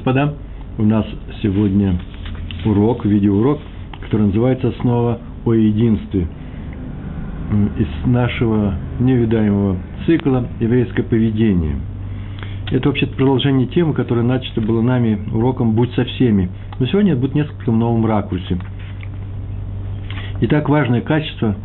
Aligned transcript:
господа, 0.00 0.32
у 0.78 0.82
нас 0.82 1.04
сегодня 1.42 1.98
урок, 2.64 3.04
видеоурок, 3.04 3.58
который 4.00 4.28
называется 4.28 4.72
«Снова 4.80 5.18
о 5.44 5.52
единстве» 5.52 6.26
из 7.78 8.06
нашего 8.06 8.76
невидаемого 8.98 9.76
цикла 10.06 10.48
«Еврейское 10.58 11.02
поведение». 11.02 11.76
Это 12.70 12.88
вообще 12.88 13.08
продолжение 13.08 13.66
темы, 13.66 13.92
которая 13.92 14.24
начата 14.24 14.62
была 14.62 14.80
нами 14.80 15.20
уроком 15.34 15.72
«Будь 15.72 15.92
со 15.92 16.04
всеми». 16.04 16.48
Но 16.78 16.86
сегодня 16.86 17.12
это 17.12 17.20
будет 17.20 17.34
несколько 17.34 17.70
в 17.70 17.76
новом 17.76 18.06
ракурсе. 18.06 18.56
Итак, 20.40 20.70
важное 20.70 21.02
качество 21.02 21.56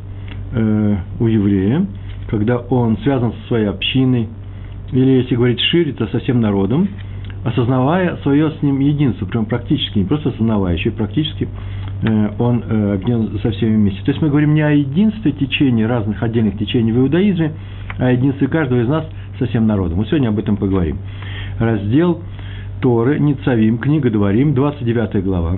э, 0.51 0.95
у 1.21 1.27
еврея, 1.27 1.85
когда 2.29 2.57
он 2.57 2.97
связан 2.97 3.31
со 3.31 3.47
своей 3.47 3.67
общиной, 3.67 4.27
или, 4.91 5.21
если 5.21 5.35
говорить 5.35 5.61
шире, 5.61 5.93
то 5.93 6.05
со 6.07 6.19
всем 6.19 6.41
народом, 6.41 6.89
осознавая 7.45 8.17
свое 8.23 8.51
с 8.51 8.61
ним 8.63 8.79
единство, 8.79 9.27
прям 9.27 9.45
практически, 9.45 9.99
не 9.99 10.05
просто 10.05 10.29
осознавая, 10.29 10.75
еще 10.75 10.89
и 10.89 10.91
практически 10.91 11.47
э, 12.01 12.29
он 12.39 12.63
э, 12.67 12.93
объединен 12.95 13.39
со 13.39 13.51
всеми 13.51 13.75
вместе. 13.75 14.01
То 14.03 14.11
есть 14.11 14.21
мы 14.21 14.29
говорим 14.29 14.55
не 14.55 14.61
о 14.61 14.71
единстве 14.71 15.31
течений, 15.31 15.85
разных 15.85 16.21
отдельных 16.23 16.57
течений 16.57 16.91
в 16.91 16.97
иудаизме, 16.97 17.53
а 17.99 18.07
о 18.07 18.11
единстве 18.11 18.47
каждого 18.47 18.81
из 18.81 18.87
нас 18.87 19.05
со 19.37 19.45
всем 19.45 19.67
народом. 19.67 19.99
Мы 19.99 20.07
сегодня 20.07 20.29
об 20.29 20.39
этом 20.39 20.57
поговорим. 20.57 20.97
Раздел 21.59 22.19
Торы, 22.81 23.19
Ницавим, 23.19 23.77
книга 23.77 24.09
Дворим, 24.09 24.55
29 24.55 25.23
глава. 25.23 25.57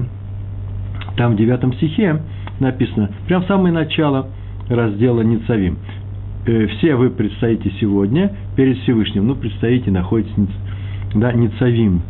Там 1.15 1.34
в 1.34 1.38
9 1.38 1.76
стихе 1.76 2.21
написано, 2.59 3.12
прям 3.27 3.45
самое 3.45 3.73
начало 3.73 4.27
раздела 4.67 5.21
Ницавим. 5.21 5.77
Э, 6.45 6.67
все 6.67 6.95
вы 6.95 7.12
предстоите 7.12 7.71
сегодня 7.79 8.35
перед 8.57 8.77
Всевышним. 8.79 9.26
Ну, 9.26 9.35
предстоите, 9.35 9.90
находитесь, 9.90 10.34
да, 11.13 11.31
Ницавим. 11.34 12.02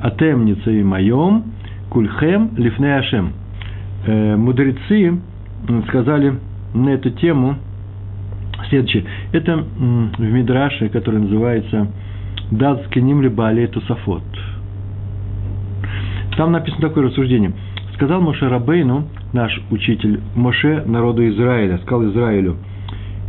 Атем 0.00 0.44
Ницавим 0.44 0.92
Айом, 0.92 1.44
Кульхем 1.90 2.50
Лифне 2.56 2.96
Ашем. 2.96 3.32
Э, 4.06 4.36
мудрецы 4.36 5.18
сказали 5.88 6.34
на 6.74 6.90
эту 6.90 7.10
тему 7.10 7.56
следующее. 8.68 9.04
Это 9.32 9.56
в 9.56 10.20
Мидраше, 10.20 10.88
который 10.88 11.20
называется 11.20 11.88
Дад 12.50 12.84
Скиним 12.86 13.22
Тусафот. 13.68 14.22
Там 16.36 16.52
написано 16.52 16.88
такое 16.88 17.04
рассуждение. 17.04 17.52
Сказал 17.94 18.20
Моше 18.20 18.48
Рабейну, 18.48 19.04
наш 19.32 19.58
учитель, 19.70 20.20
Моше 20.34 20.82
народу 20.84 21.26
Израиля, 21.28 21.78
сказал 21.78 22.10
Израилю– 22.10 22.56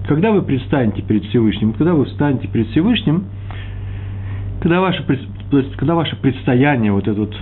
когда 0.08 0.32
вы 0.32 0.44
предстанете 0.44 1.02
перед 1.02 1.26
Всевышним, 1.26 1.74
когда 1.74 1.94
вы 1.94 2.06
встанете 2.06 2.48
перед 2.48 2.68
Всевышним, 2.70 3.26
когда 4.66 4.82
ваше, 4.82 5.04
то 5.52 5.60
есть, 5.60 5.76
когда 5.76 5.94
ваше 5.94 6.16
предстояние, 6.16 6.92
вот 6.92 7.08
это 7.08 7.20
вот 7.20 7.36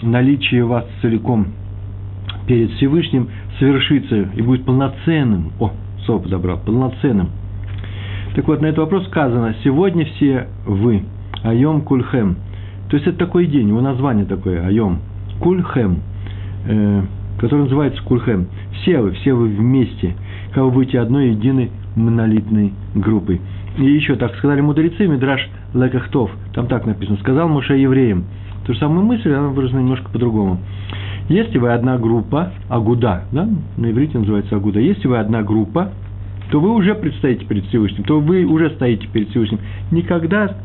наличие 0.00 0.64
вас 0.64 0.86
целиком 1.02 1.48
перед 2.46 2.70
Всевышним 2.70 3.28
совершится 3.58 4.30
и 4.34 4.40
будет 4.40 4.64
полноценным, 4.64 5.52
о, 5.60 5.72
слово 6.06 6.22
подобрал, 6.22 6.58
полноценным. 6.64 7.28
Так 8.34 8.48
вот, 8.48 8.62
на 8.62 8.66
этот 8.68 8.78
вопрос 8.78 9.04
сказано, 9.08 9.54
сегодня 9.62 10.06
все 10.06 10.46
вы, 10.64 11.02
айом 11.44 11.82
кульхем. 11.82 12.36
То 12.88 12.96
есть, 12.96 13.06
это 13.06 13.18
такой 13.18 13.46
день, 13.46 13.68
его 13.68 13.82
название 13.82 14.24
такое, 14.24 14.66
айом, 14.66 15.00
кульхем, 15.38 15.98
э, 16.64 17.02
который 17.40 17.64
называется 17.64 18.02
кульхем. 18.04 18.46
Все 18.80 19.02
вы, 19.02 19.10
все 19.10 19.34
вы 19.34 19.48
вместе, 19.48 20.14
как 20.54 20.64
вы 20.64 20.70
будете 20.70 20.98
одной 20.98 21.32
единой 21.32 21.70
монолитной 21.94 22.72
группой. 22.94 23.42
И 23.80 23.94
еще 23.94 24.14
так 24.16 24.36
сказали 24.36 24.60
мудрецы, 24.60 25.06
Мидраш 25.06 25.48
Лекахтов, 25.72 26.30
там 26.52 26.66
так 26.66 26.84
написано, 26.84 27.16
сказал 27.18 27.48
Муше 27.48 27.78
евреям. 27.78 28.24
Ту 28.66 28.74
же 28.74 28.78
самую 28.78 29.06
мысль, 29.06 29.32
она 29.32 29.48
выражена 29.48 29.78
немножко 29.78 30.10
по-другому. 30.10 30.60
Если 31.30 31.56
вы 31.56 31.72
одна 31.72 31.96
группа, 31.96 32.52
агуда, 32.68 33.24
да, 33.32 33.48
на 33.78 33.90
иврите 33.90 34.18
называется 34.18 34.56
агуда, 34.56 34.80
если 34.80 35.08
вы 35.08 35.18
одна 35.18 35.42
группа, 35.42 35.92
то 36.50 36.60
вы 36.60 36.74
уже 36.74 36.94
предстоите 36.94 37.46
перед 37.46 37.64
Всевышним, 37.66 38.04
то 38.04 38.20
вы 38.20 38.44
уже 38.44 38.70
стоите 38.70 39.06
перед 39.06 39.30
Всевышним. 39.30 39.60
Никогда, 39.90 40.56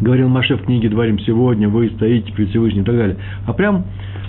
говорил 0.00 0.28
Маше 0.28 0.56
в 0.56 0.64
книге 0.64 0.88
«Дворим 0.88 1.20
сегодня», 1.20 1.68
вы 1.68 1.90
стоите 1.90 2.32
перед 2.32 2.50
Всевышним 2.50 2.82
и 2.82 2.86
так 2.86 2.96
далее, 2.96 3.16
а 3.46 3.52
прям 3.52 3.84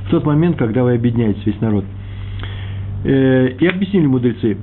в 0.05 0.11
тот 0.11 0.25
момент, 0.25 0.57
когда 0.57 0.83
вы 0.83 0.93
объединяетесь 0.93 1.43
весь 1.43 1.59
народ. 1.59 1.85
Э, 3.03 3.47
и 3.59 3.65
объяснили 3.65 4.05
мудрецы, 4.05 4.57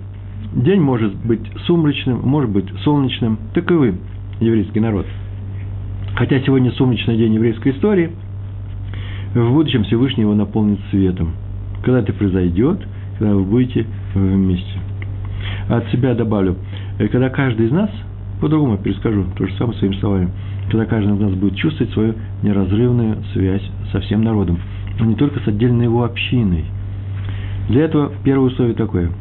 День 0.53 0.81
может 0.81 1.15
быть 1.15 1.41
сумрачным, 1.67 2.23
может 2.23 2.51
быть 2.51 2.67
солнечным. 2.83 3.39
Таковы 3.55 3.95
еврейский 4.41 4.81
народ. 4.81 5.07
Хотя 6.17 6.41
сегодня 6.41 6.73
сумрачный 6.73 7.17
день 7.17 7.35
еврейской 7.35 7.73
истории, 7.73 8.11
в 9.35 9.53
будущем 9.53 9.85
Всевышний 9.85 10.23
его 10.23 10.35
наполнит 10.35 10.81
светом. 10.91 11.35
Когда 11.85 12.01
это 12.01 12.13
произойдет, 12.13 12.81
когда 13.19 13.35
вы 13.35 13.45
будете 13.45 13.87
вместе. 14.15 14.81
От 15.69 15.89
себя 15.91 16.15
добавлю, 16.15 16.57
э, 16.99 17.07
когда 17.09 17.31
каждый 17.31 17.67
из 17.67 17.71
нас, 17.71 17.91
по-другому 18.41 18.77
перескажу, 18.77 19.27
то 19.37 19.47
же 19.47 19.55
самое 19.57 19.79
своими 19.79 19.95
словами, 20.01 20.31
когда 20.69 20.85
каждый 20.85 21.15
из 21.15 21.21
нас 21.21 21.33
будет 21.35 21.55
чувствовать 21.57 21.93
свою 21.93 22.15
неразрывную 22.43 23.19
связь 23.33 23.63
со 23.93 24.01
всем 24.01 24.25
народом, 24.25 24.59
а 24.99 25.05
не 25.05 25.15
только 25.15 25.39
с 25.41 25.47
отдельной 25.47 25.85
его 25.85 26.03
общиной. 26.03 26.65
Для 27.69 27.85
этого 27.85 28.11
первое 28.25 28.49
условие 28.49 28.75
такое– 28.75 29.11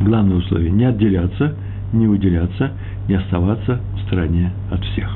главное 0.00 0.36
условие– 0.36 0.70
не 0.72 0.84
отделяться, 0.84 1.54
не 1.92 2.06
выделяться, 2.06 2.72
не 3.08 3.14
оставаться 3.14 3.80
в 3.94 4.00
стороне 4.06 4.52
от 4.70 4.84
всех. 4.84 5.10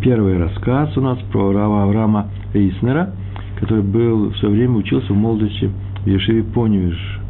Первый 0.00 0.38
рассказ 0.38 0.96
у 0.96 1.00
нас 1.00 1.18
про 1.30 1.52
Рава 1.52 1.84
Авраама 1.84 2.28
Эйснера, 2.54 3.10
который 3.60 3.84
был 3.84 4.30
в 4.30 4.36
свое 4.38 4.54
время 4.54 4.76
учился 4.76 5.12
в 5.12 5.16
молодости 5.16 5.70
в 6.04 6.06
Ешеве 6.06 6.42
Поневиш. 6.42 7.20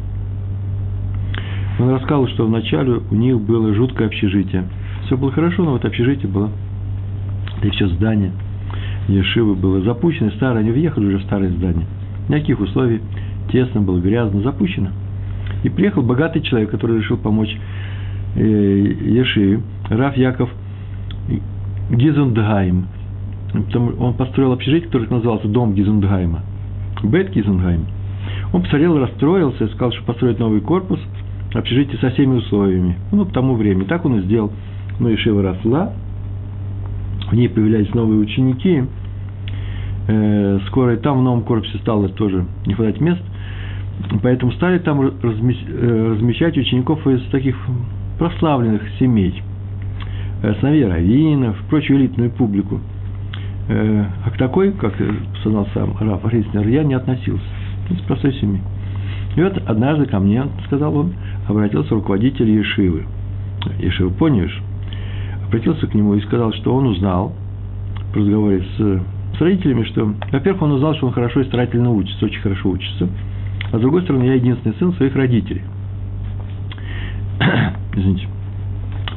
Он 1.79 1.89
рассказал, 1.89 2.27
что 2.29 2.45
вначале 2.45 3.01
у 3.09 3.15
них 3.15 3.39
было 3.41 3.73
жуткое 3.73 4.07
общежитие. 4.07 4.63
Все 5.05 5.17
было 5.17 5.31
хорошо, 5.31 5.63
но 5.63 5.71
вот 5.71 5.85
общежитие 5.85 6.31
было, 6.31 6.49
да 7.61 7.67
еще 7.67 7.87
здание 7.89 8.31
Ешивы 9.07 9.55
было 9.55 9.81
запущено, 9.81 10.31
старое, 10.31 10.59
они 10.59 10.71
въехали 10.71 11.07
уже 11.07 11.17
в 11.17 11.23
старое 11.23 11.49
здание. 11.49 11.85
Никаких 12.29 12.59
условий, 12.59 13.01
тесно 13.51 13.81
было, 13.81 13.99
грязно, 13.99 14.41
запущено– 14.41 14.89
и 15.63 15.69
приехал 15.69 16.01
богатый 16.01 16.41
человек, 16.41 16.71
который 16.71 16.97
решил 16.97 17.17
помочь 17.17 17.55
э, 18.35 18.39
Ешиве, 18.41 19.61
Раф 19.89 20.17
Яков 20.17 20.49
Гизундгайм. 21.89 22.87
Он 23.99 24.13
построил 24.15 24.53
общежитие, 24.53 24.87
которое 24.87 25.09
назывался 25.09 25.47
Дом 25.47 25.73
Гизундгайма. 25.73 26.41
Бет 27.03 27.31
Гизундгайм. 27.31 27.85
Он 28.51 28.61
посмотрел, 28.61 28.97
расстроился, 28.99 29.67
сказал, 29.69 29.91
что 29.91 30.03
построит 30.03 30.39
новый 30.39 30.61
корпус, 30.61 30.99
общежитие 31.53 31.97
со 31.99 32.09
всеми 32.11 32.35
условиями. 32.35 32.97
Ну, 33.11 33.25
к 33.25 33.33
тому 33.33 33.55
времени. 33.55 33.85
Так 33.85 34.05
он 34.05 34.19
и 34.19 34.21
сделал. 34.23 34.51
Но 34.99 35.09
Ешива 35.09 35.41
росла, 35.41 35.93
в 37.29 37.35
ней 37.35 37.49
появлялись 37.49 37.93
новые 37.93 38.19
ученики. 38.19 38.83
Э, 40.07 40.59
скоро 40.67 40.95
и 40.95 40.97
там 40.97 41.19
в 41.19 41.23
новом 41.23 41.43
корпусе 41.43 41.77
стало 41.79 42.09
тоже 42.09 42.45
не 42.65 42.73
хватать 42.73 42.99
мест. 42.99 43.21
Поэтому 44.21 44.51
стали 44.53 44.79
там 44.79 45.01
э, 45.01 45.11
размещать 45.21 46.57
учеников 46.57 47.05
из 47.07 47.21
таких 47.29 47.55
прославленных 48.17 48.81
семей, 48.99 49.41
э, 50.41 50.53
сыновей 50.59 50.85
раввинов, 50.85 51.57
прочую 51.69 51.99
элитную 51.99 52.31
публику. 52.31 52.79
Э, 53.69 54.05
а 54.25 54.29
к 54.29 54.37
такой, 54.37 54.71
как 54.73 54.93
сказал 55.41 55.67
сам 55.73 55.95
Раф 55.99 56.25
Риснер, 56.31 56.67
я 56.67 56.83
не 56.83 56.93
относился. 56.93 57.43
Из 57.89 57.99
простой 58.01 58.33
семьи. 58.33 58.61
И 59.35 59.41
вот 59.41 59.57
однажды 59.65 60.05
ко 60.05 60.19
мне, 60.19 60.45
сказал 60.67 60.95
он, 60.95 61.13
обратился 61.47 61.95
руководитель 61.95 62.49
Ешивы. 62.49 63.05
Ешивы, 63.79 64.11
помнишь? 64.11 64.61
Обратился 65.47 65.87
к 65.87 65.93
нему 65.93 66.15
и 66.15 66.21
сказал, 66.21 66.53
что 66.53 66.73
он 66.75 66.87
узнал 66.87 67.33
в 68.13 68.17
разговоре 68.17 68.63
с, 68.77 69.37
с 69.37 69.41
родителями, 69.41 69.83
что, 69.85 70.13
во-первых, 70.31 70.61
он 70.61 70.71
узнал, 70.73 70.95
что 70.95 71.07
он 71.07 71.13
хорошо 71.13 71.41
и 71.41 71.45
старательно 71.45 71.91
учится, 71.91 72.25
очень 72.25 72.41
хорошо 72.41 72.69
учится– 72.69 73.09
а 73.73 73.79
с 73.79 73.81
другой 73.81 74.03
стороны, 74.03 74.25
я 74.25 74.35
единственный 74.35 74.75
сын 74.75 74.93
своих 74.93 75.15
родителей. 75.15 75.63
Извините. 77.95 78.27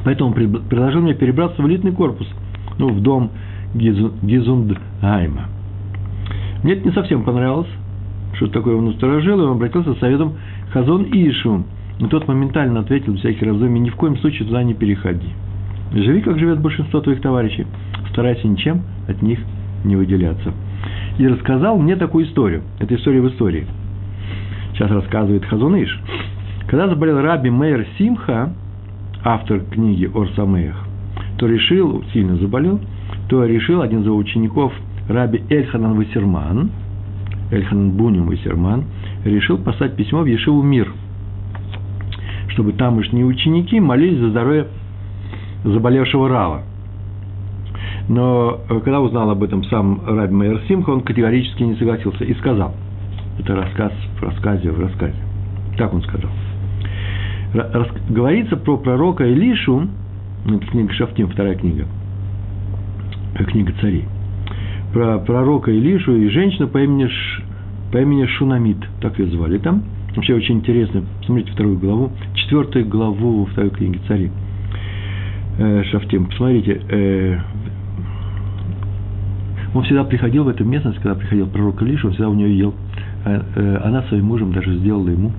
Поэтому 0.03 0.33
предложил 0.33 1.01
мне 1.01 1.13
перебраться 1.13 1.61
в 1.61 1.67
элитный 1.67 1.91
корпус, 1.91 2.27
ну, 2.79 2.89
в 2.89 2.99
дом 3.01 3.29
Гизундгайма. 3.75 5.45
Мне 6.63 6.73
это 6.73 6.87
не 6.87 6.91
совсем 6.91 7.23
понравилось, 7.23 7.67
что 8.33 8.47
такое 8.47 8.75
он 8.75 8.87
усторожил, 8.87 9.39
и 9.39 9.43
он 9.43 9.51
обратился 9.51 9.93
с 9.93 9.99
советом 9.99 10.33
Хазон 10.71 11.03
Ишу. 11.03 11.63
И 11.99 12.05
тот 12.05 12.27
моментально 12.27 12.79
ответил, 12.79 13.13
без 13.13 13.19
всяких 13.19 13.43
раздумий, 13.43 13.79
ни 13.79 13.89
в 13.91 13.95
коем 13.95 14.17
случае 14.17 14.47
туда 14.47 14.63
не 14.63 14.73
переходи. 14.73 15.29
Живи, 15.93 16.21
как 16.21 16.39
живет 16.39 16.61
большинство 16.61 16.99
твоих 17.01 17.21
товарищей, 17.21 17.67
старайся 18.09 18.47
ничем 18.47 18.81
от 19.07 19.21
них 19.21 19.37
не 19.83 19.95
выделяться. 19.95 20.51
И 21.19 21.27
рассказал 21.27 21.77
мне 21.77 21.95
такую 21.95 22.25
историю. 22.25 22.63
Это 22.79 22.95
история 22.95 23.21
в 23.21 23.27
истории– 23.27 23.67
сейчас 24.77 24.91
рассказывает 24.91 25.43
Хазуныш. 25.45 25.99
Когда 26.67 26.87
заболел 26.87 27.19
Раби 27.21 27.49
Мейер 27.49 27.87
Симха, 27.97 28.53
автор 29.23 29.61
книги 29.61 30.05
Ор 30.13 30.29
Самеях, 30.35 30.75
то 31.37 31.47
решил, 31.47 32.03
сильно 32.13 32.35
заболел, 32.37 32.79
то 33.27 33.43
решил 33.45 33.81
один 33.81 34.01
из 34.01 34.05
его 34.05 34.17
учеников 34.17 34.71
Раби 35.09 35.41
Эльханан 35.49 35.95
Вассерман, 35.95 36.69
Эльханан 37.51 37.91
Буним 37.91 38.27
Вассерман, 38.27 38.85
решил 39.25 39.57
послать 39.57 39.95
письмо 39.95 40.21
в 40.21 40.25
Ешиву 40.25 40.61
Мир, 40.61 40.91
чтобы 42.49 42.73
тамошние 42.73 43.25
ученики 43.25 43.79
молились 43.79 44.19
за 44.19 44.29
здоровье 44.29 44.67
заболевшего 45.63 46.29
Рава. 46.29 46.63
Но 48.09 48.61
э, 48.69 48.79
когда 48.81 49.01
узнал 49.01 49.29
об 49.31 49.43
этом 49.43 49.63
сам 49.65 50.01
Раби 50.05 50.33
Майер 50.33 50.61
Симха, 50.67 50.91
он 50.91 51.01
категорически 51.01 51.63
не 51.63 51.75
согласился 51.75 52.23
и 52.23 52.33
сказал, 52.35 52.73
это 53.39 53.55
рассказ 53.55 53.91
в 54.19 54.23
рассказе 54.23 54.71
в 54.71 54.79
рассказе, 54.79 55.15
так 55.77 55.93
он 55.93 56.01
сказал. 56.01 56.31
Рас, 57.53 57.87
говорится 58.09 58.57
про 58.57 58.77
пророка 58.77 59.25
Илишу, 59.25 59.87
это 60.45 60.65
книга 60.67 60.93
Шафтим, 60.93 61.29
вторая 61.29 61.55
книга, 61.55 61.85
э, 63.35 63.43
книга 63.45 63.73
царей, 63.79 64.05
про 64.93 65.19
пророка 65.19 65.71
Илишу 65.71 66.15
и 66.15 66.29
женщину 66.29 66.67
по 66.67 66.79
имени, 66.79 67.07
Ш, 67.07 67.43
по 67.91 67.97
имени 67.97 68.25
Шунамит, 68.25 68.77
так 69.01 69.17
ее 69.19 69.27
звали 69.27 69.57
там. 69.59 69.83
Вообще 70.15 70.33
очень 70.33 70.57
интересно, 70.57 71.03
посмотрите 71.19 71.51
вторую 71.51 71.77
главу, 71.77 72.11
четвертую 72.33 72.87
главу 72.87 73.45
второй 73.45 73.69
книги 73.69 73.99
царей. 74.07 74.31
Э, 75.59 75.83
Шафтим, 75.85 76.25
посмотрите, 76.25 77.41
он 79.73 79.83
всегда 79.83 80.03
приходил 80.05 80.43
в 80.43 80.47
эту 80.47 80.65
местность, 80.65 80.97
когда 80.99 81.15
приходил 81.15 81.47
пророк 81.47 81.81
Илиша, 81.81 82.07
он 82.07 82.13
всегда 82.13 82.29
у 82.29 82.33
нее 82.33 82.57
ел. 82.57 82.73
А, 83.25 83.43
э, 83.55 83.81
она 83.83 84.03
своим 84.03 84.25
мужем 84.25 84.51
даже 84.53 84.77
сделала 84.77 85.09
ему 85.09 85.31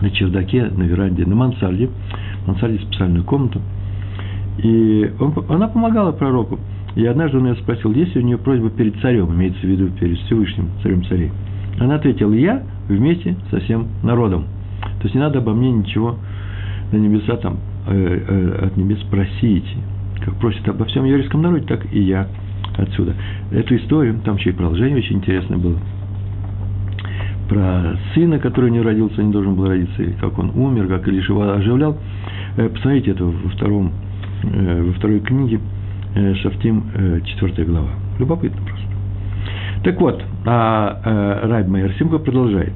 на 0.00 0.10
чердаке, 0.10 0.64
на 0.64 0.82
веранде, 0.82 1.24
на 1.24 1.34
мансарде, 1.34 1.88
мансарде 2.46 2.78
специальную 2.78 3.24
комнату. 3.24 3.60
И 4.58 5.12
он, 5.18 5.34
она 5.48 5.68
помогала 5.68 6.12
пророку. 6.12 6.58
И 6.94 7.04
однажды 7.06 7.38
он 7.38 7.48
ее 7.48 7.56
спросил, 7.56 7.92
есть 7.92 8.14
ли 8.14 8.22
у 8.22 8.24
нее 8.24 8.38
просьба 8.38 8.70
перед 8.70 8.96
царем, 9.00 9.32
имеется 9.34 9.60
в 9.60 9.64
виду 9.64 9.88
перед 9.98 10.16
Всевышним, 10.18 10.68
царем 10.82 11.04
царей. 11.04 11.32
Она 11.80 11.96
ответила, 11.96 12.32
я 12.32 12.62
вместе 12.88 13.36
со 13.50 13.58
всем 13.60 13.88
народом. 14.02 14.44
То 14.98 15.04
есть 15.04 15.14
не 15.14 15.20
надо 15.20 15.40
обо 15.40 15.52
мне 15.52 15.72
ничего 15.72 16.16
на 16.92 16.96
небеса 16.96 17.36
там, 17.36 17.58
э, 17.88 18.24
э, 18.28 18.66
от 18.66 18.76
небес 18.76 18.98
просить. 19.10 19.66
Как 20.24 20.34
просит 20.36 20.66
обо 20.68 20.84
всем 20.84 21.04
еврейском 21.04 21.42
народе, 21.42 21.66
так 21.66 21.92
и 21.92 22.00
я 22.00 22.28
отсюда. 22.76 23.14
Эту 23.50 23.76
историю, 23.76 24.20
там 24.24 24.36
еще 24.36 24.50
и 24.50 24.52
продолжение 24.52 24.98
очень 24.98 25.16
интересное 25.16 25.58
было, 25.58 25.78
про 27.48 27.96
сына, 28.14 28.38
который 28.38 28.70
не 28.70 28.80
родился, 28.80 29.22
не 29.22 29.32
должен 29.32 29.54
был 29.54 29.66
родиться, 29.66 30.02
и 30.02 30.12
как 30.12 30.38
он 30.38 30.50
умер, 30.54 30.88
как 30.88 31.06
Илиш 31.08 31.28
его 31.28 31.42
оживлял. 31.42 31.96
Э, 32.56 32.68
посмотрите 32.68 33.12
это 33.12 33.24
во, 33.24 33.48
втором, 33.50 33.92
э, 34.42 34.82
во 34.82 34.92
второй 34.92 35.20
книге 35.20 35.60
э, 36.14 36.34
Шафтим, 36.34 36.84
четвертая 37.24 37.66
глава. 37.66 37.88
Любопытно 38.18 38.60
просто. 38.62 38.86
Так 39.82 40.00
вот, 40.00 40.24
а 40.46 41.40
Райб 41.44 41.68
Майер 41.68 41.92
Симха 41.98 42.18
продолжает. 42.18 42.72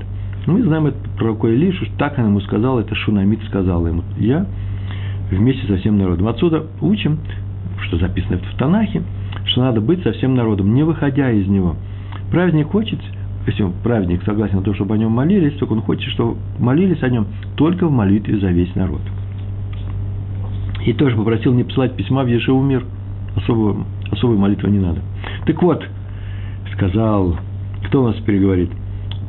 Мы 0.47 0.63
знаем 0.63 0.87
это 0.87 0.99
про 1.19 1.33
Илишу, 1.49 1.87
так 1.99 2.19
она 2.19 2.29
ему 2.29 2.41
сказала, 2.41 2.81
это 2.81 2.95
Шунамид 2.95 3.43
сказал 3.45 3.87
ему. 3.87 4.03
Я 4.19 4.47
вместе 5.31 5.67
со 5.67 5.77
всем 5.77 5.99
народом. 5.99 6.29
Отсюда 6.29 6.65
учим, 6.81 7.19
что 7.83 7.99
записано 7.99 8.39
в 8.39 8.59
Танахе, 8.59 9.03
что 9.45 9.63
надо 9.63 9.81
быть 9.81 10.03
со 10.03 10.13
всем 10.13 10.35
народом, 10.35 10.75
не 10.75 10.83
выходя 10.83 11.31
из 11.31 11.47
него. 11.49 11.77
Праведник 12.31 12.69
хочет, 12.69 12.99
если 13.49 13.67
праведник 13.83 14.23
согласен 14.25 14.57
на 14.57 14.63
то, 14.63 14.75
чтобы 14.75 14.95
о 14.95 14.99
нем 14.99 15.13
молились, 15.13 15.55
только 15.55 15.73
он 15.73 15.83
хочет, 15.83 16.11
чтобы 16.13 16.37
молились 16.59 17.03
о 17.03 17.09
нем 17.09 17.27
только 17.57 17.87
в 17.87 17.93
молитве 17.93 18.39
за 18.39 18.49
весь 18.49 18.75
народ. 18.75 19.01
И 20.85 20.93
тоже 20.93 21.17
попросил 21.17 21.53
не 21.53 21.65
посылать 21.65 21.95
письма 21.95 22.25
в 22.25 22.29
Ешеву 22.29 22.63
мир. 22.63 22.85
Особую, 23.37 23.85
особую 24.11 24.39
молитву 24.39 24.69
не 24.69 24.79
надо. 24.79 25.01
Так 25.47 25.63
вот, 25.63 25.87
сказал, 26.73 27.37
кто 27.87 28.03
у 28.03 28.07
нас 28.09 28.17
переговорит? 28.17 28.71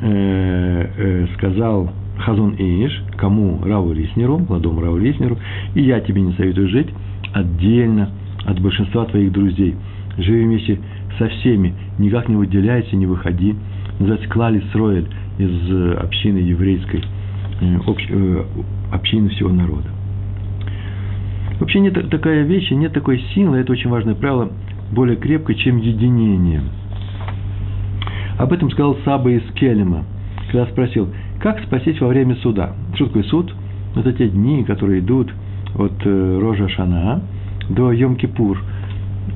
Э, 0.02 0.88
э, 0.98 1.28
сказал 1.36 1.92
Хазон 2.18 2.56
Иш, 2.58 3.04
кому 3.18 3.62
Раву 3.64 3.92
Лиснеру, 3.92 4.40
молодому 4.40 4.82
Раву 4.82 4.98
Лиснеру, 4.98 5.38
и 5.76 5.82
я 5.82 6.00
тебе 6.00 6.22
не 6.22 6.34
советую 6.34 6.70
жить 6.70 6.88
отдельно 7.34 8.10
от 8.46 8.60
большинства 8.62 9.06
твоих 9.06 9.32
друзей– 9.32 9.76
живи 10.22 10.44
вместе 10.44 10.80
со 11.18 11.28
всеми, 11.28 11.74
никак 11.98 12.30
не 12.30 12.36
выделяйся, 12.36 12.96
не 12.96 13.06
выходи. 13.06 13.56
Называется 14.00 14.30
Клали 14.30 14.64
Сроэль 14.72 15.08
из 15.38 15.72
э, 15.72 15.94
общины 15.96 16.38
еврейской, 16.38 17.04
э, 17.62 17.78
общ, 17.86 18.06
э, 18.10 18.44
общины 18.92 19.30
всего 19.30 19.50
народа. 19.50 19.90
Вообще 21.60 21.82
нет 21.82 22.10
такая 22.10 22.44
вещь, 22.44 22.72
нет 22.72 22.94
такой 22.94 23.20
силы, 23.34 23.58
это 23.58 23.72
очень 23.74 23.90
важное 23.90 24.16
правило, 24.16 24.50
более 24.92 25.18
крепкое, 25.18 25.56
чем 25.58 25.78
единение. 25.78 26.62
Об 28.38 28.54
этом 28.54 28.72
сказал 28.72 28.98
Саба 29.04 29.32
из 29.32 29.44
Келема, 29.54 30.06
когда 30.50 30.66
спросил, 30.68 31.10
как 31.42 31.62
спастись 31.64 32.00
во 32.00 32.08
время 32.08 32.36
суда. 32.38 32.74
Что 32.96 33.08
такое 33.08 33.24
суд? 33.24 33.54
Это 33.96 34.14
те 34.14 34.30
дни, 34.30 34.64
которые 34.64 35.02
идут 35.02 35.30
от 35.76 36.06
Рожа 36.06 36.70
Шана 36.70 37.22
до 37.70 37.92
Йом-Кипур– 37.92 38.58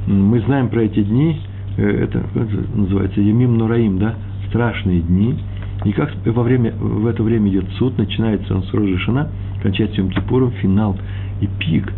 мы 0.08 0.42
знаем 0.42 0.70
про 0.70 0.84
эти 0.84 1.02
дни, 1.02 1.40
это, 1.78 2.24
это 2.36 2.64
называется 2.76 3.22
Емим 3.22 3.58
Нураим, 3.58 4.00
да, 4.00 4.16
страшные 4.54 5.02
дни. 5.02 5.36
И 5.84 5.92
как 5.92 6.14
во 6.26 6.44
время, 6.44 6.72
в 6.80 7.08
это 7.08 7.24
время 7.24 7.50
идет 7.50 7.66
суд, 7.80 7.98
начинается 7.98 8.56
он 8.56 8.64
с 8.64 8.74
Рожешина, 8.74 9.28
кончается 9.64 10.00
Йом-Кипуром, 10.00 10.52
финал 10.62 10.96
и 11.42 11.48
пик 11.48 11.92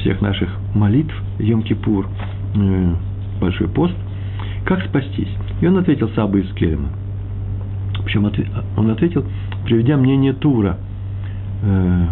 всех 0.00 0.20
наших 0.20 0.50
молитв, 0.74 1.14
Йом-Кипур, 1.38 2.06
э, 2.56 2.94
Большой 3.40 3.68
пост. 3.68 3.94
Как 4.64 4.82
спастись? 4.84 5.28
И 5.60 5.66
он 5.66 5.78
ответил 5.78 6.10
Саба 6.16 6.38
из 6.38 6.52
Керема. 6.54 6.88
Причем 8.04 8.28
он 8.76 8.90
ответил, 8.90 9.24
приведя 9.64 9.96
мнение 9.96 10.32
Тура, 10.32 10.76
э, 11.62 12.06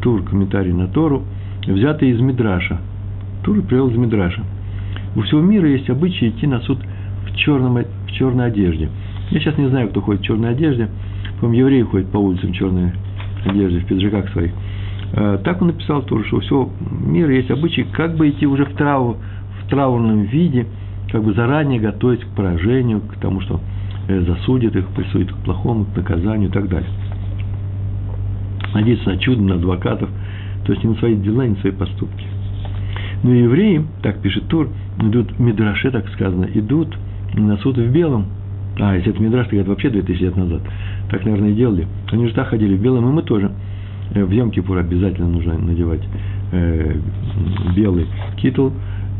Тур, 0.00 0.24
комментарий 0.24 0.72
на 0.72 0.88
Тору, 0.88 1.22
взятый 1.64 2.10
из 2.10 2.20
Мидраша. 2.20 2.80
Тур 3.44 3.62
привел 3.62 3.88
из 3.90 3.96
Мидраша. 3.96 4.42
У 5.14 5.20
всего 5.22 5.40
мира 5.40 5.68
есть 5.68 5.88
обычай 5.88 6.30
идти 6.30 6.46
на 6.46 6.60
суд 6.60 6.78
в, 7.26 7.36
черном, 7.36 7.76
в 7.76 8.12
черной 8.12 8.46
одежде. 8.46 8.88
Я 9.32 9.40
сейчас 9.40 9.56
не 9.56 9.66
знаю, 9.68 9.88
кто 9.88 10.02
ходит 10.02 10.20
в 10.20 10.24
черной 10.24 10.50
одежде. 10.50 10.90
По-моему, 11.40 11.68
евреи 11.68 11.82
ходят 11.82 12.10
по 12.10 12.18
улицам 12.18 12.50
в 12.50 12.54
черной 12.54 12.92
одежде, 13.46 13.78
в 13.78 13.86
пиджаках 13.86 14.28
своих. 14.30 14.52
А, 15.14 15.38
так 15.38 15.62
он 15.62 15.68
написал 15.68 16.02
тоже, 16.02 16.26
что 16.26 16.36
у 16.36 16.40
всего 16.40 16.70
мира 16.90 17.34
есть 17.34 17.50
обычай, 17.50 17.84
как 17.84 18.14
бы 18.14 18.28
идти 18.28 18.46
уже 18.46 18.66
в, 18.66 18.74
траур, 18.74 19.16
в 19.62 19.70
траурном 19.70 20.24
виде, 20.24 20.66
как 21.10 21.24
бы 21.24 21.32
заранее 21.32 21.80
готовить 21.80 22.22
к 22.22 22.28
поражению, 22.36 23.00
к 23.00 23.16
тому, 23.22 23.40
что 23.40 23.58
э, 24.08 24.20
засудит 24.20 24.76
их, 24.76 24.86
присудит 24.88 25.32
к 25.32 25.36
плохому, 25.36 25.86
к 25.86 25.96
наказанию 25.96 26.50
и 26.50 26.52
так 26.52 26.68
далее. 26.68 26.90
Надеяться 28.74 29.08
на 29.08 29.16
чудо, 29.16 29.40
на 29.40 29.54
адвокатов, 29.54 30.10
то 30.66 30.72
есть 30.72 30.84
не 30.84 30.90
на 30.90 30.96
свои 30.96 31.16
дела, 31.16 31.44
не 31.44 31.54
на 31.54 31.60
свои 31.60 31.72
поступки. 31.72 32.26
Но 33.22 33.32
евреи, 33.32 33.82
так 34.02 34.20
пишет 34.20 34.46
Тур, 34.48 34.68
идут, 35.00 35.38
Мидраше, 35.38 35.90
так 35.90 36.06
сказано, 36.10 36.46
идут 36.52 36.94
на 37.34 37.56
суд 37.56 37.78
в 37.78 37.90
белом. 37.90 38.26
А, 38.78 38.96
если 38.96 39.12
это 39.12 39.22
Мидраш, 39.22 39.48
то 39.48 39.56
это 39.56 39.68
вообще 39.68 39.90
2000 39.90 40.22
лет 40.22 40.36
назад. 40.36 40.62
Так, 41.10 41.24
наверное, 41.24 41.50
и 41.50 41.54
делали. 41.54 41.86
Они 42.10 42.26
же 42.26 42.34
так 42.34 42.48
ходили 42.48 42.76
в 42.76 42.80
белом, 42.80 43.08
и 43.08 43.12
мы 43.12 43.22
тоже. 43.22 43.52
Э, 44.14 44.24
в 44.24 44.30
Йом-Кипур 44.30 44.78
обязательно 44.78 45.28
нужно 45.28 45.58
надевать 45.58 46.02
э, 46.52 46.96
белый 47.76 48.06
китл. 48.36 48.70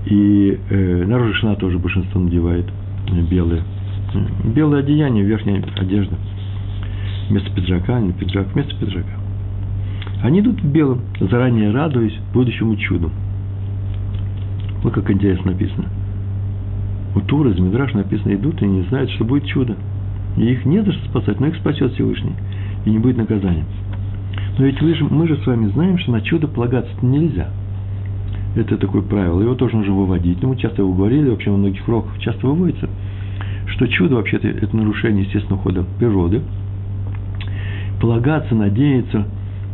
И 0.07 0.59
э, 0.71 1.05
на 1.07 1.19
Рожешина 1.19 1.57
тоже 1.57 1.79
большинство 1.79 2.21
надевает 2.21 2.67
э, 3.11 3.21
белые. 3.23 3.63
Белое 4.45 4.81
одеяние, 4.81 5.25
верхняя 5.25 5.63
одежда. 5.77 6.17
Вместо 7.29 7.51
пиджака, 7.53 8.01
не 8.01 8.13
пиджак, 8.13 8.53
вместо 8.53 8.75
пиджака. 8.77 9.23
Они 10.23 10.41
идут 10.41 10.61
в 10.61 10.67
белом, 10.71 11.01
заранее 11.21 11.71
радуясь 11.71 12.19
будущему 12.33 12.77
чуду. 12.77 13.11
Вот 14.83 14.93
как 14.93 15.11
интересно 15.11 15.53
написано. 15.53 15.89
У 17.15 17.21
Тура 17.21 17.51
из 17.51 17.59
Мидраш 17.59 17.93
написано, 17.93 18.35
идут 18.35 18.63
и 18.63 18.67
не 18.67 18.83
знают, 18.83 19.11
что 19.11 19.25
будет 19.25 19.47
чудо. 19.47 19.77
И 20.37 20.45
их 20.45 20.65
не 20.65 20.83
за 20.83 20.93
что 20.93 21.09
спасать, 21.09 21.41
но 21.41 21.49
их 21.49 21.57
спасет 21.57 21.93
Всевышний. 21.93 22.33
И 22.87 22.91
не 22.91 22.99
будет 22.99 23.19
наказания. 23.19 23.65
Но 24.59 24.65
ведь 24.65 24.81
мы 24.81 24.95
же, 24.95 25.05
мы 25.05 25.29
же 25.29 25.37
с 25.37 25.47
вами 25.47 25.69
знаем, 25.69 25.99
что 25.99 26.13
на 26.13 26.21
чудо 26.23 26.49
полагаться 26.49 26.93
нельзя. 27.03 27.51
Это 28.55 28.77
такое 28.77 29.03
правило. 29.03 29.41
Его 29.41 29.55
тоже 29.55 29.77
нужно 29.77 29.95
выводить. 29.95 30.43
Ну, 30.43 30.51
мы 30.51 30.57
часто 30.57 30.83
его 30.83 30.93
говорили, 30.93 31.31
вообще 31.31 31.51
во 31.51 31.57
многих 31.57 31.87
уроках 31.89 32.19
часто 32.19 32.47
выводится, 32.47 32.89
что 33.67 33.87
чудо 33.89 34.17
вообще-то 34.17 34.49
это 34.49 34.77
нарушение 34.77 35.25
естественного 35.25 35.63
хода 35.63 35.85
природы. 35.99 36.43
Полагаться, 38.01 38.55
надеяться 38.55 39.27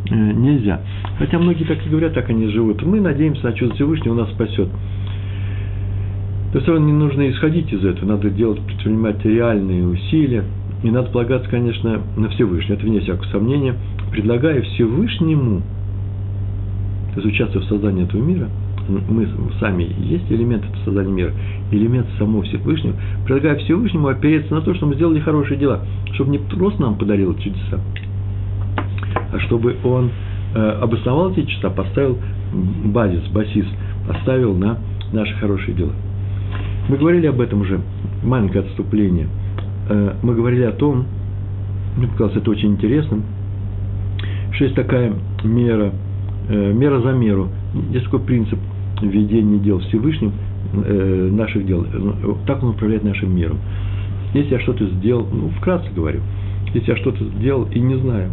э, 0.09 0.15
нельзя. 0.15 0.81
Хотя 1.17 1.39
многие 1.39 1.65
так 1.65 1.85
и 1.85 1.89
говорят, 1.89 2.13
так 2.13 2.29
они 2.29 2.47
живут. 2.47 2.81
Мы 2.83 3.01
надеемся 3.01 3.45
на 3.45 3.53
чудо 3.53 3.75
Всевышнего, 3.75 4.13
он 4.13 4.19
нас 4.19 4.29
спасет. 4.31 4.69
То 6.51 6.59
равно 6.73 6.87
не 6.87 6.93
нужно 6.93 7.29
исходить 7.29 7.71
из 7.71 7.85
этого, 7.85 8.09
надо 8.09 8.29
делать, 8.31 8.59
предпринимать 8.61 9.23
реальные 9.23 9.87
усилия, 9.87 10.43
и 10.81 10.89
надо 10.89 11.11
полагаться, 11.11 11.47
конечно, 11.49 12.01
на 12.17 12.29
Всевышнего, 12.29 12.75
это 12.75 12.85
вне 12.85 13.01
всякого 13.01 13.25
сомнения, 13.25 13.75
предлагая 14.11 14.61
Всевышнему, 14.61 15.61
есть 17.13 17.27
участвуя 17.27 17.63
в 17.63 17.67
создании 17.67 18.05
этого 18.05 18.21
мира, 18.21 18.49
мы 18.89 19.27
сами 19.59 19.87
есть 19.99 20.31
элемент 20.31 20.63
этого 20.63 20.83
создания 20.85 21.11
мира, 21.11 21.33
элемент 21.71 22.07
самого 22.17 22.41
Всевышнего, 22.41 22.95
предлагая 23.25 23.55
Всевышнему 23.57 24.07
опереться 24.07 24.53
на 24.53 24.61
то, 24.61 24.73
что 24.73 24.87
мы 24.87 24.95
сделали 24.95 25.19
хорошие 25.19 25.59
дела, 25.59 25.81
чтобы 26.13 26.31
не 26.31 26.39
просто 26.39 26.81
нам 26.81 26.95
подарил 26.95 27.35
чудеса, 27.37 27.79
а 29.31 29.39
чтобы 29.41 29.75
он 29.83 30.09
э, 30.55 30.59
обосновал 30.81 31.31
эти 31.31 31.41
чудеса, 31.41 31.69
поставил 31.69 32.17
базис, 32.85 33.27
басис, 33.27 33.65
поставил 34.07 34.55
на 34.55 34.79
наши 35.13 35.35
хорошие 35.35 35.75
дела. 35.75 35.93
Мы 36.89 36.97
говорили 36.97 37.27
об 37.27 37.39
этом 37.39 37.61
уже, 37.61 37.79
маленькое 38.23 38.63
отступление. 38.63 39.27
Э, 39.89 40.15
мы 40.23 40.33
говорили 40.33 40.63
о 40.63 40.71
том, 40.71 41.05
мне 41.95 42.07
показалось 42.07 42.37
это 42.37 42.49
очень 42.49 42.71
интересным, 42.71 43.23
что 44.53 44.63
есть 44.63 44.75
такая 44.75 45.13
мера, 45.43 45.91
э, 46.49 46.73
мера 46.73 46.99
за 47.01 47.11
меру. 47.11 47.49
Есть 47.91 48.05
такой 48.05 48.21
принцип 48.21 48.57
ведения 49.03 49.59
дел 49.59 49.77
Всевышним, 49.81 50.31
э, 50.73 51.29
наших 51.31 51.67
дел. 51.67 51.85
Так 52.47 52.63
он 52.63 52.69
управляет 52.71 53.03
нашим 53.03 53.35
миром. 53.35 53.59
Если 54.33 54.53
я 54.53 54.59
что-то 54.59 54.87
сделал, 54.87 55.27
ну, 55.31 55.49
вкратце 55.59 55.91
говорю, 55.95 56.21
если 56.73 56.89
я 56.89 56.97
что-то 56.97 57.23
сделал 57.23 57.67
и 57.71 57.79
не 57.79 57.99
знаю, 57.99 58.31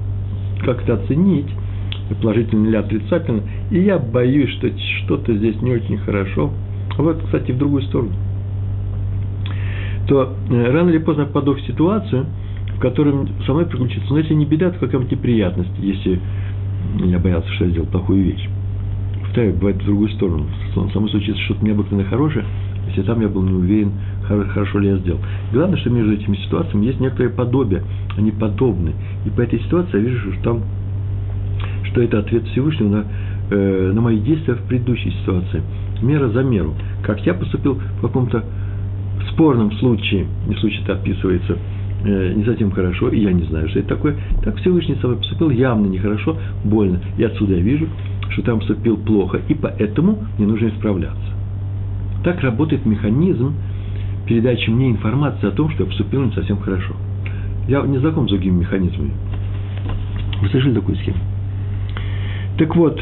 как 0.65 0.83
это 0.83 0.95
оценить, 0.95 1.49
положительно 2.23 2.69
или 2.69 2.77
отрицательно, 2.77 3.43
и 3.71 3.81
я 3.81 3.99
боюсь, 3.99 4.49
что 4.53 4.71
что-то 5.05 5.37
здесь 5.37 5.61
не 5.61 5.73
очень 5.73 5.99
хорошо, 5.99 6.51
вот, 6.97 7.23
кстати, 7.23 7.53
в 7.53 7.59
другую 7.59 7.83
сторону, 7.83 8.13
то 10.07 10.35
э, 10.51 10.71
рано 10.71 10.91
или 10.91 10.99
поздно 10.99 11.27
попаду 11.27 11.55
в 11.55 11.61
ситуацию, 11.63 12.27
в 12.77 12.81
которой 12.81 13.15
со 13.47 13.53
мной 13.53 13.67
приключится, 13.67 14.09
но 14.11 14.19
если 14.19 14.35
не 14.35 14.45
беда, 14.45 14.71
то 14.71 14.79
какая-нибудь 14.79 15.13
неприятность, 15.13 15.71
если 15.79 16.21
я 17.05 17.19
боялся, 17.19 17.49
что 17.55 17.65
я 17.65 17.71
сделал 17.71 17.87
плохую 17.87 18.25
вещь. 18.25 18.49
Повторяю, 19.23 19.55
бывает 19.55 19.77
в 19.83 19.85
другую 19.85 20.09
сторону. 20.11 20.47
Со 20.75 20.99
мной 20.99 21.11
случится 21.11 21.41
что-то 21.43 21.65
необыкновенно 21.65 22.09
хорошее, 22.09 22.45
если 22.89 23.03
там 23.03 23.21
я 23.21 23.29
был 23.29 23.43
не 23.43 23.53
уверен, 23.53 23.93
хорошо 24.27 24.79
ли 24.79 24.89
я 24.89 24.97
сделал. 24.99 25.21
Главное, 25.53 25.77
что 25.79 25.91
между 25.91 26.13
этими 26.13 26.37
ситуациями 26.37 26.87
есть 26.87 27.01
некоторое 27.01 27.31
подобие, 27.31 27.83
они 28.17 28.31
подобны. 28.31 28.93
И 29.25 29.31
по 29.31 29.41
этой 29.41 29.61
ситуации 29.61 29.99
я 29.99 30.01
вижу, 30.01 30.33
что 30.35 30.43
там, 30.43 30.63
что 31.85 32.03
это 32.03 32.21
ответ 32.21 32.45
Всевышнего 32.49 32.89
на, 32.89 33.05
э, 33.51 33.93
на 33.93 34.01
мои 34.01 34.21
действия 34.21 34.55
в 34.55 34.63
предыдущей 34.63 35.11
ситуации. 35.23 35.63
Мера 36.03 36.29
за 36.29 36.43
меру. 36.43 36.75
Как 37.03 37.25
я 37.27 37.35
поступил 37.35 37.75
в 37.75 38.01
каком-то 38.03 38.45
спорном 39.33 39.73
случае, 39.73 40.27
не 40.47 40.55
случай 40.57 40.81
это 40.83 40.95
описывается, 40.95 41.57
э, 42.05 42.33
не 42.35 42.45
совсем 42.45 42.71
хорошо, 42.71 43.09
и 43.09 43.21
я 43.21 43.33
не 43.33 43.43
знаю, 43.45 43.69
что 43.69 43.81
это 43.81 43.89
такое, 43.89 44.17
так 44.43 44.57
Всевышний 44.57 44.97
со 45.01 45.07
мной 45.07 45.19
поступил 45.19 45.51
явно 45.51 45.87
нехорошо, 45.87 46.37
больно. 46.65 47.01
И 47.19 47.25
отсюда 47.25 47.55
я 47.55 47.61
вижу, 47.61 47.89
что 48.31 48.43
там 48.43 48.59
поступил 48.59 48.97
плохо, 48.97 49.41
и 49.49 49.55
поэтому 49.55 50.19
мне 50.39 50.47
нужно 50.47 50.69
исправляться. 50.69 51.33
Так 52.25 52.41
работает 52.43 52.85
механизм 52.87 53.55
передачи 54.27 54.69
мне 54.71 54.91
информации 54.91 55.49
о 55.49 55.53
том, 55.53 55.71
что 55.71 55.85
я 55.85 55.89
поступил 55.89 56.25
не 56.25 56.33
совсем 56.33 56.59
хорошо. 56.59 56.95
Я 57.69 57.83
не 57.83 57.99
знаком 57.99 58.29
с 58.29 58.31
другими 58.31 58.61
механизмами. 58.61 59.13
Вы 60.43 60.49
слышали 60.49 60.75
такую 60.75 60.97
схему? 60.99 61.19
Так 62.59 62.75
вот, 62.75 63.01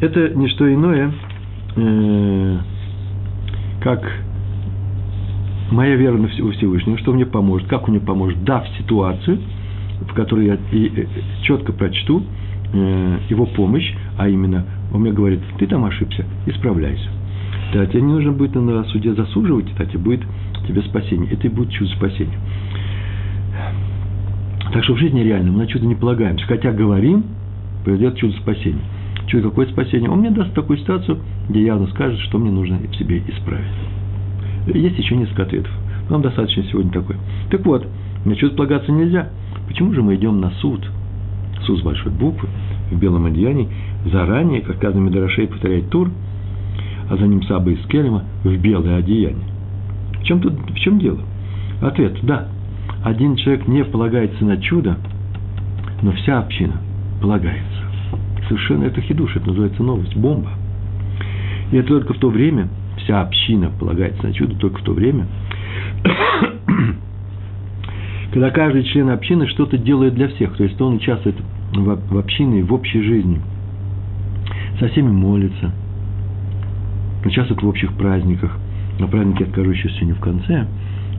это 0.00 0.30
не 0.30 0.48
что 0.48 0.72
иное, 0.72 1.12
э, 1.76 2.58
как 3.80 4.02
моя 5.70 5.96
вера 5.96 6.16
в 6.16 6.28
Всевышнего, 6.28 6.98
что 6.98 7.12
мне 7.12 7.26
поможет, 7.26 7.68
как 7.68 7.88
он 7.88 7.94
мне 7.94 8.00
поможет, 8.04 8.42
дав 8.44 8.66
ситуацию, 8.78 9.38
в 10.00 10.14
которой 10.14 10.46
я 10.46 10.54
э, 10.54 11.06
четко 11.42 11.72
прочту 11.72 12.22
э, 12.72 13.18
его 13.28 13.46
помощь, 13.46 13.92
а 14.16 14.28
именно 14.28 14.64
он 14.92 15.02
мне 15.02 15.12
говорит, 15.12 15.40
ты 15.58 15.66
там 15.66 15.84
ошибся, 15.84 16.24
исправляйся. 16.46 17.08
Да, 17.72 17.86
тебе 17.86 18.02
не 18.02 18.12
нужно 18.12 18.32
будет 18.32 18.54
на 18.54 18.84
суде 18.84 19.14
засуживать, 19.14 19.66
тебе 19.76 19.98
будет 19.98 20.20
тебе 20.66 20.82
спасение. 20.82 21.30
Это 21.30 21.46
и 21.46 21.50
будет 21.50 21.70
чудо 21.70 21.90
спасения. 21.92 22.38
Так 24.72 24.84
что 24.84 24.94
в 24.94 24.98
жизни 24.98 25.20
реально 25.20 25.52
мы 25.52 25.58
на 25.58 25.66
чудо 25.66 25.86
не 25.86 25.94
полагаемся. 25.94 26.44
Хотя 26.46 26.72
говорим, 26.72 27.24
произойдет 27.84 28.16
чудо 28.18 28.34
спасения. 28.38 28.82
Чудо 29.26 29.50
какое 29.50 29.66
спасение? 29.66 30.10
Он 30.10 30.20
мне 30.20 30.30
даст 30.30 30.52
такую 30.54 30.78
ситуацию, 30.78 31.18
где 31.48 31.64
явно 31.64 31.86
скажет, 31.88 32.18
что 32.20 32.38
мне 32.38 32.50
нужно 32.50 32.78
в 32.78 32.94
себе 32.96 33.18
исправить. 33.28 33.99
Есть 34.66 34.98
еще 34.98 35.16
несколько 35.16 35.42
ответов. 35.42 35.72
Нам 36.08 36.22
достаточно 36.22 36.62
сегодня 36.64 36.92
такой. 36.92 37.16
Так 37.50 37.64
вот, 37.64 37.86
на 38.24 38.36
чудо 38.36 38.56
полагаться 38.56 38.92
нельзя. 38.92 39.30
Почему 39.68 39.92
же 39.92 40.02
мы 40.02 40.16
идем 40.16 40.40
на 40.40 40.50
суд? 40.60 40.80
Суд 41.62 41.78
с 41.78 41.82
большой 41.82 42.12
буквы, 42.12 42.48
в 42.90 42.98
белом 42.98 43.26
одеянии, 43.26 43.68
заранее, 44.06 44.62
как 44.62 44.76
сказано 44.76 45.00
Медорашей 45.00 45.46
повторяет 45.46 45.90
Тур, 45.90 46.10
а 47.08 47.16
за 47.16 47.26
ним 47.26 47.42
Саба 47.42 47.70
из 47.70 47.84
Келема 47.86 48.24
в 48.44 48.56
белое 48.56 48.98
одеяние. 48.98 49.46
В 50.20 50.24
чем 50.24 50.40
тут, 50.40 50.54
в 50.70 50.74
чем 50.76 50.98
дело? 50.98 51.20
Ответ– 51.80 52.18
да. 52.22 52.48
Один 53.02 53.36
человек 53.36 53.66
не 53.66 53.84
полагается 53.84 54.44
на 54.44 54.58
чудо, 54.58 54.98
но 56.02 56.12
вся 56.12 56.40
община 56.40 56.74
полагается. 57.20 57.64
Совершенно 58.48 58.84
это 58.84 59.00
хидуш, 59.00 59.36
это 59.36 59.48
называется 59.48 59.82
новость, 59.82 60.16
бомба. 60.16 60.50
И 61.72 61.76
это 61.76 61.88
только 61.88 62.14
в 62.14 62.18
то 62.18 62.28
время, 62.28 62.68
вся 63.04 63.22
община 63.22 63.70
полагается 63.78 64.26
на 64.26 64.32
чудо 64.32 64.54
только 64.56 64.80
в 64.80 64.84
то 64.84 64.92
время, 64.92 65.26
когда 68.32 68.50
каждый 68.50 68.84
член 68.84 69.10
общины 69.10 69.46
что-то 69.48 69.78
делает 69.78 70.14
для 70.14 70.28
всех, 70.28 70.56
то 70.56 70.64
есть 70.64 70.80
он 70.80 70.94
участвует 70.96 71.36
в, 71.72 72.18
общине, 72.18 72.62
в 72.62 72.72
общей 72.72 73.02
жизни, 73.02 73.40
со 74.78 74.88
всеми 74.88 75.10
молится, 75.10 75.72
участвует 77.24 77.62
в 77.62 77.68
общих 77.68 77.92
праздниках. 77.94 78.56
На 78.98 79.06
празднике 79.06 79.44
я 79.44 79.50
скажу 79.50 79.70
еще 79.70 79.88
сегодня 79.90 80.14
в 80.14 80.20
конце 80.20 80.66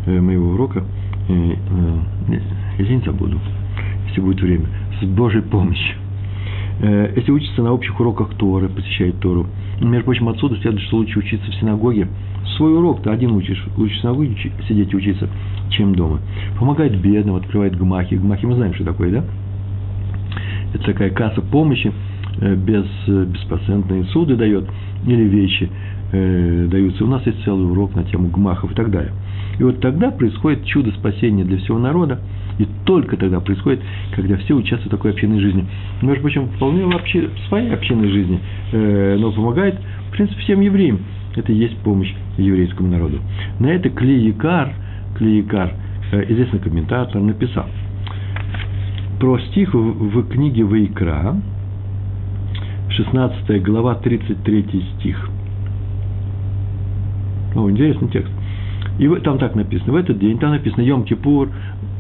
э, 0.06 0.20
моего 0.20 0.52
урока, 0.52 0.84
э, 1.30 1.34
э, 1.34 2.40
извините, 2.80 3.12
забуду, 3.12 3.40
если 4.08 4.22
будет 4.22 4.42
время, 4.42 4.66
с 5.02 5.06
Божьей 5.06 5.42
помощью. 5.42 6.01
Если 6.82 7.32
учится 7.32 7.62
на 7.62 7.74
общих 7.74 8.00
уроках 8.00 8.34
Торы, 8.36 8.68
посещает 8.68 9.20
Тору, 9.20 9.46
между 9.80 10.06
прочим, 10.06 10.30
отсюда 10.30 10.56
следует, 10.58 10.82
что 10.84 10.98
лучше 10.98 11.20
учиться 11.20 11.52
в 11.52 11.56
синагоге. 11.56 12.08
Свой 12.58 12.76
урок 12.76 13.04
ты 13.04 13.12
один 13.12 13.32
учишь, 13.32 13.64
лучше 13.78 13.96
в 13.96 14.02
синагоге 14.02 14.36
сидеть 14.68 14.92
и 14.92 14.96
учиться, 14.96 15.30
чем 15.70 15.94
дома. 15.94 16.20
Помогает 16.60 17.00
бедным, 17.00 17.36
открывает 17.36 17.78
гмахи. 17.78 18.16
Гмахи 18.16 18.46
мы 18.46 18.56
знаем, 18.56 18.74
что 18.74 18.84
такое, 18.84 19.12
да? 19.12 19.24
Это 20.74 20.84
такая 20.86 21.12
касса 21.12 21.42
помощи, 21.42 21.92
без, 22.40 22.86
беспроцентные 23.08 24.06
суды 24.06 24.36
дает, 24.36 24.68
или 25.06 25.24
вещи 25.24 25.70
э, 26.12 26.68
даются. 26.70 27.04
У 27.04 27.08
нас 27.08 27.26
есть 27.28 27.44
целый 27.44 27.70
урок 27.70 27.96
на 27.96 28.04
тему 28.04 28.30
гмахов 28.30 28.72
и 28.72 28.76
так 28.76 28.90
далее. 28.90 29.12
И 29.60 29.64
вот 29.64 29.82
тогда 29.82 30.12
происходит 30.12 30.66
чудо 30.66 30.92
спасения 30.92 31.44
для 31.44 31.58
всего 31.58 31.78
народа, 31.78 32.20
и 32.60 32.68
только 32.86 33.18
тогда 33.18 33.40
происходит, 33.40 33.82
когда 34.16 34.38
все 34.38 34.54
участвуют 34.54 34.94
в 34.94 34.98
такой 34.98 35.12
общинной 35.12 35.40
жизни. 35.40 35.66
Между 36.02 36.22
прочим, 36.22 36.48
вполне 36.50 36.86
вообще 36.86 37.30
своей 37.48 37.72
общинной 37.72 38.10
жизни, 38.10 38.40
э, 38.72 39.18
но 39.20 39.32
помогает, 39.32 39.80
в 40.10 40.12
принципе, 40.12 40.40
всем 40.42 40.62
евреям. 40.62 41.00
Это 41.36 41.52
и 41.52 41.56
есть 41.56 41.78
помощь 41.78 42.14
еврейскому 42.38 42.90
народу. 42.90 43.20
На 43.60 43.68
это 43.68 43.90
Клеякар, 43.90 44.74
Клеякар, 45.18 45.74
э, 46.12 46.26
известный 46.30 46.60
комментатор, 46.60 47.22
написал 47.22 47.68
про 49.20 49.38
стих 49.40 49.74
в, 49.76 49.78
в 49.78 50.30
книге 50.30 50.64
Вайкра, 50.64 51.36
16 52.90 53.64
глава, 53.64 53.96
33 53.96 54.84
стих. 54.98 55.30
О, 57.56 57.70
интересный 57.70 58.10
текст. 58.10 58.32
И 58.98 59.08
там 59.24 59.38
так 59.38 59.56
написано, 59.56 59.94
в 59.94 59.96
этот 59.96 60.20
день, 60.20 60.40
там 60.40 60.52
написано, 60.52 60.82
Йом 60.82 61.04
Кипур 61.04 61.50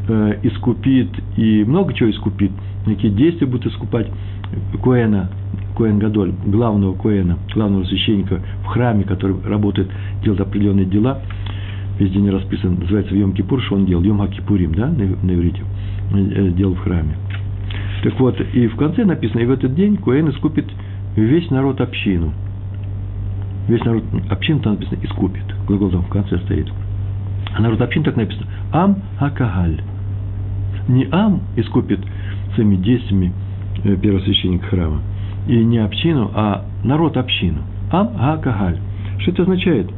искупит, 0.07 1.09
и 1.37 1.63
много 1.63 1.93
чего 1.93 2.09
искупит, 2.09 2.51
какие 2.85 3.11
действия 3.11 3.47
будут 3.47 3.71
искупать 3.71 4.07
Коэна, 4.83 5.29
Коэн 5.77 5.99
Гадоль, 5.99 6.33
главного 6.45 6.95
Коэна, 6.95 7.37
главного 7.53 7.83
священника 7.85 8.41
в 8.63 8.67
храме, 8.67 9.03
который 9.03 9.35
работает, 9.45 9.89
делает 10.23 10.41
определенные 10.41 10.85
дела, 10.85 11.21
весь 11.99 12.11
день 12.11 12.29
расписан, 12.29 12.79
называется 12.79 13.13
в 13.13 13.17
Йом 13.17 13.33
Кипур, 13.33 13.61
что 13.61 13.75
он 13.75 13.85
делал, 13.85 14.03
Йом 14.03 14.19
Хакипурим, 14.19 14.73
да, 14.73 14.87
на, 14.87 15.05
на 15.05 15.33
иврите, 15.33 15.61
э, 16.13 16.51
делал 16.51 16.75
в 16.75 16.79
храме. 16.79 17.15
Так 18.03 18.19
вот, 18.19 18.39
и 18.41 18.67
в 18.67 18.75
конце 18.75 19.05
написано, 19.05 19.39
и 19.41 19.45
в 19.45 19.51
этот 19.51 19.75
день 19.75 19.97
Коэн 19.97 20.29
искупит 20.29 20.65
весь 21.15 21.49
народ 21.51 21.79
общину. 21.81 22.33
Весь 23.67 23.83
народ 23.83 24.03
общину 24.29 24.59
там 24.59 24.73
написано 24.73 24.97
искупит. 25.03 25.43
Глагол 25.67 25.91
там 25.91 26.01
в 26.01 26.09
конце 26.09 26.39
стоит. 26.39 26.67
А 27.53 27.61
народ 27.61 27.79
общин 27.81 28.03
так 28.03 28.15
написано. 28.15 28.47
Ам 28.71 28.97
Акагаль. 29.19 29.81
Не 30.87 31.07
Ам 31.11 31.41
искупит 31.55 31.99
своими 32.55 32.75
действиями 32.75 33.33
э, 33.83 33.95
первосвященник 33.95 34.63
храма. 34.65 35.01
И 35.47 35.63
не 35.63 35.79
общину, 35.79 36.31
а 36.33 36.65
народ 36.83 37.17
общину. 37.17 37.59
Ам 37.91 38.11
Акагаль. 38.19 38.79
Что 39.19 39.31
это 39.31 39.41
означает? 39.43 39.89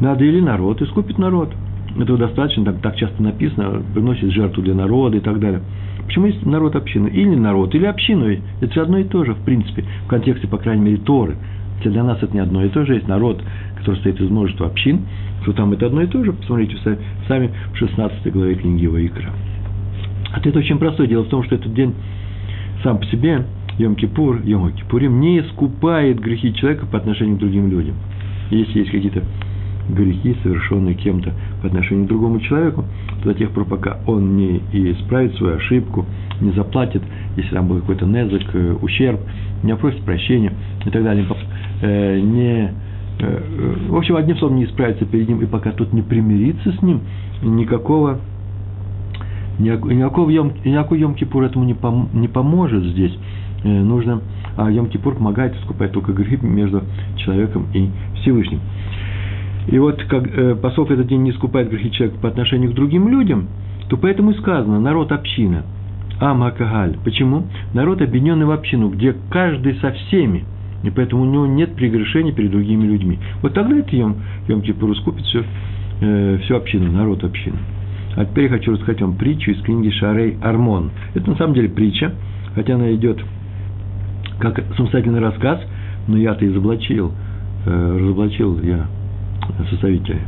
Надо 0.00 0.24
или 0.24 0.40
народ 0.40 0.80
искупит 0.82 1.18
народ. 1.18 1.52
Этого 1.98 2.18
достаточно, 2.18 2.64
так, 2.64 2.80
так 2.80 2.96
часто 2.96 3.22
написано, 3.22 3.82
приносит 3.92 4.30
жертву 4.30 4.62
для 4.62 4.74
народа 4.74 5.16
и 5.16 5.20
так 5.20 5.40
далее. 5.40 5.62
Почему 6.06 6.26
есть 6.26 6.44
народ 6.46 6.76
общины? 6.76 7.08
Или 7.08 7.34
народ, 7.34 7.74
или 7.74 7.86
общину. 7.86 8.28
Это 8.60 8.82
одно 8.82 8.98
и 8.98 9.04
то 9.04 9.24
же, 9.24 9.34
в 9.34 9.44
принципе, 9.44 9.84
в 10.04 10.08
контексте, 10.08 10.46
по 10.46 10.58
крайней 10.58 10.82
мере, 10.82 10.96
Торы. 10.98 11.36
Хотя 11.78 11.90
для 11.90 12.04
нас 12.04 12.18
это 12.22 12.32
не 12.32 12.40
одно 12.40 12.64
и 12.64 12.68
то 12.68 12.84
же. 12.84 12.94
Есть 12.94 13.08
народ, 13.08 13.42
который 13.76 13.96
состоит 13.96 14.20
из 14.20 14.30
множества 14.30 14.66
общин, 14.66 15.00
что 15.42 15.52
там 15.52 15.72
это 15.72 15.86
одно 15.86 16.02
и 16.02 16.06
то 16.06 16.24
же. 16.24 16.32
Посмотрите 16.32 16.76
сами 17.26 17.50
в 17.72 17.76
16 17.76 18.32
главе 18.32 18.54
книги 18.54 18.86
Ваикра. 18.86 19.32
Ответ 20.32 20.56
очень 20.56 20.78
простой. 20.78 21.08
Дело 21.08 21.24
в 21.24 21.28
том, 21.28 21.42
что 21.44 21.54
этот 21.54 21.72
день 21.74 21.94
сам 22.82 22.98
по 22.98 23.06
себе, 23.06 23.44
Йом-Кипур, 23.78 24.42
Йом-Кипурим, 24.44 25.18
не 25.18 25.40
искупает 25.40 26.20
грехи 26.20 26.54
человека 26.54 26.86
по 26.86 26.98
отношению 26.98 27.36
к 27.36 27.40
другим 27.40 27.70
людям. 27.70 27.94
Если 28.50 28.80
есть 28.80 28.90
какие-то 28.90 29.22
грехи, 29.88 30.36
совершенные 30.42 30.94
кем-то 30.94 31.32
по 31.62 31.68
отношению 31.68 32.04
к 32.04 32.08
другому 32.08 32.40
человеку, 32.40 32.84
до 33.24 33.34
тех 33.34 33.50
пор, 33.50 33.64
пока 33.64 33.98
он 34.06 34.36
не 34.36 34.58
исправит 34.72 35.34
свою 35.36 35.56
ошибку, 35.56 36.06
не 36.40 36.52
заплатит, 36.52 37.02
если 37.36 37.54
там 37.54 37.68
был 37.68 37.80
какой-то 37.80 38.06
незак, 38.06 38.42
э, 38.54 38.76
ущерб, 38.80 39.20
не 39.62 39.72
опросит 39.72 40.02
прощения 40.02 40.52
и 40.84 40.90
так 40.90 41.02
далее, 41.02 41.26
э, 41.82 42.20
не, 42.20 42.72
э, 43.18 43.76
в 43.88 43.96
общем, 43.96 44.16
одним 44.16 44.36
словом, 44.36 44.56
не 44.56 44.64
исправится 44.64 45.04
перед 45.04 45.28
ним, 45.28 45.40
и 45.40 45.46
пока 45.46 45.72
тот 45.72 45.92
не 45.92 46.02
примирится 46.02 46.72
с 46.72 46.82
ним, 46.82 47.00
никакого 47.42 48.20
Никакого 49.58 50.30
Йом, 50.30 50.52
никакой 50.64 51.00
Йом 51.00 51.14
Кипур 51.14 51.42
этому 51.44 51.64
не, 51.64 51.74
пом, 51.74 52.08
не 52.12 52.28
поможет 52.28 52.84
здесь. 52.84 53.16
Нужно, 53.64 54.20
а 54.56 54.70
Йом 54.70 54.86
Кипур 54.86 55.16
помогает 55.16 55.56
искупать 55.56 55.90
только 55.92 56.12
грехи 56.12 56.38
между 56.40 56.82
человеком 57.16 57.66
и 57.74 57.88
Всевышним. 58.20 58.60
И 59.68 59.78
вот, 59.78 60.02
как, 60.04 60.26
э, 60.26 60.56
поскольку 60.60 60.94
этот 60.94 61.08
день 61.08 61.22
не 61.22 61.30
искупает 61.30 61.68
грехи 61.68 61.90
человека 61.90 62.18
по 62.20 62.28
отношению 62.28 62.70
к 62.70 62.74
другим 62.74 63.08
людям, 63.08 63.48
то 63.88 63.96
поэтому 63.96 64.30
и 64.30 64.34
сказано 64.38 64.80
народ 64.80 65.12
община. 65.12 65.64
Амакагаль. 66.20 66.96
Почему? 67.04 67.44
Народ 67.74 68.00
объединенный 68.00 68.46
в 68.46 68.50
общину, 68.50 68.88
где 68.88 69.14
каждый 69.30 69.74
со 69.76 69.92
всеми, 69.92 70.44
и 70.82 70.90
поэтому 70.90 71.22
у 71.22 71.26
него 71.26 71.46
нет 71.46 71.74
прегрешений 71.74 72.32
перед 72.32 72.50
другими 72.50 72.86
людьми. 72.86 73.18
Вот 73.42 73.54
тогда 73.54 73.76
это 73.76 73.94
Йом, 73.94 74.16
Йом 74.48 74.62
Кипур 74.62 74.90
искупит 74.92 75.24
все, 75.26 75.44
э, 76.00 76.38
всю 76.44 76.56
общину, 76.56 76.90
народ 76.90 77.22
общину. 77.22 77.58
А 78.18 78.24
теперь 78.24 78.44
я 78.44 78.50
хочу 78.50 78.72
рассказать 78.72 79.00
вам 79.00 79.14
притчу 79.14 79.52
из 79.52 79.62
книги 79.62 79.90
Шарей 79.90 80.38
Армон. 80.42 80.90
Это 81.14 81.30
на 81.30 81.36
самом 81.36 81.54
деле 81.54 81.68
притча, 81.68 82.12
хотя 82.56 82.74
она 82.74 82.92
идет 82.92 83.22
как 84.40 84.60
самостоятельный 84.76 85.20
рассказ, 85.20 85.60
но 86.08 86.16
я-то 86.16 86.44
изоблачил, 86.44 87.12
э, 87.64 87.98
разоблачил 88.00 88.60
я 88.60 88.88
составителя 89.70 90.18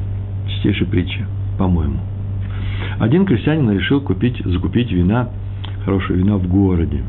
чистейшей 0.47 0.87
притчи, 0.87 1.27
по-моему. 1.59 1.99
Один 3.01 3.27
крестьянин 3.27 3.69
решил 3.73 4.01
купить, 4.01 4.41
закупить 4.45 4.93
вина, 4.93 5.29
хорошее 5.85 6.21
вина 6.21 6.37
в 6.37 6.47
городе. 6.47 7.03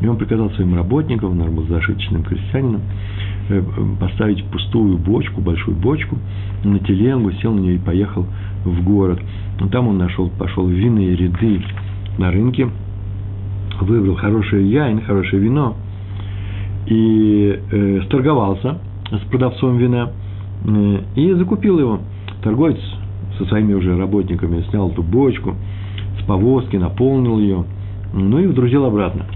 И 0.00 0.06
он 0.08 0.16
приказал 0.16 0.50
своим 0.50 0.74
работникам, 0.74 1.38
наверное, 1.38 1.60
был 1.60 1.68
зашиточным 1.68 2.24
крестьянином, 2.24 2.80
э, 3.50 3.62
поставить 4.00 4.42
пустую 4.46 4.98
бочку, 4.98 5.40
большую 5.40 5.76
бочку 5.76 6.18
на 6.64 6.80
теленгу, 6.80 7.30
сел 7.34 7.52
на 7.54 7.60
нее 7.60 7.76
и 7.76 7.78
поехал 7.78 8.26
в 8.64 8.82
город. 8.82 9.20
Но 9.60 9.68
там 9.68 9.88
он 9.88 9.98
нашел, 9.98 10.30
пошел 10.30 10.66
в 10.66 10.70
винные 10.70 11.14
ряды 11.14 11.62
на 12.18 12.30
рынке, 12.30 12.68
выбрал 13.80 14.16
хорошее 14.16 14.70
яйн, 14.70 15.00
хорошее 15.02 15.42
вино 15.42 15.76
и 16.86 17.60
э, 17.70 18.02
сторговался 18.06 18.78
с 19.10 19.30
продавцом 19.30 19.78
вина– 19.78 20.10
Э, 20.64 21.00
и 21.14 21.32
закупил 21.34 21.78
его. 21.78 22.00
Торговец 22.42 22.78
со 23.38 23.44
своими 23.46 23.74
уже 23.74 23.96
работниками 23.96 24.62
снял 24.70 24.90
эту 24.90 25.02
бочку 25.02 25.54
с 26.20 26.24
повозки, 26.24 26.76
наполнил 26.76 27.38
ее, 27.38 27.64
ну 28.12 28.38
и 28.38 28.46
вдрузил 28.46 28.84
обратно. 28.84 29.26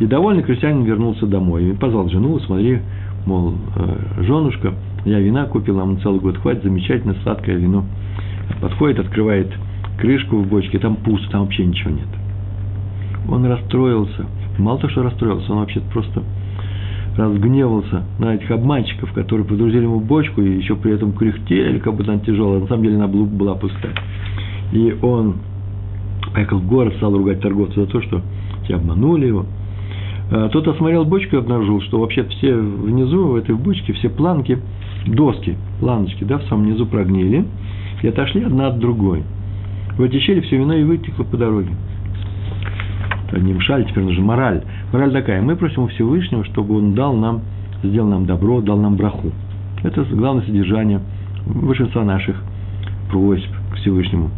И 0.00 0.06
довольный 0.06 0.42
крестьянин 0.42 0.84
вернулся 0.84 1.26
домой 1.26 1.70
и 1.70 1.72
позвал 1.72 2.08
жену, 2.08 2.38
смотри, 2.40 2.80
мол, 3.26 3.54
э, 3.76 4.22
женушка, 4.22 4.74
я 5.04 5.18
вина 5.18 5.46
купил, 5.46 5.76
нам 5.76 6.00
целый 6.00 6.20
год 6.20 6.38
хватит, 6.38 6.62
замечательно 6.62 7.14
сладкое 7.22 7.56
вино. 7.56 7.84
Подходит, 8.60 8.98
открывает 9.00 9.52
крышку 9.98 10.36
в 10.36 10.46
бочке, 10.48 10.78
там 10.78 10.96
пусто, 10.96 11.30
там 11.30 11.42
вообще 11.42 11.64
ничего 11.64 11.90
нет. 11.90 12.08
Он 13.28 13.44
расстроился. 13.46 14.26
Мало 14.58 14.78
того, 14.78 14.90
что 14.90 15.02
расстроился, 15.02 15.52
он 15.52 15.60
вообще 15.60 15.80
просто 15.92 16.22
разгневался 17.16 18.04
на 18.18 18.34
этих 18.34 18.50
обманщиков, 18.50 19.12
которые 19.12 19.46
подрузили 19.46 19.82
ему 19.82 20.00
бочку 20.00 20.40
и 20.40 20.56
еще 20.56 20.76
при 20.76 20.92
этом 20.92 21.12
кряхтели, 21.12 21.78
как 21.78 21.94
будто 21.94 22.12
она 22.12 22.20
тяжелая. 22.20 22.60
На 22.60 22.66
самом 22.66 22.82
деле 22.82 22.96
она 22.96 23.06
была 23.06 23.54
пустая. 23.54 23.94
И 24.72 24.96
он 25.02 25.36
поехал 26.32 26.58
в 26.58 26.66
город, 26.66 26.94
стал 26.96 27.16
ругать 27.16 27.40
торговца 27.40 27.82
за 27.82 27.86
то, 27.86 28.00
что 28.00 28.22
те 28.66 28.74
обманули 28.74 29.26
его. 29.26 29.46
А 30.30 30.48
тот 30.48 30.66
осмотрел 30.66 31.04
бочку 31.04 31.36
и 31.36 31.38
обнаружил, 31.38 31.82
что 31.82 32.00
вообще 32.00 32.24
все 32.24 32.56
внизу, 32.56 33.28
в 33.28 33.36
этой 33.36 33.54
бочке, 33.54 33.92
все 33.92 34.08
планки, 34.08 34.58
доски, 35.06 35.56
планочки, 35.80 36.24
да, 36.24 36.38
в 36.38 36.44
самом 36.44 36.66
низу 36.66 36.86
прогнили 36.86 37.44
и 38.02 38.08
отошли 38.08 38.44
одна 38.44 38.68
от 38.68 38.78
другой. 38.78 39.22
В 39.96 40.02
эти 40.02 40.18
щели 40.20 40.40
все 40.40 40.58
вино 40.58 40.74
и 40.74 40.84
вытекло 40.84 41.24
по 41.24 41.36
дороге 41.36 41.70
не 43.38 43.54
мшаль, 43.54 43.86
теперь 43.86 44.04
нужна 44.04 44.22
мораль. 44.22 44.62
Мораль 44.92 45.12
такая, 45.12 45.40
мы 45.40 45.56
просим 45.56 45.84
у 45.84 45.86
Всевышнего, 45.88 46.44
чтобы 46.44 46.76
он 46.76 46.94
дал 46.94 47.14
нам, 47.14 47.42
сделал 47.82 48.08
нам 48.08 48.26
добро, 48.26 48.60
дал 48.60 48.78
нам 48.78 48.96
браху. 48.96 49.30
Это 49.82 50.04
главное 50.04 50.44
содержание 50.44 51.00
большинства 51.46 52.04
наших 52.04 52.36
просьб 53.10 53.48
к 53.72 53.76
Всевышнему. 53.76 54.30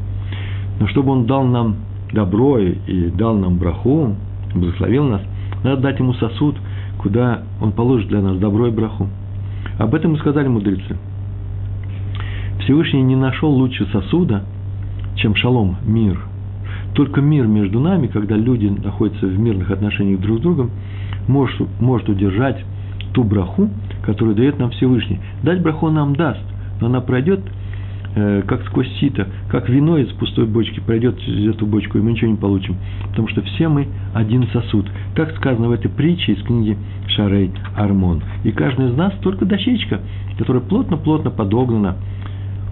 Но 0.81 0.87
чтобы 0.89 1.13
он 1.13 1.27
дал 1.27 1.45
нам 1.45 1.77
добро 2.13 2.59
и 2.59 3.11
дал 3.11 3.37
нам 3.37 3.59
браху, 3.59 4.15
благословил 4.55 5.05
нас, 5.05 5.23
надо 5.63 5.83
дать 5.83 5.99
ему 5.99 6.15
сосуд, 6.15 6.57
куда 6.99 7.43
он 7.61 7.73
положит 7.73 8.09
для 8.09 8.21
нас 8.21 8.39
добро 8.39 8.69
и 8.69 8.71
браху. 8.71 9.09
Об 9.79 9.95
этом 9.95 10.13
мы 10.13 10.19
сказали 10.19 10.49
мудрецы. 10.49 10.97
Всевышний 12.65 13.03
не 13.03 13.17
нашел 13.17 13.51
лучше 13.51 13.87
сосуда, 13.87 14.45
чем 15.17 15.35
шалом, 15.37 15.77
мир– 15.85 16.19
только 16.95 17.21
мир 17.21 17.47
между 17.47 17.81
нами, 17.81 18.07
когда 18.07 18.37
люди 18.37 18.67
находятся 18.67 19.27
в 19.27 19.39
мирных 19.39 19.71
отношениях 19.71 20.21
друг 20.21 20.39
с 20.39 20.43
другом, 20.43 20.71
может, 21.27 21.61
может 21.81 22.09
удержать 22.09 22.65
ту 23.13 23.25
браху, 23.25 23.69
которую 24.03 24.37
дает 24.37 24.59
нам 24.59 24.71
Всевышний. 24.71 25.19
Дать 25.43 25.61
браху 25.61 25.91
нам 25.91 26.15
даст, 26.15 26.43
но 26.81 26.87
она 26.87 27.01
пройдет 27.01 27.41
э, 28.15 28.43
как 28.47 28.65
сквозь 28.67 28.89
сито, 29.01 29.27
как 29.51 29.69
вино 29.69 29.99
из 29.99 30.09
пустой 30.13 30.47
бочки 30.47 30.79
пройдет 30.79 31.19
через 31.21 31.57
эту 31.57 31.67
бочку, 31.67 31.99
и 31.99 32.01
мы 32.01 32.13
ничего 32.13 32.31
не 32.31 32.37
получим. 32.37 32.77
Потому 33.11 33.27
что 33.27 33.43
все 33.43 33.69
мы 33.69 33.89
один 34.13 34.47
сосуд. 34.53 34.87
Как 35.17 35.35
сказано 35.37 35.69
в 35.69 35.73
этой 35.73 35.91
притче 35.91 36.33
из 36.33 36.43
книги 36.45 36.77
Шарей 37.09 37.51
Армон. 37.77 38.23
И 38.45 38.53
каждый 38.53 38.91
из 38.91 38.95
нас 38.95 39.13
только 39.21 39.45
дощечка, 39.45 40.01
которая 40.39 40.63
плотно-плотно 40.63 41.31
подогнана, 41.31 41.97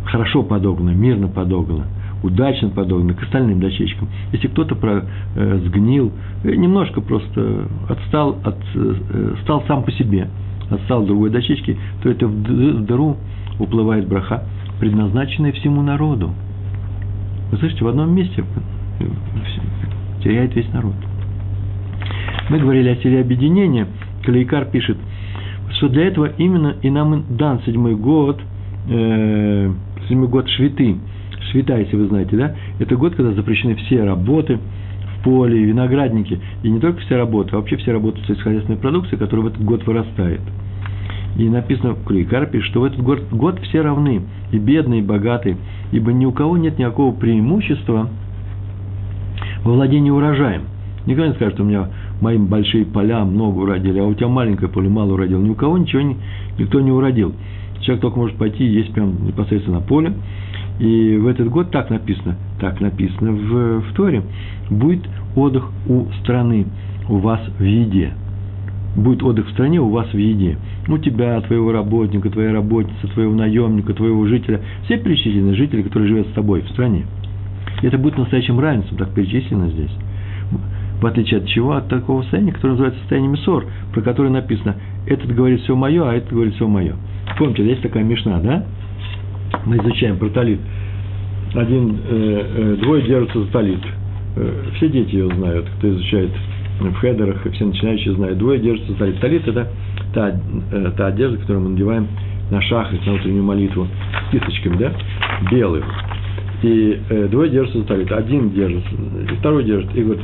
хорошо 0.05 0.43
подогнана, 0.43 0.95
мирно 0.95 1.29
подогнана– 1.29 1.87
удачно 2.23 2.69
подогнаны 2.71 3.15
к 3.15 3.23
остальным 3.23 3.61
дощечкам. 3.61 4.09
Если 4.33 4.49
кто-то 4.49 4.75
про, 4.75 5.05
э, 5.35 5.61
сгнил, 5.67 6.12
э, 6.45 6.55
немножко 6.55 7.01
просто 7.01 7.69
отстал, 7.88 8.38
от, 8.45 8.57
э, 8.75 9.35
стал 9.43 9.65
сам 9.67 9.83
по 9.83 9.93
себе, 9.93 10.29
отстал 10.71 11.03
от 11.03 11.07
другой 11.07 11.31
дощечки, 11.31 11.77
то 12.03 12.09
это 12.09 12.27
в, 12.27 12.31
в 12.31 12.85
дыру 12.85 13.17
уплывает 13.59 14.09
браха, 14.09 14.45
предназначенная 14.81 15.53
всему 15.53 15.83
народу. 15.83 16.33
Вы 17.51 17.59
слышите, 17.59 17.85
в 17.85 17.88
одном 17.88 18.15
месте 18.15 18.45
э, 19.01 19.05
теряет 20.23 20.55
весь 20.55 20.73
народ. 20.73 20.95
Мы 22.49 22.59
говорили 22.59 22.88
о 22.88 22.97
силе 22.97 23.21
объединения. 23.21 23.87
Калейкар 24.25 24.67
пишет, 24.67 24.97
что 25.73 25.88
для 25.88 26.07
этого 26.07 26.27
именно 26.38 26.77
и 26.83 26.91
нам 26.91 27.25
дан 27.37 27.61
седьмой 27.65 27.97
год, 27.97 28.41
э, 28.88 29.73
седьмой 30.09 30.29
год 30.29 30.49
швиты– 30.49 30.97
Швита, 31.51 31.77
если 31.77 31.97
вы 31.97 32.07
знаете, 32.07 32.37
да, 32.37 32.55
это 32.79 32.97
год, 32.97 33.15
когда 33.15 33.33
запрещены 33.33 33.75
все 33.75 34.05
работы 34.05 34.59
в 34.59 35.25
поле, 35.25 35.62
виноградники, 35.62 36.41
и 36.62 36.71
не 36.71 36.81
только 36.81 37.01
все 37.01 37.17
работы, 37.17 37.51
а 37.53 37.57
вообще 37.57 37.77
все 37.77 37.93
работы 37.93 38.21
сельскохозяйственной 38.27 38.79
продукции, 38.79 39.17
которая 39.17 39.47
в 39.47 39.49
этот 39.49 39.65
год 39.65 39.87
вырастает. 39.87 40.41
И 41.37 41.49
написано 41.49 41.95
в 41.95 42.05
Куликар 42.05 42.47
пишет, 42.47 42.71
что 42.71 42.81
в 42.81 42.85
этот 42.85 43.01
год, 43.01 43.23
год 43.31 43.59
все 43.61 43.81
равны, 43.81 44.23
и 44.51 44.59
бедные, 44.59 45.01
и 45.01 45.05
богатые, 45.05 45.57
ибо 45.91 46.12
ни 46.12 46.27
у 46.27 46.33
кого 46.33 46.57
нет 46.57 46.79
никакого 46.79 47.15
преимущества 47.15 48.09
во 49.65 49.73
владении 49.73 50.11
урожаем. 50.11 50.62
Никто 51.07 51.27
не 51.27 51.33
скажет, 51.35 51.59
у 51.59 51.65
меня 51.65 51.88
мои 52.21 52.38
большие 52.38 52.85
поля 52.85 53.25
много 53.25 53.61
уродили, 53.61 53.99
а 53.99 54.05
у 54.05 54.15
тебя 54.15 54.29
маленькое 54.29 54.71
поле 54.71 54.88
мало 54.88 55.15
уродил. 55.15 55.41
Ни 55.41 55.51
у 55.51 55.55
кого 55.55 55.79
ничего 55.79 56.03
никто 56.59 56.81
не 56.81 56.93
уродил. 56.93 57.35
Человек 57.83 58.03
только 58.03 58.18
может 58.18 58.37
пойти 58.37 58.64
и 58.64 58.73
есть 58.73 58.92
прямо 58.92 59.12
непосредственно 59.12 59.81
на 59.81 59.85
поле, 59.85 60.14
и 60.79 61.16
в 61.16 61.27
этот 61.27 61.49
год 61.49 61.71
так 61.71 61.90
написано, 61.90 62.37
так 62.61 62.81
написано 62.81 63.33
в, 63.33 63.81
в 63.83 63.92
Торе, 63.95 64.23
будет 64.71 65.03
отдых 65.37 65.71
у 65.87 66.07
страны, 66.23 66.66
у 67.09 67.18
вас 67.18 67.40
в 67.59 67.62
еде. 67.62 68.12
Будет 68.97 69.23
отдых 69.23 69.49
в 69.49 69.53
стране 69.53 69.81
у 69.81 69.88
вас 69.88 70.09
в 70.12 70.16
еде. 70.16 70.59
У 70.88 70.99
тебя, 70.99 71.40
твоего 71.40 71.73
работника, 71.73 72.31
твоей 72.31 72.51
работницы, 72.51 73.07
твоего 73.14 73.35
наемника, 73.35 73.95
твоего 73.95 74.27
жителя. 74.27 74.61
Все 74.85 74.99
перечислены 74.99 75.55
жители, 75.55 75.83
которые 75.83 76.09
живут 76.09 76.29
с 76.29 76.33
тобой 76.33 76.62
в 76.62 76.68
стране. 76.68 77.07
И 77.81 77.87
это 77.87 77.99
будет 77.99 78.18
настоящим 78.18 78.61
равенством, 78.61 78.99
так 78.99 79.14
перечислено 79.14 79.68
здесь. 79.71 79.92
В 81.01 81.07
отличие 81.07 81.40
от 81.40 81.47
чего? 81.47 81.73
От 81.73 81.88
такого 81.88 82.23
состояния, 82.23 82.53
которое 82.53 82.73
называется 82.73 83.01
состояние 83.01 83.33
Мисор, 83.33 83.66
про 83.92 84.03
которое 84.03 84.29
написано 84.29 84.77
этот 85.07 85.35
говорит 85.35 85.61
все 85.62 85.75
мое, 85.75 86.09
а 86.09 86.14
этот 86.14 86.31
говорит 86.31 86.55
все 86.55 86.68
мое. 86.68 86.95
Помните, 87.37 87.64
есть 87.64 87.83
такая 87.83 88.05
мешна, 88.05 88.40
да? 88.40 88.64
Мы 89.66 89.77
изучаем 89.77 90.18
про 90.18 90.29
талит. 90.29 90.61
Один, 91.55 91.99
э, 92.09 92.77
э, 92.77 92.77
двое 92.83 93.03
держатся 93.03 93.40
за 93.40 93.53
талит. 93.53 93.81
Э, 94.37 94.64
все 94.77 94.88
дети 94.88 95.14
ее 95.14 95.29
знают, 95.29 95.66
кто 95.79 95.90
изучает 95.90 96.31
в 96.81 96.95
хедерах, 96.95 97.47
все 97.53 97.64
начинающие 97.64 98.14
знают. 98.14 98.38
Двое 98.38 98.59
держатся 98.59 98.92
за 98.92 98.99
талит. 98.99 99.21
Талит– 99.21 99.47
это 99.49 99.68
та, 100.14 100.40
э, 100.73 100.92
та 100.97 101.07
одежда, 101.09 101.38
которую 101.38 101.64
мы 101.64 101.71
надеваем 101.71 102.09
на 102.51 102.61
шахрис, 102.62 103.05
на 103.07 103.14
утреннюю 103.14 103.45
молитву, 103.45 103.87
с 104.29 104.33
кисточками, 104.33 104.77
да, 104.77 104.92
белых. 105.51 105.85
И 106.62 107.01
э, 107.09 107.29
двое 107.29 107.51
держатся 107.51 107.81
за 107.81 107.85
талит. 107.87 108.12
Один 108.12 108.51
держится, 108.51 108.90
второй 109.38 109.64
держит. 109.64 109.95
И 109.97 110.03
говорит, 110.03 110.23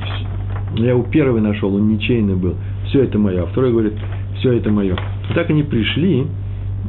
я 0.76 0.96
у 0.96 1.02
первого 1.04 1.40
нашел, 1.40 1.74
он 1.74 1.88
ничейный 1.88 2.36
был. 2.36 2.54
Все 2.86 3.04
это 3.04 3.18
мое. 3.18 3.42
А 3.42 3.46
второй 3.46 3.72
говорит, 3.72 3.94
все 4.38 4.52
это 4.52 4.70
мое. 4.70 4.96
И 5.30 5.34
так 5.34 5.50
они 5.50 5.62
пришли, 5.62 6.26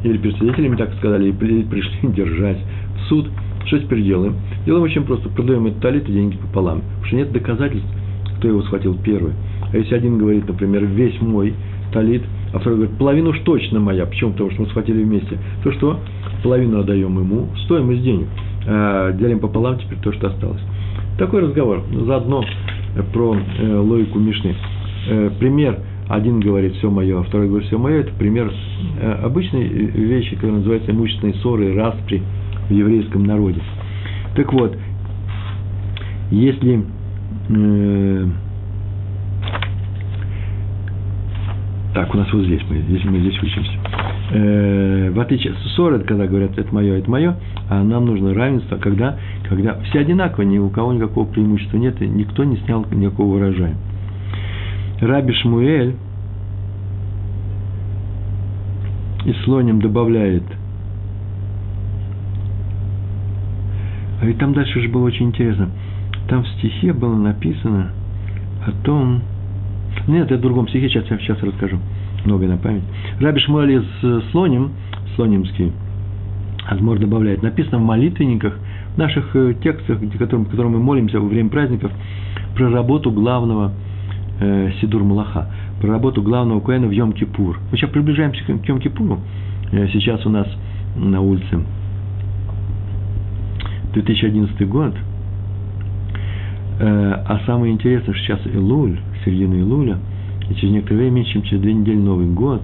или 0.03 0.17
перед 0.17 0.37
свидетелями 0.37 0.75
так 0.75 0.93
сказали, 0.95 1.29
и 1.29 1.31
пришли 1.31 1.91
держать 2.13 2.59
в 2.95 3.09
суд. 3.09 3.27
Что 3.65 3.79
теперь 3.79 4.01
делаем? 4.03 4.35
Делаем 4.65 4.83
очень 4.83 5.03
просто. 5.03 5.29
Продаем 5.29 5.67
этот 5.67 5.81
талит 5.81 6.07
и 6.09 6.11
деньги 6.11 6.37
пополам. 6.37 6.81
Потому 6.81 7.05
что 7.05 7.15
нет 7.17 7.31
доказательств, 7.31 7.87
кто 8.37 8.47
его 8.47 8.61
схватил 8.63 8.97
первый. 9.03 9.33
А 9.71 9.77
если 9.77 9.95
один 9.95 10.17
говорит, 10.17 10.47
например, 10.47 10.85
весь 10.85 11.19
мой 11.21 11.53
талит, 11.91 12.23
а 12.53 12.59
второй 12.59 12.79
говорит, 12.79 12.97
половина 12.97 13.29
уж 13.29 13.39
точно 13.39 13.79
моя. 13.79 14.05
Почему? 14.05 14.31
Потому 14.31 14.51
что 14.51 14.61
мы 14.61 14.67
схватили 14.69 15.03
вместе. 15.03 15.37
То 15.63 15.71
что? 15.73 15.99
Половину 16.43 16.79
отдаем 16.79 17.17
ему, 17.19 17.49
стоимость 17.65 18.01
денег. 18.01 18.27
А 18.67 19.11
делим 19.11 19.39
пополам 19.39 19.77
теперь 19.77 19.99
то, 19.99 20.11
что 20.13 20.27
осталось. 20.27 20.61
Такой 21.17 21.41
разговор. 21.41 21.83
Заодно 22.05 22.43
про 23.13 23.35
э, 23.35 23.77
логику 23.77 24.19
Мишны. 24.19 24.55
Э, 25.09 25.29
пример. 25.39 25.79
Один 26.09 26.39
говорит 26.39 26.73
все 26.77 26.89
мое, 26.89 27.19
а 27.19 27.23
второй 27.23 27.47
говорит 27.47 27.67
все 27.67 27.77
мое. 27.77 28.01
Это 28.01 28.11
пример 28.13 28.51
э, 28.99 29.11
обычной 29.23 29.67
вещи, 29.67 30.35
которая 30.35 30.57
называется 30.57 30.91
имущественные 30.91 31.35
ссоры, 31.35 31.75
распри 31.75 32.23
в 32.67 32.73
еврейском 32.73 33.23
народе. 33.23 33.61
Так 34.35 34.51
вот, 34.51 34.75
если 36.31 36.83
э, 37.49 38.27
Так, 41.93 42.13
у 42.13 42.17
нас 42.17 42.31
вот 42.31 42.45
здесь 42.45 42.61
мы, 42.69 42.77
здесь 42.77 43.03
мы 43.03 43.19
здесь 43.19 43.41
учимся. 43.41 43.71
Э, 44.31 45.11
в 45.11 45.19
отличие 45.19 45.53
от 45.53 45.59
ссоры, 45.59 45.99
когда 45.99 46.27
говорят, 46.27 46.57
это 46.57 46.73
мое, 46.73 46.99
это 46.99 47.09
мое, 47.09 47.35
а 47.67 47.83
нам 47.83 48.05
нужно 48.05 48.33
равенство, 48.33 48.77
когда, 48.77 49.17
когда 49.47 49.79
все 49.81 49.99
одинаково, 49.99 50.43
ни 50.43 50.59
у 50.59 50.69
кого 50.69 50.93
никакого 50.93 51.25
преимущества 51.25 51.77
нет, 51.77 52.01
и 52.01 52.07
никто 52.07 52.43
не 52.43 52.57
снял 52.57 52.85
никакого 52.91 53.37
урожая. 53.37 53.75
Раби 55.01 55.33
Шмуэль 55.33 55.95
и 59.25 59.33
слонем 59.43 59.81
добавляет. 59.81 60.43
А 64.21 64.25
ведь 64.25 64.37
там 64.37 64.53
дальше 64.53 64.81
же 64.81 64.89
было 64.89 65.05
очень 65.05 65.27
интересно. 65.27 65.69
Там 66.27 66.43
в 66.43 66.47
стихе 66.49 66.93
было 66.93 67.15
написано 67.15 67.91
о 68.65 68.71
том, 68.83 69.21
нет, 70.07 70.25
это 70.25 70.37
в 70.37 70.41
другом 70.41 70.67
стихе, 70.67 70.89
сейчас, 70.89 71.05
сейчас 71.05 71.41
расскажу. 71.41 71.79
Многое 72.25 72.49
на 72.49 72.57
память. 72.57 72.83
Раби 73.19 73.39
Шмуэль 73.39 73.71
из 73.71 73.85
э, 74.03 74.21
Слоним, 74.31 74.71
Слонимский, 75.15 75.71
Азмор 76.67 76.99
добавляет, 76.99 77.41
написано 77.41 77.79
в 77.79 77.83
молитвенниках, 77.83 78.57
в 78.95 78.97
наших 78.97 79.35
э, 79.35 79.55
текстах, 79.63 79.99
которым, 80.17 80.45
которым 80.45 80.73
мы 80.73 80.79
молимся 80.79 81.19
во 81.19 81.27
время 81.27 81.49
праздников, 81.49 81.91
про 82.55 82.69
работу 82.69 83.11
главного 83.11 83.71
э, 84.39 84.71
Сидур 84.79 85.03
Малаха, 85.03 85.49
про 85.81 85.89
работу 85.89 86.21
главного 86.21 86.59
Куэна 86.59 86.87
в 86.87 86.91
Йом-Кипур. 86.91 87.57
Мы 87.71 87.77
сейчас 87.77 87.89
приближаемся 87.91 88.43
к 88.43 88.49
Йом-Кипуру. 88.49 89.19
Э, 89.71 89.87
сейчас 89.89 90.25
у 90.25 90.29
нас 90.29 90.47
на 90.95 91.21
улице 91.21 91.59
2011 93.93 94.67
год. 94.67 94.95
Э, 96.79 97.23
а 97.25 97.41
самое 97.45 97.73
интересное, 97.73 98.13
что 98.13 98.23
сейчас 98.23 98.39
Илуль, 98.45 98.99
середины 99.25 99.61
Илуля, 99.61 99.97
и 100.49 100.55
через 100.55 100.73
некоторое 100.73 100.97
время, 101.01 101.15
меньше 101.17 101.33
чем 101.33 101.43
через 101.43 101.61
две 101.61 101.73
недели 101.73 101.97
Новый 101.97 102.27
год, 102.27 102.63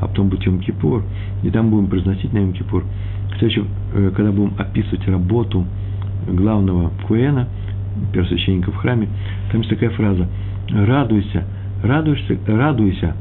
а 0.00 0.06
потом 0.06 0.28
будет 0.28 0.44
Йом 0.44 0.60
Кипур, 0.60 1.02
и 1.42 1.50
там 1.50 1.70
будем 1.70 1.88
произносить 1.88 2.32
на 2.32 2.38
Йом 2.38 2.52
Кипур. 2.52 2.84
Кстати, 3.32 3.64
э, 3.94 4.12
когда 4.14 4.32
будем 4.32 4.54
описывать 4.58 5.06
работу 5.08 5.66
главного 6.28 6.90
Куэна, 7.06 7.48
первосвященника 8.12 8.70
в 8.70 8.76
храме, 8.76 9.08
там 9.50 9.60
есть 9.60 9.70
такая 9.70 9.90
фраза 9.90 10.28
«Радуйся, 10.70 11.44
радуйся, 11.82 12.38
радуйся, 12.46 13.16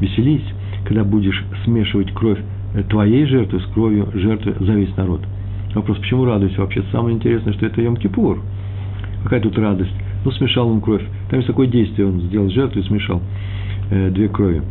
веселись, 0.00 0.44
когда 0.84 1.04
будешь 1.04 1.44
смешивать 1.64 2.12
кровь 2.12 2.38
твоей 2.88 3.26
жертвы 3.26 3.60
с 3.60 3.66
кровью 3.66 4.08
жертвы 4.14 4.54
за 4.60 4.72
весь 4.72 4.96
народ». 4.96 5.22
Вопрос, 5.76 5.98
почему 5.98 6.24
радуйся? 6.24 6.58
Вообще 6.62 6.82
самое 6.90 7.16
интересное, 7.16 7.52
что 7.52 7.66
это 7.66 7.82
Йом-Кипур. 7.82 8.38
Какая 9.24 9.40
тут 9.40 9.58
радость? 9.58 9.92
Ну, 10.24 10.30
смешал 10.30 10.68
он 10.68 10.80
кровь. 10.80 11.02
Там 11.28 11.38
есть 11.38 11.48
такое 11.48 11.66
действие, 11.66 12.06
он 12.08 12.20
сделал 12.22 12.48
жертву 12.48 12.80
и 12.80 12.82
смешал 12.84 13.20
э, 13.90 14.10
две 14.10 14.28
крови. 14.28 14.62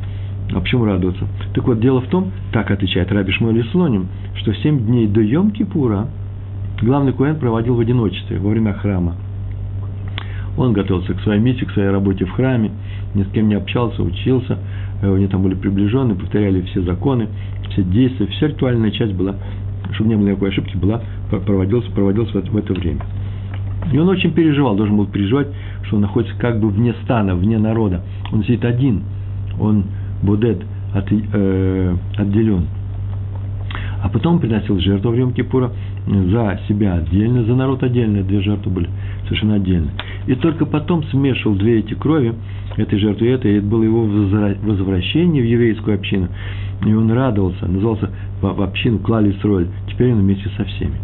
А 0.52 0.60
почему 0.60 0.86
радоваться? 0.86 1.28
Так 1.54 1.68
вот, 1.68 1.80
дело 1.80 2.02
в 2.02 2.08
том, 2.08 2.32
так 2.52 2.72
отвечает 2.72 3.12
Раби 3.12 3.32
Шмуэль 3.34 3.64
Слоним, 3.72 4.08
что 4.36 4.52
семь 4.56 4.80
дней 4.80 5.06
до 5.06 5.22
Йом-Кипура 5.22 6.08
главный 6.82 7.14
Куэн 7.14 7.38
проводил 7.38 7.76
в 7.76 7.80
одиночестве 7.80 8.40
во 8.40 8.50
время 8.50 8.74
храма. 8.74 9.16
Он 10.58 10.74
готовился 10.74 11.14
к 11.14 11.22
своей 11.22 11.42
миссии, 11.42 11.66
к 11.66 11.72
своей 11.72 11.90
работе 11.90 12.26
в 12.26 12.32
храме, 12.32 12.72
ни 13.14 13.24
с 13.24 13.28
кем 13.28 13.50
не 13.50 13.56
общался, 13.56 14.02
учился, 14.02 14.58
э, 15.02 15.14
они 15.14 15.28
там 15.28 15.44
были 15.44 15.56
приближены, 15.56 16.16
повторяли 16.16 16.62
все 16.62 16.82
законы, 16.82 17.28
все 17.70 17.84
действия, 17.84 18.28
вся 18.28 18.48
ритуальная 18.48 18.92
часть 18.92 19.14
была, 19.14 19.36
чтобы 19.94 20.10
не 20.10 20.16
было 20.16 20.28
никакой 20.28 20.50
ошибки, 20.50 20.78
была, 20.78 21.02
проводилась, 21.30 21.86
проводилась 21.88 22.32
в 22.32 22.58
это 22.58 22.74
время. 22.74 23.02
И 23.92 23.98
он 23.98 24.10
очень 24.10 24.32
переживал, 24.32 24.76
должен 24.76 24.98
был 24.98 25.06
переживать, 25.06 25.48
что 25.84 25.98
он 25.98 26.02
находится 26.02 26.36
как 26.38 26.60
бы 26.60 26.70
вне 26.70 26.94
стана, 27.04 27.36
вне 27.36 27.58
народа. 27.60 28.02
Он 28.32 28.44
сидит 28.44 28.66
один, 28.66 29.04
он 29.60 29.86
будет 30.24 30.64
от, 30.94 31.06
э, 31.12 31.96
отделен. 32.18 32.66
А 34.02 34.10
потом 34.10 34.40
приносил 34.40 34.80
жертву 34.80 35.12
в 35.12 35.16
Йом-Кипура 35.16 35.72
за 36.08 36.60
себя 36.68 36.96
отдельно, 36.96 37.44
за 37.44 37.56
народ 37.56 37.84
отдельно, 37.84 38.24
две 38.24 38.42
жертвы 38.42 38.72
были 38.72 38.90
совершенно 39.24 39.56
отдельно. 39.56 39.90
И 40.28 40.36
только 40.36 40.66
потом 40.66 41.04
смешивал 41.06 41.56
две 41.56 41.80
эти 41.80 41.94
крови, 41.94 42.36
этой 42.78 43.00
жертвы 43.00 43.28
и 43.28 43.30
этой, 43.30 43.54
и 43.54 43.58
это 43.58 43.66
было 43.66 43.84
его 43.84 44.06
возвращение 44.06 45.42
в 45.42 45.46
еврейскую 45.46 45.96
общину. 45.96 46.30
И 46.86 46.94
он 46.94 47.12
радовался, 47.12 47.68
назывался 47.68 48.10
в 48.42 48.62
общину 48.62 49.00
Клали 49.00 49.36
Сроль. 49.42 49.68
Теперь 49.90 50.12
он 50.12 50.22
вместе 50.22 50.50
со 50.58 50.64
всеми. 50.66 50.96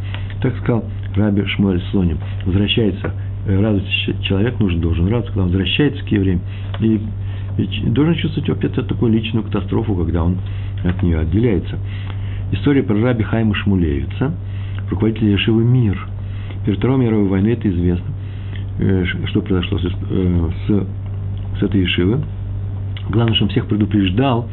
Так 0.41 0.55
сказал 0.57 0.83
Раби 1.15 1.45
Шмуэль 1.45 1.81
Слоним. 1.91 2.17
Возвращается, 2.45 3.11
э, 3.47 3.59
радуется 3.59 3.89
человек, 4.23 4.59
нужен, 4.59 4.81
должен 4.81 5.05
радоваться, 5.05 5.31
когда 5.31 5.43
он 5.43 5.49
возвращается 5.49 6.03
к 6.03 6.07
евреям. 6.09 6.41
И, 6.79 6.99
и 7.57 7.89
должен 7.89 8.15
чувствовать 8.15 8.49
опять 8.49 8.73
такую 8.87 9.11
личную 9.11 9.43
катастрофу, 9.45 9.95
когда 9.95 10.23
он 10.23 10.37
от 10.83 11.01
нее 11.03 11.19
отделяется. 11.19 11.77
История 12.51 12.83
про 12.83 12.99
Раби 12.99 13.23
Хайма 13.23 13.55
Шмулевица, 13.55 14.33
руководителя 14.91 15.31
Ешивы 15.31 15.63
Мир. 15.63 15.97
Перед 16.65 16.77
Второй 16.77 16.99
мировой 16.99 17.27
войной 17.27 17.53
это 17.53 17.69
известно, 17.69 18.05
э, 18.79 19.05
что 19.25 19.41
произошло 19.41 19.79
с, 19.79 19.85
э, 19.85 20.49
с, 20.67 21.59
с 21.59 21.63
этой 21.63 21.81
Ешивы. 21.81 22.19
Главное, 23.09 23.33
что 23.35 23.45
он 23.45 23.49
всех 23.49 23.67
предупреждал 23.67 24.47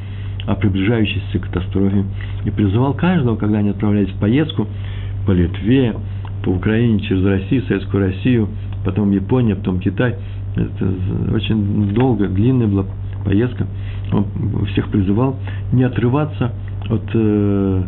о 0.46 0.54
приближающейся 0.54 1.38
катастрофе 1.38 2.04
и 2.44 2.50
призывал 2.50 2.94
каждого, 2.94 3.36
когда 3.36 3.58
они 3.58 3.70
отправлялись 3.70 4.10
в 4.10 4.18
поездку 4.18 4.66
по 5.26 5.32
Литве, 5.32 5.94
по 6.42 6.50
Украине, 6.50 7.00
через 7.00 7.24
Россию, 7.24 7.64
Советскую 7.64 8.06
Россию, 8.06 8.48
потом 8.84 9.10
Япония, 9.10 9.56
потом 9.56 9.80
Китай. 9.80 10.16
Это 10.56 11.34
очень 11.34 11.92
долгая, 11.92 12.28
длинная 12.28 12.66
была 12.66 12.86
поездка. 13.24 13.66
Он 14.10 14.24
всех 14.72 14.88
призывал 14.88 15.36
не 15.72 15.82
отрываться 15.82 16.52
от, 16.88 17.02
э, 17.12 17.82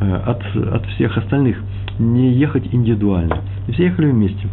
от, 0.00 0.56
от 0.56 0.86
всех 0.90 1.16
остальных, 1.16 1.56
не 1.98 2.32
ехать 2.32 2.64
индивидуально. 2.72 3.38
И 3.68 3.72
все 3.72 3.84
ехали 3.84 4.10
вместе. 4.10 4.48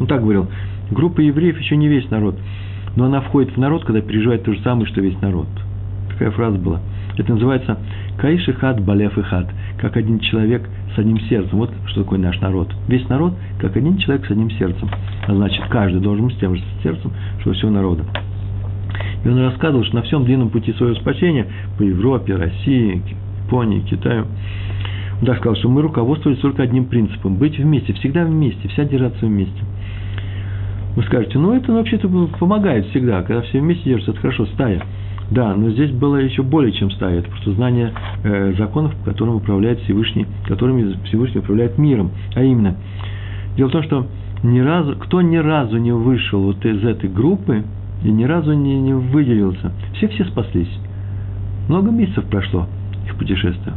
Он 0.00 0.06
так 0.06 0.22
говорил, 0.22 0.48
группа 0.90 1.20
евреев 1.20 1.58
еще 1.58 1.76
не 1.76 1.88
весь 1.88 2.10
народ, 2.10 2.36
но 2.96 3.04
она 3.06 3.20
входит 3.20 3.54
в 3.54 3.58
народ, 3.58 3.84
когда 3.84 4.00
переживает 4.00 4.44
то 4.44 4.52
же 4.52 4.60
самое, 4.62 4.86
что 4.86 5.00
весь 5.00 5.20
народ. 5.20 5.46
Такая 6.10 6.30
фраза 6.30 6.58
была. 6.58 6.80
Это 7.16 7.32
называется 7.32 7.78
«Каиш 8.18 8.48
и 8.48 8.52
хат, 8.52 8.80
балев 8.80 9.16
и 9.18 9.22
хат», 9.22 9.48
как 9.78 9.96
один 9.96 10.18
человек 10.18 10.68
с 10.94 10.98
одним 10.98 11.20
сердцем. 11.20 11.58
Вот 11.58 11.70
что 11.86 12.02
такое 12.02 12.18
наш 12.18 12.40
народ. 12.40 12.72
Весь 12.88 13.08
народ, 13.08 13.34
как 13.60 13.76
один 13.76 13.98
человек 13.98 14.26
с 14.26 14.30
одним 14.30 14.50
сердцем. 14.52 14.88
А 15.26 15.34
значит, 15.34 15.64
каждый 15.68 16.00
должен 16.00 16.26
быть 16.26 16.36
с 16.36 16.38
тем 16.38 16.56
же 16.56 16.62
сердцем, 16.82 17.12
что 17.40 17.52
всего 17.52 17.70
народа. 17.70 18.04
И 19.24 19.28
он 19.28 19.38
рассказывал, 19.40 19.84
что 19.84 19.96
на 19.96 20.02
всем 20.02 20.24
длинном 20.24 20.50
пути 20.50 20.72
своего 20.74 20.94
спасения 20.96 21.46
по 21.78 21.82
Европе, 21.82 22.36
России, 22.36 23.02
Японии, 23.46 23.80
Китаю, 23.80 24.26
так 25.24 25.38
сказал, 25.38 25.56
что 25.56 25.68
мы 25.68 25.82
руководствовались 25.82 26.40
только 26.40 26.62
одним 26.62 26.86
принципом– 26.86 27.36
быть 27.38 27.58
вместе, 27.58 27.92
всегда 27.94 28.24
вместе, 28.24 28.68
вся 28.68 28.84
держаться 28.84 29.26
вместе. 29.26 29.62
Вы 30.96 31.02
скажете, 31.04 31.38
ну 31.38 31.52
это 31.52 31.72
вообще-то 31.72 32.08
помогает 32.38 32.86
всегда, 32.86 33.22
когда 33.22 33.42
все 33.42 33.60
вместе 33.60 33.90
держатся, 33.90 34.12
это 34.12 34.20
хорошо, 34.20 34.46
стая. 34.46 34.82
Да, 35.30 35.54
но 35.54 35.70
здесь 35.70 35.90
было 35.90 36.16
еще 36.16 36.42
более 36.42 36.72
чем 36.72 36.90
стая. 36.90 37.20
Это 37.20 37.30
просто 37.30 37.52
знание 37.52 37.92
э, 38.22 38.54
законов, 38.58 38.94
которым 39.04 39.36
управляет 39.36 39.80
Всевышний, 39.80 40.26
которыми 40.46 40.96
Всевышний 41.04 41.40
управляет 41.40 41.78
миром. 41.78 42.10
А 42.34 42.42
именно, 42.42 42.76
дело 43.56 43.68
в 43.68 43.72
том, 43.72 43.82
что 43.84 44.06
ни 44.42 44.60
разу, 44.60 44.96
кто 44.96 45.22
ни 45.22 45.36
разу 45.36 45.78
не 45.78 45.92
вышел 45.92 46.42
вот 46.42 46.64
из 46.64 46.84
этой 46.84 47.08
группы 47.08 47.64
и 48.04 48.10
ни 48.10 48.24
разу 48.24 48.52
не, 48.52 48.78
не 48.78 48.92
выделился, 48.92 49.72
все-все 49.94 50.24
спаслись. 50.26 50.68
Много 51.68 51.90
месяцев 51.90 52.24
прошло 52.26 52.66
их 53.06 53.16
путешествия, 53.16 53.72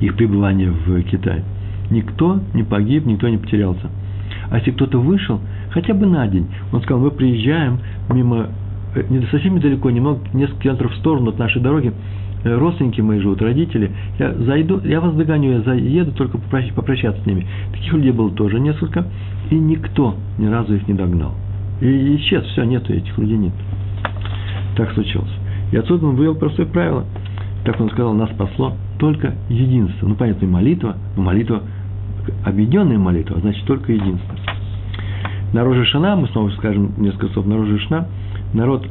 их 0.00 0.16
пребывание 0.16 0.70
в 0.70 1.02
Китае. 1.02 1.44
Никто 1.90 2.40
не 2.54 2.62
погиб, 2.62 3.06
никто 3.06 3.28
не 3.28 3.38
потерялся. 3.38 3.90
А 4.50 4.58
если 4.58 4.72
кто-то 4.72 4.98
вышел, 4.98 5.40
хотя 5.70 5.94
бы 5.94 6.06
на 6.06 6.26
день, 6.28 6.46
он 6.72 6.82
сказал, 6.82 7.02
мы 7.02 7.10
приезжаем 7.10 7.78
мимо 8.10 8.48
Э, 8.94 9.02
не 9.08 9.24
совсем 9.26 9.56
недалеко, 9.56 9.90
немного, 9.90 10.20
несколько 10.32 10.62
километров 10.62 10.92
в 10.92 10.96
сторону 10.96 11.30
от 11.30 11.38
нашей 11.38 11.60
дороги, 11.60 11.92
э, 12.44 12.56
родственники 12.56 13.00
мои 13.00 13.18
живут, 13.18 13.42
родители, 13.42 13.90
я 14.18 14.32
зайду, 14.34 14.80
я 14.84 15.00
вас 15.00 15.14
догоню, 15.14 15.52
я 15.52 15.60
заеду 15.60 16.12
только 16.12 16.38
попрощаться 16.38 17.22
с 17.22 17.26
ними. 17.26 17.46
Таких 17.72 17.92
людей 17.92 18.12
было 18.12 18.30
тоже 18.30 18.60
несколько, 18.60 19.06
и 19.50 19.56
никто 19.56 20.14
ни 20.38 20.46
разу 20.46 20.74
их 20.74 20.86
не 20.86 20.94
догнал. 20.94 21.34
И 21.80 22.16
исчез, 22.16 22.44
все, 22.44 22.64
нету 22.64 22.92
этих 22.92 23.16
людей, 23.18 23.36
нет. 23.36 23.52
Так 24.76 24.92
случилось. 24.92 25.32
И 25.72 25.76
отсюда 25.76 26.06
он 26.06 26.14
вывел 26.14 26.36
простое 26.36 26.66
правило. 26.66 27.04
Так 27.64 27.80
он 27.80 27.90
сказал, 27.90 28.14
нас 28.14 28.30
спасло 28.30 28.76
только 28.98 29.34
единство. 29.48 30.06
Ну, 30.06 30.14
понятно, 30.14 30.44
и 30.44 30.48
молитва, 30.48 30.96
но 31.16 31.22
молитва, 31.22 31.62
объединенная 32.44 32.98
молитва, 32.98 33.36
а 33.36 33.40
значит, 33.40 33.64
только 33.66 33.92
единство. 33.92 34.34
На 35.52 35.62
Роже 35.62 35.84
Шана, 35.84 36.16
мы 36.16 36.26
снова 36.28 36.50
скажем 36.50 36.92
несколько 36.98 37.28
слов 37.28 37.46
на 37.46 37.56
Роже 37.56 37.78
Шана, 37.80 38.08
народ 38.52 38.86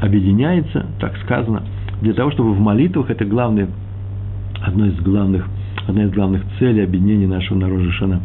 объединяется, 0.00 0.86
так 1.00 1.16
сказано, 1.24 1.62
для 2.00 2.12
того, 2.12 2.30
чтобы 2.32 2.52
в 2.52 2.60
молитвах, 2.60 3.10
это 3.10 3.24
главное, 3.24 3.68
одно 4.62 4.86
из 4.86 4.98
главных, 5.00 5.46
одна 5.86 6.04
из 6.04 6.10
главных 6.10 6.42
целей 6.58 6.82
объединения 6.82 7.26
нашего 7.26 7.58
народа 7.58 7.90
Шана, 7.92 8.20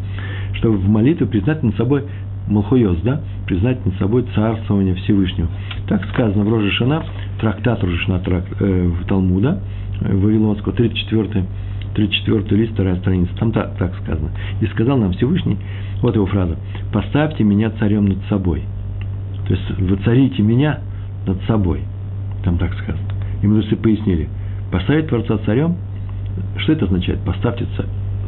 чтобы 0.54 0.76
в 0.78 0.88
молитве 0.88 1.26
признать 1.26 1.62
над 1.62 1.76
собой 1.76 2.04
Малхуйос, 2.48 2.98
да, 3.02 3.20
признать 3.46 3.84
над 3.86 3.94
собой 3.96 4.26
царствование 4.34 4.94
Всевышнего. 4.94 5.48
Так 5.88 6.04
сказано 6.12 6.44
в 6.44 6.48
Роже 6.50 6.70
Шана, 6.72 7.04
трактат 7.40 7.82
Роже 7.82 7.98
Шана 7.98 8.18
трак, 8.20 8.44
э, 8.58 8.88
в 8.88 9.06
Талмуда, 9.06 9.60
Вавилонского, 10.00 10.74
34 10.74 11.46
34 11.94 12.60
лист, 12.60 12.72
вторая 12.72 12.96
страница, 12.96 13.34
там 13.36 13.52
так, 13.52 13.76
так 13.76 13.94
сказано. 14.02 14.30
И 14.60 14.66
сказал 14.66 14.98
нам 14.98 15.12
Всевышний, 15.12 15.58
вот 16.02 16.14
его 16.14 16.26
фраза, 16.26 16.56
«Поставьте 16.92 17.44
меня 17.44 17.70
царем 17.78 18.06
над 18.06 18.18
собой». 18.28 18.62
То 19.46 19.54
есть 19.54 19.80
воцарите 19.80 20.42
меня 20.42 20.80
над 21.26 21.42
собой. 21.42 21.80
Там 22.44 22.58
так 22.58 22.72
сказано. 22.74 23.04
И 23.42 23.46
мудрецы 23.46 23.76
пояснили. 23.76 24.28
Поставить 24.70 25.08
Творца 25.08 25.38
царем, 25.44 25.76
что 26.58 26.72
это 26.72 26.84
означает? 26.84 27.18
Поставьте 27.24 27.66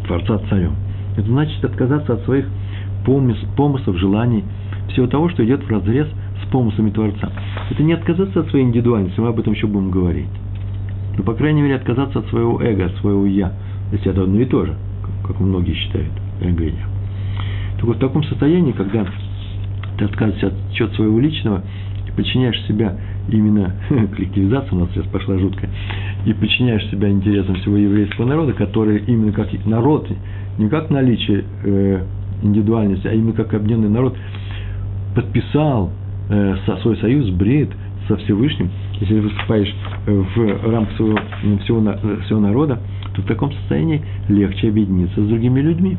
Творца 0.07 0.41
царем. 0.51 0.73
Это 1.17 1.27
значит 1.29 1.65
отказаться 1.65 2.15
от 2.15 2.25
своих 2.25 2.47
помыслов, 3.05 3.97
желаний, 3.99 4.45
всего 4.89 5.07
того, 5.07 5.29
что 5.29 5.45
идет 5.45 5.63
в 5.63 5.71
разрез 5.71 6.09
с 6.43 6.51
помыслами 6.51 6.91
Творца. 6.91 7.31
Это 7.71 7.83
не 7.83 7.93
отказаться 7.93 8.41
от 8.41 8.49
своей 8.49 8.65
индивидуальности, 8.65 9.21
мы 9.21 9.29
об 9.29 9.39
этом 9.39 9.53
еще 9.53 9.67
будем 9.67 9.91
говорить. 9.91 10.29
Но, 11.17 11.25
по 11.25 11.35
крайней 11.35 11.63
мере, 11.63 11.77
отказаться 11.77 12.21
от 12.21 12.29
своего 12.29 12.61
эго, 12.63 12.87
от 12.87 12.97
своего 12.97 13.27
«я». 13.27 13.53
Если 13.93 14.11
это 14.11 14.23
одно 14.23 14.41
и 14.41 14.47
то 14.47 14.65
же, 14.65 14.75
как 15.27 15.41
многие 15.41 15.75
считают, 15.75 16.13
эго 16.41 16.65
«я». 16.65 16.87
Так 17.77 17.85
вот, 17.85 17.97
в 17.97 18.01
таком 18.01 18.23
состоянии, 18.25 18.73
когда 18.73 19.07
ты 19.99 20.05
отказываешься 20.05 20.49
от 20.49 20.55
чего 20.73 20.89
своего 20.91 21.19
личного 21.19 21.63
и 22.07 22.11
подчиняешь 22.13 22.61
себя 22.67 22.97
именно 23.29 23.75
коллективизация 23.89 24.73
у 24.73 24.81
нас 24.81 24.91
сейчас 24.93 25.07
пошла 25.07 25.39
жуткая, 25.39 25.71
и 26.25 26.33
подчиняешь 26.33 26.89
себя 26.91 27.11
интересам 27.11 27.57
всего 27.57 27.77
еврейского 27.77 28.27
народа, 28.27 28.53
который 28.53 29.05
именно 29.07 29.33
как 29.33 29.49
народ, 29.67 30.09
не 30.59 30.69
как 30.69 30.91
наличие 30.91 31.45
э, 31.65 32.05
индивидуальности, 32.43 33.07
а 33.07 33.13
именно 33.13 33.33
как 33.33 33.55
объединенный 33.55 33.91
народ, 33.91 34.17
подписал 35.15 35.91
э, 36.31 36.57
свой 36.83 36.97
союз, 36.99 37.31
бред 37.31 37.71
со 38.09 38.17
Всевышним, 38.17 38.71
если 39.03 39.19
выступаешь 39.19 39.75
э, 40.07 40.13
в 40.13 40.71
рамках 40.71 40.97
своего, 40.97 41.19
всего, 41.65 41.97
всего 42.25 42.41
народа, 42.41 42.79
то 43.15 43.23
в 43.23 43.27
таком 43.27 43.53
состоянии 43.53 44.01
легче 44.29 44.69
объединиться 44.69 45.23
с 45.23 45.29
другими 45.29 45.61
людьми. 45.61 45.97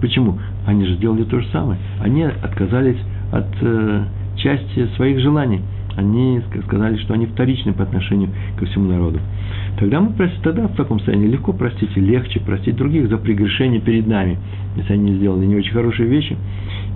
Почему? 0.00 0.38
Они 0.64 0.86
же 0.86 0.94
сделали 0.94 1.24
то 1.24 1.40
же 1.40 1.46
самое. 1.48 1.78
Они 2.00 2.22
отказались 2.22 2.98
от 3.32 3.48
э, 3.60 4.04
части 4.36 4.86
своих 4.96 5.20
желаний. 5.20 5.60
Они 5.96 6.40
сказали, 6.66 6.98
что 6.98 7.14
они 7.14 7.26
вторичны 7.26 7.72
по 7.72 7.82
отношению 7.82 8.28
ко 8.58 8.66
всему 8.66 8.88
народу. 8.90 9.18
Тогда 9.78 10.00
мы 10.00 10.12
простим, 10.12 10.42
тогда 10.42 10.68
в 10.68 10.76
таком 10.76 10.98
состоянии 10.98 11.26
легко 11.26 11.52
простить 11.52 11.96
легче 11.96 12.40
простить 12.40 12.76
других 12.76 13.08
за 13.08 13.16
прегрешение 13.16 13.80
перед 13.80 14.06
нами, 14.06 14.38
если 14.76 14.92
они 14.92 15.14
сделали 15.16 15.46
не 15.46 15.56
очень 15.56 15.72
хорошие 15.72 16.08
вещи. 16.08 16.36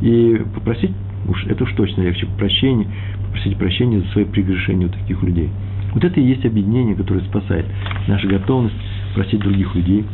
И 0.02 0.42
попросить, 0.54 0.92
уж 1.28 1.44
это 1.46 1.64
уж 1.64 1.72
точно 1.74 2.02
легче, 2.02 2.26
прощения, 2.38 2.86
попросить 3.26 3.56
прощения 3.56 4.00
за 4.00 4.06
свои 4.08 4.24
прегрешения 4.24 4.86
у 4.86 4.90
таких 4.90 5.22
людей. 5.22 5.50
Вот 5.92 6.04
это 6.04 6.20
и 6.20 6.24
есть 6.24 6.44
объединение, 6.44 6.94
которое 6.94 7.20
спасает. 7.20 7.66
Наша 8.06 8.26
готовность 8.28 8.76
простить 9.14 9.40
других 9.40 9.74
людей, 9.74 10.04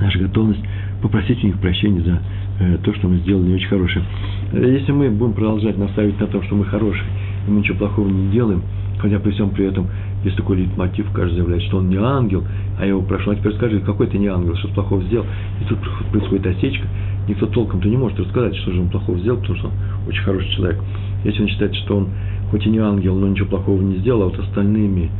наша 0.00 0.18
готовность 0.18 0.60
попросить 1.00 1.42
у 1.44 1.46
них 1.46 1.58
прощения 1.60 2.02
за 2.02 2.20
Э, 2.60 2.76
то, 2.84 2.92
что 2.92 3.08
мы 3.08 3.16
сделали 3.18 3.48
не 3.48 3.54
очень 3.54 3.68
хорошее. 3.68 4.04
Если 4.52 4.92
мы 4.92 5.08
будем 5.08 5.32
продолжать 5.32 5.78
наставить 5.78 6.20
на 6.20 6.26
том, 6.26 6.42
что 6.42 6.54
мы 6.56 6.66
хорошие, 6.66 7.04
и 7.46 7.50
мы 7.50 7.60
ничего 7.60 7.78
плохого 7.78 8.06
не 8.06 8.30
делаем, 8.30 8.62
хотя 8.98 9.18
при 9.18 9.30
всем 9.30 9.48
при 9.48 9.64
этом 9.64 9.88
есть 10.24 10.36
такой 10.36 10.58
лейтмотив, 10.58 11.10
каждый 11.12 11.36
заявляет, 11.36 11.62
что 11.62 11.78
он 11.78 11.88
не 11.88 11.96
ангел, 11.96 12.44
а 12.78 12.82
я 12.82 12.90
его 12.90 13.02
прошу, 13.02 13.30
а 13.30 13.34
теперь 13.36 13.54
скажи, 13.54 13.80
какой 13.80 14.06
ты 14.06 14.18
не 14.18 14.26
ангел, 14.26 14.54
что 14.56 14.68
плохого 14.68 15.02
сделал, 15.04 15.26
и 15.60 15.64
тут 15.64 15.78
происходит 16.10 16.46
осечка, 16.46 16.86
никто 17.28 17.46
толком-то 17.46 17.88
не 17.88 17.96
может 17.96 18.18
рассказать, 18.18 18.56
что 18.56 18.72
же 18.72 18.80
он 18.80 18.88
плохого 18.88 19.18
сделал, 19.18 19.38
потому 19.38 19.58
что 19.58 19.68
он 19.68 19.74
очень 20.08 20.22
хороший 20.22 20.50
человек. 20.50 20.80
Если 21.24 21.42
он 21.42 21.48
считает, 21.48 21.74
что 21.76 21.96
он 21.96 22.08
хоть 22.50 22.66
и 22.66 22.70
не 22.70 22.78
ангел, 22.78 23.16
но 23.16 23.28
ничего 23.28 23.48
плохого 23.48 23.80
не 23.80 23.96
сделал, 23.98 24.22
а 24.22 24.24
вот 24.26 24.38
остальными, 24.38 25.10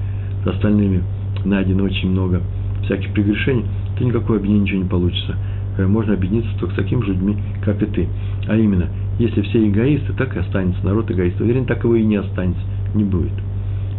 с 0.44 0.48
остальными 0.48 1.02
найдено 1.44 1.84
очень 1.84 2.10
много 2.10 2.42
всяких 2.84 3.12
прегрешений, 3.12 3.64
то 3.96 4.04
никакой 4.04 4.38
объединения 4.38 4.64
ничего 4.64 4.82
не 4.82 4.88
получится. 4.88 5.36
Э, 5.78 5.86
можно 5.86 6.14
объединиться 6.14 6.50
только 6.58 6.74
с 6.74 6.76
такими 6.76 7.02
же 7.02 7.12
людьми, 7.12 7.36
как 7.64 7.82
и 7.82 7.86
ты. 7.86 8.08
А 8.48 8.56
именно, 8.56 8.88
если 9.18 9.42
все 9.42 9.66
эгоисты, 9.66 10.12
так 10.14 10.34
и 10.36 10.40
останется 10.40 10.84
народ 10.84 11.10
эгоистов. 11.10 11.42
Уверен, 11.42 11.66
так 11.66 11.84
его 11.84 11.94
и 11.94 12.04
не 12.04 12.16
останется, 12.16 12.62
не 12.94 13.04
будет. 13.04 13.32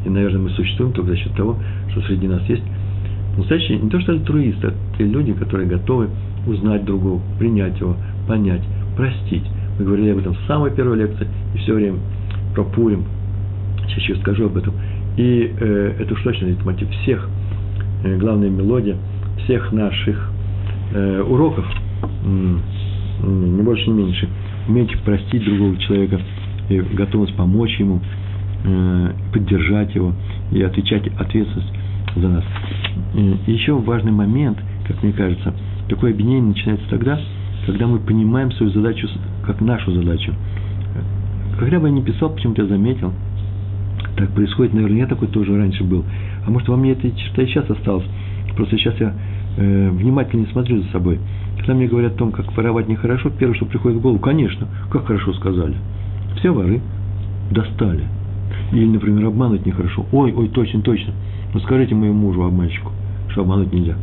И, 0.06 0.10
наверное, 0.10 0.42
мы 0.42 0.50
существуем 0.52 0.94
только 0.94 1.12
за 1.12 1.18
счет 1.18 1.34
того, 1.34 1.58
что 1.92 2.02
среди 2.02 2.28
нас 2.28 2.42
есть 2.48 2.64
настоящие, 3.38 3.80
не 3.80 3.90
то 3.90 4.00
что 4.02 4.14
альтруисты, 4.14 4.68
а 4.68 4.74
те 4.98 5.06
люди, 5.06 5.34
которые 5.34 5.68
готовы 5.68 6.10
узнать 6.48 6.86
другого, 6.86 7.22
принять 7.38 7.80
его, 7.80 7.96
понять, 8.28 8.64
простить. 8.96 9.44
Мы 9.80 9.86
говорили 9.86 10.10
об 10.10 10.20
этом 10.20 10.34
в 10.34 10.40
самой 10.48 10.72
первой 10.72 10.98
лекции, 10.98 11.28
и 11.54 11.58
все 11.60 11.74
время 11.74 12.00
про 12.54 12.64
Пурим, 12.64 13.04
чаще 13.88 14.16
скажу 14.18 14.46
об 14.48 14.58
этом. 14.58 14.74
И 15.18 15.54
э, 15.60 15.96
это 16.00 16.14
уж 16.14 16.22
точно 16.24 16.48
мотив 16.66 16.90
всех, 17.02 17.30
э, 18.04 18.18
главная 18.18 18.50
мелодия 18.50 18.98
всех 19.44 19.72
наших 19.72 20.32
э, 20.94 21.22
уроков, 21.22 21.66
не 22.24 23.62
больше, 23.62 23.90
не 23.90 24.04
меньше, 24.04 24.28
уметь 24.68 24.98
простить 25.04 25.44
другого 25.46 25.78
человека, 25.78 26.20
и 26.70 26.80
готовность 26.80 27.36
помочь 27.36 27.80
ему, 27.80 27.98
э, 27.98 28.21
поддержать 29.34 29.96
его 29.96 30.14
и 30.52 30.62
отвечать 30.62 31.08
ответственность 31.20 31.74
за 32.16 32.28
нас. 32.28 32.44
И 33.14 33.52
еще 33.52 33.74
важный 33.74 34.12
момент, 34.12 34.58
как 34.88 35.02
мне 35.04 35.14
кажется, 35.14 35.54
такое 35.90 36.12
объединение 36.12 36.50
начинается 36.50 36.88
тогда, 36.90 37.20
когда 37.66 37.88
мы 37.88 38.00
понимаем 38.00 38.52
свою 38.52 38.72
задачу 38.72 39.08
как 39.46 39.62
нашу 39.62 39.92
задачу. 39.92 40.34
Когда 41.60 41.80
бы 41.80 41.88
я 41.88 41.94
не 41.94 42.02
писал, 42.02 42.30
почему-то 42.32 42.64
я 42.64 42.68
заметил, 42.68 43.14
так 44.18 44.30
происходит, 44.32 44.74
наверное, 44.74 45.00
я 45.00 45.08
такой 45.08 45.28
тоже 45.28 45.56
раньше 45.56 45.84
был. 45.84 46.04
А 46.46 46.50
может, 46.50 46.68
во 46.68 46.76
мне 46.76 46.92
эта 46.92 47.12
черта 47.12 47.44
и 47.44 47.46
сейчас 47.48 47.70
осталась. 47.70 48.06
Просто 48.56 48.78
сейчас 48.78 49.00
я 49.00 49.14
э, 49.58 49.90
внимательно 49.90 50.48
смотрю 50.52 50.82
за 50.82 50.90
собой. 50.90 51.20
Когда 51.58 51.74
мне 51.74 51.88
говорят 51.88 52.14
о 52.14 52.18
том, 52.18 52.32
как 52.32 52.56
воровать 52.56 52.88
нехорошо, 52.88 53.30
первое, 53.30 53.56
что 53.56 53.66
приходит 53.66 54.00
в 54.00 54.02
голову, 54.02 54.20
конечно, 54.20 54.68
как 54.92 55.06
хорошо 55.06 55.34
сказали. 55.34 55.76
Все 56.38 56.52
воры 56.52 56.82
достали. 57.52 58.06
Или, 58.72 58.86
например, 58.86 59.28
обмануть 59.28 59.66
нехорошо. 59.66 60.06
Ой, 60.12 60.34
ой, 60.34 60.50
точно, 60.50 60.82
точно. 60.82 61.14
Ну 61.54 61.60
скажите 61.62 61.96
моему 61.96 62.14
мужу, 62.14 62.44
обманщику, 62.44 62.92
что 63.30 63.42
обмануть 63.42 63.74
нельзя. 63.74 63.96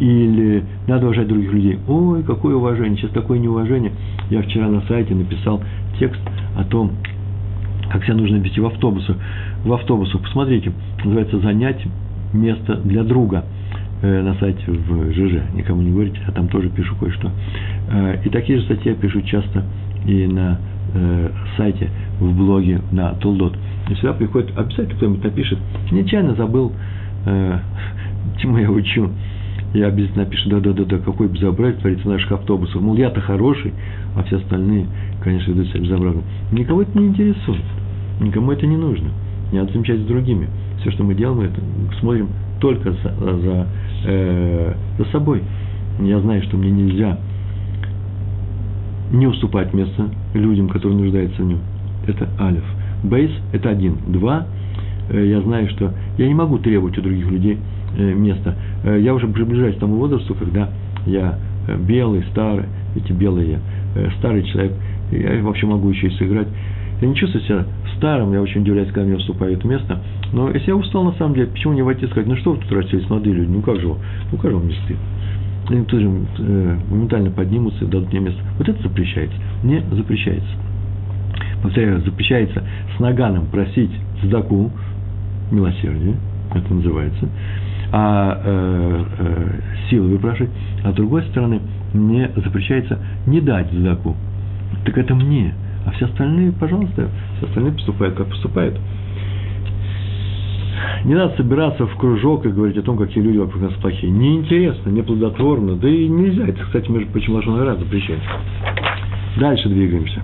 Или 0.00 0.64
надо 0.88 1.06
уважать 1.06 1.28
других 1.28 1.52
людей. 1.52 1.78
Ой, 1.86 2.22
какое 2.24 2.56
уважение, 2.56 2.96
сейчас 2.96 3.10
такое 3.10 3.38
неуважение. 3.38 3.92
Я 4.30 4.42
вчера 4.42 4.68
на 4.68 4.80
сайте 4.82 5.14
написал 5.14 5.62
текст 5.98 6.20
о 6.56 6.64
том, 6.64 6.92
как 7.90 8.04
себя 8.04 8.14
нужно 8.14 8.36
вести 8.36 8.60
в 8.60 8.66
автобусах. 8.66 9.16
В 9.64 9.72
автобусах, 9.72 10.20
посмотрите, 10.22 10.72
называется 11.04 11.38
«Занять 11.38 11.80
место 12.32 12.76
для 12.84 13.04
друга». 13.04 13.44
Э, 14.02 14.22
на 14.22 14.34
сайте 14.34 14.62
в 14.66 15.12
ЖЖ, 15.12 15.54
никому 15.54 15.80
не 15.80 15.90
говорите, 15.90 16.20
а 16.26 16.32
там 16.32 16.48
тоже 16.48 16.68
пишу 16.68 16.94
кое-что. 16.96 17.30
Э, 17.90 18.18
и 18.22 18.28
такие 18.28 18.58
же 18.58 18.64
статьи 18.64 18.90
я 18.90 18.94
пишу 18.94 19.22
часто 19.22 19.64
и 20.06 20.26
на 20.26 20.58
э, 20.94 21.30
сайте 21.56 21.90
в 22.20 22.36
блоге 22.36 22.80
на 22.90 23.14
Толдот. 23.14 23.56
И 23.88 23.94
сюда 23.96 24.14
приходит, 24.14 24.56
обязательно 24.56 24.94
кто-нибудь 24.96 25.24
напишет, 25.24 25.58
нечаянно 25.90 26.34
забыл, 26.34 26.72
э, 27.26 27.58
чему 28.38 28.58
я 28.58 28.70
учу. 28.70 29.10
Я 29.74 29.88
обязательно 29.88 30.24
напишу, 30.24 30.48
да-да-да, 30.50 30.98
какой 30.98 31.26
безобразие 31.26 31.80
творится 31.80 32.04
в 32.04 32.10
наших 32.10 32.30
автобусах. 32.30 32.80
Мол, 32.80 32.96
я-то 32.96 33.20
хороший, 33.20 33.72
а 34.16 34.22
все 34.22 34.36
остальные, 34.36 34.86
конечно, 35.20 35.50
ведут 35.50 35.68
себя 35.68 35.80
безобразно. 35.80 36.22
Никого 36.52 36.82
это 36.82 36.96
не 36.96 37.08
интересует. 37.08 37.64
Никому 38.20 38.52
это 38.52 38.66
не 38.66 38.76
нужно. 38.76 39.08
Не 39.50 39.58
надо 39.58 39.72
замечать 39.72 39.98
с 39.98 40.04
другими. 40.04 40.48
Все, 40.80 40.92
что 40.92 41.02
мы 41.02 41.14
делаем, 41.14 41.40
это 41.40 41.60
смотрим 41.98 42.28
только 42.60 42.92
за, 42.92 43.14
за, 43.18 43.66
э, 44.04 44.74
за 44.98 45.04
собой. 45.06 45.42
Я 45.98 46.20
знаю, 46.20 46.42
что 46.44 46.56
мне 46.56 46.70
нельзя 46.70 47.18
не 49.14 49.26
уступать 49.26 49.72
место 49.72 50.08
людям, 50.34 50.68
которые 50.68 50.98
нуждаются 50.98 51.42
в 51.42 51.46
нем. 51.46 51.60
Это 52.06 52.28
алиф. 52.38 52.64
Бейс– 53.02 53.30
это 53.52 53.70
один. 53.70 53.96
Два– 54.08 54.46
э, 55.10 55.26
я 55.26 55.40
знаю, 55.40 55.68
что 55.70 55.92
я 56.18 56.26
не 56.26 56.34
могу 56.34 56.58
требовать 56.58 56.98
у 56.98 57.02
других 57.02 57.30
людей 57.30 57.58
э, 57.96 58.12
места. 58.12 58.56
Э, 58.84 58.98
я 59.00 59.14
уже 59.14 59.28
приближаюсь 59.28 59.76
к 59.76 59.78
тому 59.78 59.96
возрасту, 59.96 60.34
когда 60.34 60.70
я 61.06 61.38
белый, 61.86 62.24
старый, 62.30 62.66
эти 62.94 63.12
белые 63.12 63.52
я, 63.52 64.10
старый 64.18 64.42
человек, 64.44 64.72
я 65.10 65.42
вообще 65.42 65.66
могу 65.66 65.88
еще 65.88 66.08
и 66.08 66.10
сыграть. 66.10 66.48
Я 67.00 67.08
не 67.08 67.14
чувствую 67.14 67.42
себя 67.44 67.64
старым, 67.96 68.32
я 68.32 68.42
очень 68.42 68.60
удивляюсь, 68.60 68.88
когда 68.88 69.06
мне 69.06 69.16
уступают 69.16 69.64
место. 69.64 69.98
Но 70.32 70.50
если 70.50 70.68
я 70.68 70.76
устал, 70.76 71.04
на 71.04 71.12
самом 71.12 71.34
деле, 71.34 71.46
почему 71.46 71.72
не 71.72 71.82
войти 71.82 72.04
и 72.04 72.08
сказать, 72.08 72.26
ну 72.26 72.36
что 72.36 72.52
вы 72.52 72.58
тут 72.58 72.70
расселись, 72.72 73.08
молодые 73.08 73.34
люди, 73.34 73.50
ну 73.50 73.62
как 73.62 73.80
же, 73.80 73.88
ну 73.88 74.38
как 74.38 74.50
же 74.50 74.56
вам 74.56 74.68
не 74.68 74.74
стыдно? 74.74 75.02
Они 75.68 75.84
тоже 75.84 76.10
э, 76.38 76.78
моментально 76.90 77.30
поднимутся 77.30 77.84
и 77.84 77.88
дадут 77.88 78.12
мне 78.12 78.20
место. 78.20 78.40
Вот 78.58 78.68
это 78.68 78.82
запрещается. 78.82 79.36
Не 79.62 79.80
запрещается. 79.92 80.48
Повторяю, 81.62 82.00
запрещается 82.02 82.62
с 82.96 83.00
наганом 83.00 83.46
просить 83.46 83.90
сдаку, 84.22 84.70
милосердие, 85.50 86.16
это 86.54 86.74
называется, 86.74 87.28
а 87.92 88.40
э, 88.44 89.04
э, 89.18 89.60
силы 89.88 90.08
выпрашивать, 90.08 90.50
а 90.84 90.92
с 90.92 90.94
другой 90.94 91.22
стороны, 91.24 91.60
мне 91.92 92.30
запрещается 92.36 92.98
не 93.26 93.40
дать 93.40 93.70
сдаку. 93.72 94.16
Так 94.84 94.98
это 94.98 95.14
мне. 95.14 95.54
А 95.86 95.92
все 95.92 96.06
остальные, 96.06 96.52
пожалуйста, 96.52 97.08
все 97.36 97.46
остальные 97.46 97.72
поступают, 97.72 98.16
как 98.16 98.28
поступают. 98.28 98.78
Не 101.04 101.14
надо 101.14 101.36
собираться 101.36 101.86
в 101.86 101.96
кружок 101.96 102.46
и 102.46 102.48
говорить 102.48 102.76
о 102.78 102.82
том, 102.82 102.96
какие 102.96 103.22
люди 103.22 103.38
вокруг 103.38 103.62
нас 103.62 103.72
плохие. 103.74 104.10
Неинтересно, 104.10 104.90
неплодотворно, 104.90 105.76
да 105.76 105.88
и 105.88 106.08
нельзя. 106.08 106.46
Это, 106.46 106.62
кстати, 106.62 106.90
между 106.90 107.10
прочим, 107.10 107.34
Лашон 107.34 107.60
раз 107.60 107.78
запрещается. 107.78 108.28
Дальше 109.36 109.68
двигаемся. 109.68 110.22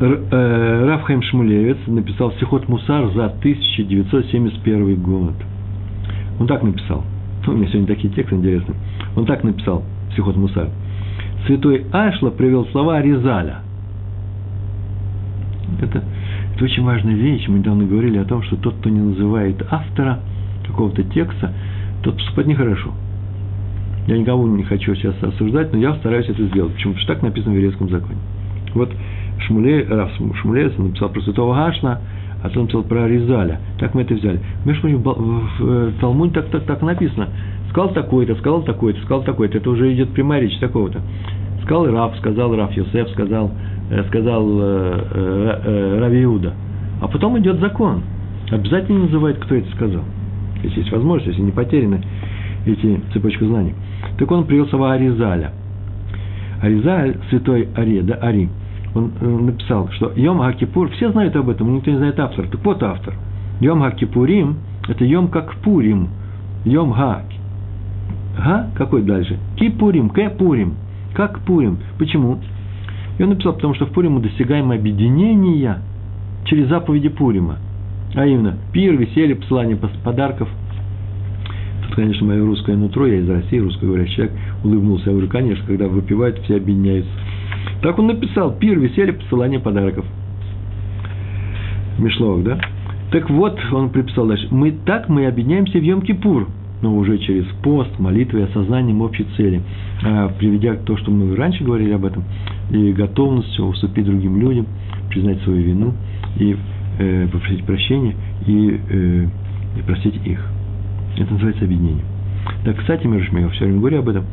Э, 0.00 0.86
Рафхайм 0.86 1.22
Шмулевец 1.22 1.76
написал 1.86 2.32
Сихот 2.40 2.68
Мусар 2.68 3.12
за 3.12 3.26
1971 3.26 4.96
год. 5.02 5.34
Он 6.38 6.46
так 6.46 6.62
написал. 6.62 7.04
У 7.46 7.52
меня 7.52 7.68
сегодня 7.68 7.86
такие 7.86 8.12
тексты 8.12 8.34
интересные. 8.34 8.76
Он 9.14 9.26
так 9.26 9.44
написал, 9.44 9.84
Сихот 10.16 10.36
Мусар. 10.36 10.70
Святой 11.46 11.84
Ашла 11.92 12.30
привел 12.30 12.66
слова 12.68 13.02
Ризаля. 13.02 13.58
Это 15.80 16.02
это 16.60 16.66
очень 16.66 16.84
важная 16.84 17.14
вещь. 17.14 17.48
Мы 17.48 17.60
недавно 17.60 17.84
говорили 17.84 18.18
о 18.18 18.24
том, 18.24 18.42
что 18.42 18.56
тот, 18.56 18.74
кто 18.76 18.90
не 18.90 19.00
называет 19.00 19.56
автора 19.70 20.20
какого-то 20.66 21.02
текста, 21.04 21.54
тот 22.02 22.16
поступает 22.16 22.48
нехорошо. 22.48 22.90
Я 24.06 24.18
никого 24.18 24.46
не 24.46 24.64
хочу 24.64 24.94
сейчас 24.94 25.14
осуждать, 25.22 25.72
но 25.72 25.78
я 25.78 25.94
стараюсь 25.94 26.28
это 26.28 26.42
сделать. 26.44 26.74
Почему? 26.74 26.92
Потому 26.92 27.02
что 27.02 27.14
так 27.14 27.22
написано 27.22 27.54
в 27.54 27.56
еврейском 27.56 27.88
законе. 27.88 28.18
Вот 28.74 28.92
Шмуле, 29.46 29.86
Раф 29.88 30.10
Шмулевец 30.42 30.76
написал 30.76 31.08
про 31.08 31.20
святого 31.22 31.54
Гашна, 31.54 32.00
а 32.42 32.48
он 32.54 32.62
написал 32.62 32.82
про 32.82 33.08
Ризаля. 33.08 33.58
Так 33.78 33.94
мы 33.94 34.02
это 34.02 34.14
взяли. 34.14 34.40
Между 34.66 34.82
прочим, 34.82 35.02
в 35.02 35.92
Талмуде 36.00 36.34
так, 36.34 36.50
так, 36.50 36.64
так 36.64 36.82
написано. 36.82 37.28
Сказал 37.70 37.94
такой-то, 37.94 38.34
сказал 38.34 38.62
такой-то, 38.62 39.00
сказал 39.00 39.22
такой-то. 39.22 39.56
Это 39.56 39.70
уже 39.70 39.94
идет 39.94 40.10
прямая 40.10 40.42
речь 40.42 40.58
такого-то. 40.58 41.00
Сказал 41.62 41.86
Раф, 41.86 42.16
сказал 42.18 42.54
Раф 42.54 42.72
Йосеф, 42.72 43.08
сказал 43.10 43.50
Э, 43.50 43.79
сказал 44.08 44.46
э, 44.48 45.04
э, 45.14 45.98
Рави 46.00 46.22
Иуда. 46.24 46.52
А 47.00 47.08
потом 47.08 47.38
идет 47.38 47.58
закон. 47.60 48.02
Обязательно 48.50 49.00
называет, 49.00 49.38
кто 49.38 49.54
это 49.54 49.70
сказал. 49.72 50.02
Если 50.62 50.80
есть 50.80 50.92
возможность, 50.92 51.28
если 51.28 51.42
не 51.42 51.52
потеряны 51.52 52.02
эти 52.66 53.00
цепочки 53.12 53.44
знаний. 53.44 53.74
Так 54.18 54.30
он 54.30 54.44
привел 54.44 54.68
слова 54.68 54.92
Аризаля. 54.92 55.52
Аризаль, 56.60 57.16
святой 57.30 57.68
Ари, 57.74 58.00
да, 58.02 58.14
Ари, 58.16 58.50
он 58.94 59.12
написал, 59.46 59.88
что 59.92 60.12
Йом 60.14 60.40
Хакипур, 60.40 60.90
все 60.90 61.10
знают 61.10 61.34
об 61.36 61.48
этом, 61.48 61.74
никто 61.74 61.90
не 61.90 61.96
знает 61.96 62.18
автор. 62.20 62.48
Так 62.48 62.64
вот 62.64 62.82
автор. 62.82 63.14
Йом 63.60 63.80
Хакипурим, 63.80 64.56
это 64.88 65.04
Йом 65.04 65.28
как 65.28 65.54
Пурим. 65.56 66.08
Йом 66.64 66.92
Ха. 66.92 67.22
Га, 68.36 68.66
какой 68.74 69.02
дальше? 69.02 69.38
Кипурим, 69.56 70.10
Кепурим. 70.10 70.74
Как 71.14 71.40
Пурим. 71.40 71.78
Почему? 71.98 72.38
И 73.20 73.22
он 73.22 73.28
написал, 73.28 73.52
потому 73.52 73.74
что 73.74 73.84
в 73.84 73.90
Пурим 73.90 74.12
мы 74.12 74.22
достигаем 74.22 74.70
объединения 74.70 75.82
через 76.46 76.68
заповеди 76.68 77.10
Пурима. 77.10 77.58
А 78.14 78.24
именно, 78.24 78.56
пир, 78.72 78.96
веселье, 78.96 79.36
посылание 79.36 79.76
подарков. 79.76 80.48
Тут, 81.84 81.96
конечно, 81.96 82.26
мое 82.26 82.42
русское 82.42 82.74
нутро, 82.76 83.06
я 83.06 83.18
из 83.18 83.28
России, 83.28 83.58
русскоговорящий 83.58 84.14
человек, 84.14 84.34
улыбнулся. 84.64 85.04
Я 85.10 85.12
говорю, 85.12 85.28
конечно, 85.28 85.66
когда 85.66 85.88
выпивают, 85.88 86.38
все 86.44 86.56
объединяются. 86.56 87.10
Так 87.82 87.98
он 87.98 88.06
написал, 88.06 88.54
пир, 88.54 88.78
веселье, 88.78 89.12
посылание 89.12 89.60
подарков. 89.60 90.06
Мишловок, 91.98 92.42
да? 92.42 92.58
Так 93.10 93.28
вот, 93.28 93.60
он 93.70 93.90
приписал 93.90 94.28
дальше. 94.28 94.48
Мы 94.50 94.70
так 94.86 95.10
мы 95.10 95.26
объединяемся 95.26 95.78
в 95.78 95.82
Йом-Кипур– 95.82 96.46
но 96.82 96.96
уже 96.96 97.18
через 97.18 97.44
пост, 97.62 97.98
молитвы 97.98 98.40
и 98.40 98.42
осознанием 98.42 99.02
общей 99.02 99.26
цели, 99.36 99.62
а, 100.04 100.28
приведя 100.38 100.76
то, 100.76 100.96
что 100.96 101.10
мы 101.10 101.34
раньше 101.36 101.64
говорили 101.64 101.92
об 101.92 102.04
этом, 102.04 102.24
и 102.70 102.92
готовностью 102.92 103.66
уступить 103.66 104.04
другим 104.04 104.40
людям, 104.40 104.66
признать 105.08 105.40
свою 105.42 105.62
вину 105.62 105.94
и 106.38 106.56
э, 106.98 107.28
попросить 107.30 107.64
прощения 107.64 108.14
и, 108.46 108.80
э, 108.88 109.26
и 109.78 109.82
простить 109.82 110.14
их. 110.24 110.40
Это 111.16 111.32
называется 111.32 111.64
объединение. 111.64 112.04
Так, 112.64 112.78
кстати, 112.78 113.06
между 113.06 113.36
я 113.38 113.48
все 113.48 113.64
время 113.64 113.80
говорю 113.80 113.98
об 113.98 114.08
этом. 114.08 114.24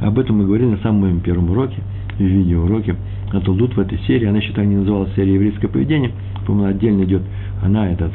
Об 0.00 0.18
этом 0.18 0.38
мы 0.38 0.46
говорили 0.46 0.68
на 0.68 0.78
самом 0.78 1.00
моем 1.02 1.20
первом 1.20 1.50
уроке, 1.50 1.76
в 2.18 2.22
видеоуроке. 2.22 2.96
А 3.32 3.40
Толдут 3.40 3.76
в 3.76 3.80
этой 3.80 3.98
серии, 4.06 4.26
она, 4.26 4.40
считаю, 4.40 4.68
не 4.68 4.76
называлась 4.76 5.14
серией 5.14 5.34
еврейское 5.34 5.68
поведение, 5.68 6.12
по-моему, 6.46 6.68
отдельно 6.68 7.02
идет, 7.04 7.22
она, 7.62 7.90
это, 7.90 8.10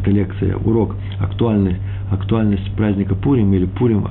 это 0.00 0.10
лекция, 0.10 0.56
урок, 0.56 0.96
актуальность, 1.18 1.80
актуальность 2.10 2.70
праздника 2.76 3.14
Пурим 3.14 3.52
или 3.52 3.66
Пурим, 3.66 4.06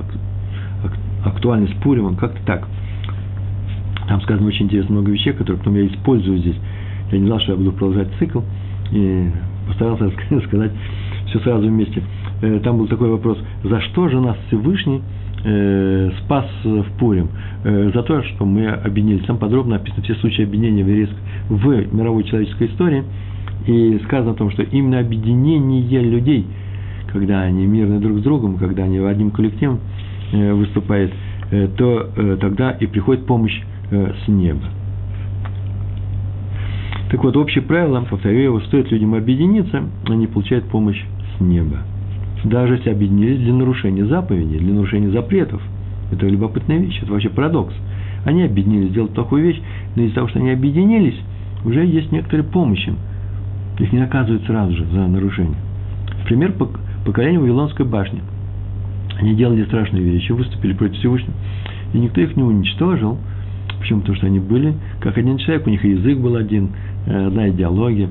актуальность 1.24 1.74
Пурима, 1.80 2.14
как-то 2.16 2.40
так. 2.44 2.68
Там 4.08 4.20
сказано 4.22 4.48
очень 4.48 4.66
интересно 4.66 4.94
много 4.94 5.10
вещей, 5.10 5.32
которые 5.32 5.58
потом 5.58 5.74
я 5.74 5.86
использую 5.86 6.38
здесь. 6.38 6.56
Я 7.12 7.18
не 7.18 7.26
знал, 7.26 7.40
что 7.40 7.52
я 7.52 7.58
буду 7.58 7.72
продолжать 7.72 8.08
цикл, 8.18 8.40
и 8.92 9.30
постарался 9.66 10.10
сказать 10.46 10.72
все 11.26 11.40
сразу 11.40 11.66
вместе. 11.68 12.02
Э, 12.40 12.60
там 12.62 12.78
был 12.78 12.86
такой 12.86 13.10
вопрос, 13.10 13.38
за 13.64 13.80
что 13.80 14.08
же 14.08 14.20
нас 14.20 14.36
Всевышний 14.46 15.02
э, 15.44 16.10
спас 16.24 16.46
в 16.64 16.86
Пурим? 16.98 17.28
Э, 17.64 17.90
за 17.92 18.02
то, 18.02 18.22
что 18.22 18.46
мы 18.46 18.68
объединились. 18.68 19.26
Там 19.26 19.36
подробно 19.36 19.76
описаны 19.76 20.02
все 20.04 20.14
случаи 20.16 20.44
объединения 20.44 20.84
в, 21.48 21.56
в 21.56 21.94
мировой 21.94 22.24
человеческой 22.24 22.68
истории. 22.68 23.04
И 23.66 24.00
сказано 24.04 24.30
о 24.30 24.34
том, 24.34 24.50
что 24.50 24.62
именно 24.62 25.00
объединение 25.00 26.02
людей– 26.02 26.46
когда 27.12 27.42
они 27.42 27.66
мирны 27.66 27.98
друг 28.00 28.18
с 28.18 28.22
другом, 28.22 28.56
когда 28.56 28.84
они 28.84 28.98
одним 28.98 29.30
коллективом 29.30 29.80
э, 30.32 30.52
выступают, 30.52 31.12
э, 31.50 31.68
то 31.76 32.10
э, 32.14 32.36
тогда 32.40 32.72
и 32.72 32.86
приходит 32.86 33.26
помощь 33.26 33.60
с 33.90 34.28
неба. 34.28 34.60
Так 37.10 37.24
вот, 37.24 37.38
общее 37.38 37.62
правило, 37.62 38.04
повторю 38.08 38.38
его, 38.38 38.60
стоит 38.60 38.90
людям 38.90 39.14
объединиться, 39.14 39.84
они 40.06 40.26
получают 40.26 40.66
помощь 40.66 41.02
с 41.36 41.40
неба. 41.40 41.78
Даже 42.44 42.74
если 42.74 42.90
объединились 42.90 43.38
для 43.38 43.54
нарушения 43.54 44.04
заповедей, 44.04 44.58
для 44.58 44.74
нарушения 44.74 45.10
запретов. 45.10 45.62
Это 46.12 46.26
любопытная 46.26 46.76
вещь, 46.76 47.00
это 47.02 47.10
вообще 47.10 47.30
парадокс. 47.30 47.72
Они 48.26 48.42
объединились 48.42 48.90
сделать 48.90 49.14
плохую 49.14 49.42
вещь, 49.44 49.60
но 49.96 50.02
из-за 50.02 50.16
того, 50.16 50.28
что 50.28 50.38
они 50.38 50.50
объединились, 50.50 51.18
уже 51.64 51.86
есть 51.86 52.12
некоторые 52.12 52.46
помощи. 52.46 52.92
Их 53.78 53.90
не 53.90 54.00
наказывают 54.00 54.44
сразу 54.44 54.76
же 54.76 54.84
за 54.86 55.06
нарушение. 55.06 55.56
Пример 56.26 56.52
поколение 57.08 57.40
Вавилонской 57.40 57.86
башни. 57.86 58.20
Они 59.18 59.34
делали 59.34 59.64
страшные 59.64 60.02
вещи, 60.02 60.30
выступили 60.30 60.74
против 60.74 60.98
Всевышнего, 60.98 61.32
и 61.94 61.98
никто 61.98 62.20
их 62.20 62.36
не 62.36 62.42
уничтожил. 62.42 63.16
Почему? 63.80 64.00
Потому 64.00 64.16
что 64.16 64.26
они 64.26 64.38
были 64.38 64.74
как 65.00 65.16
один 65.16 65.38
человек, 65.38 65.66
у 65.66 65.70
них 65.70 65.82
язык 65.82 66.18
был 66.18 66.36
один, 66.36 66.70
э, 67.06 67.26
одна 67.28 67.48
идеология, 67.48 68.10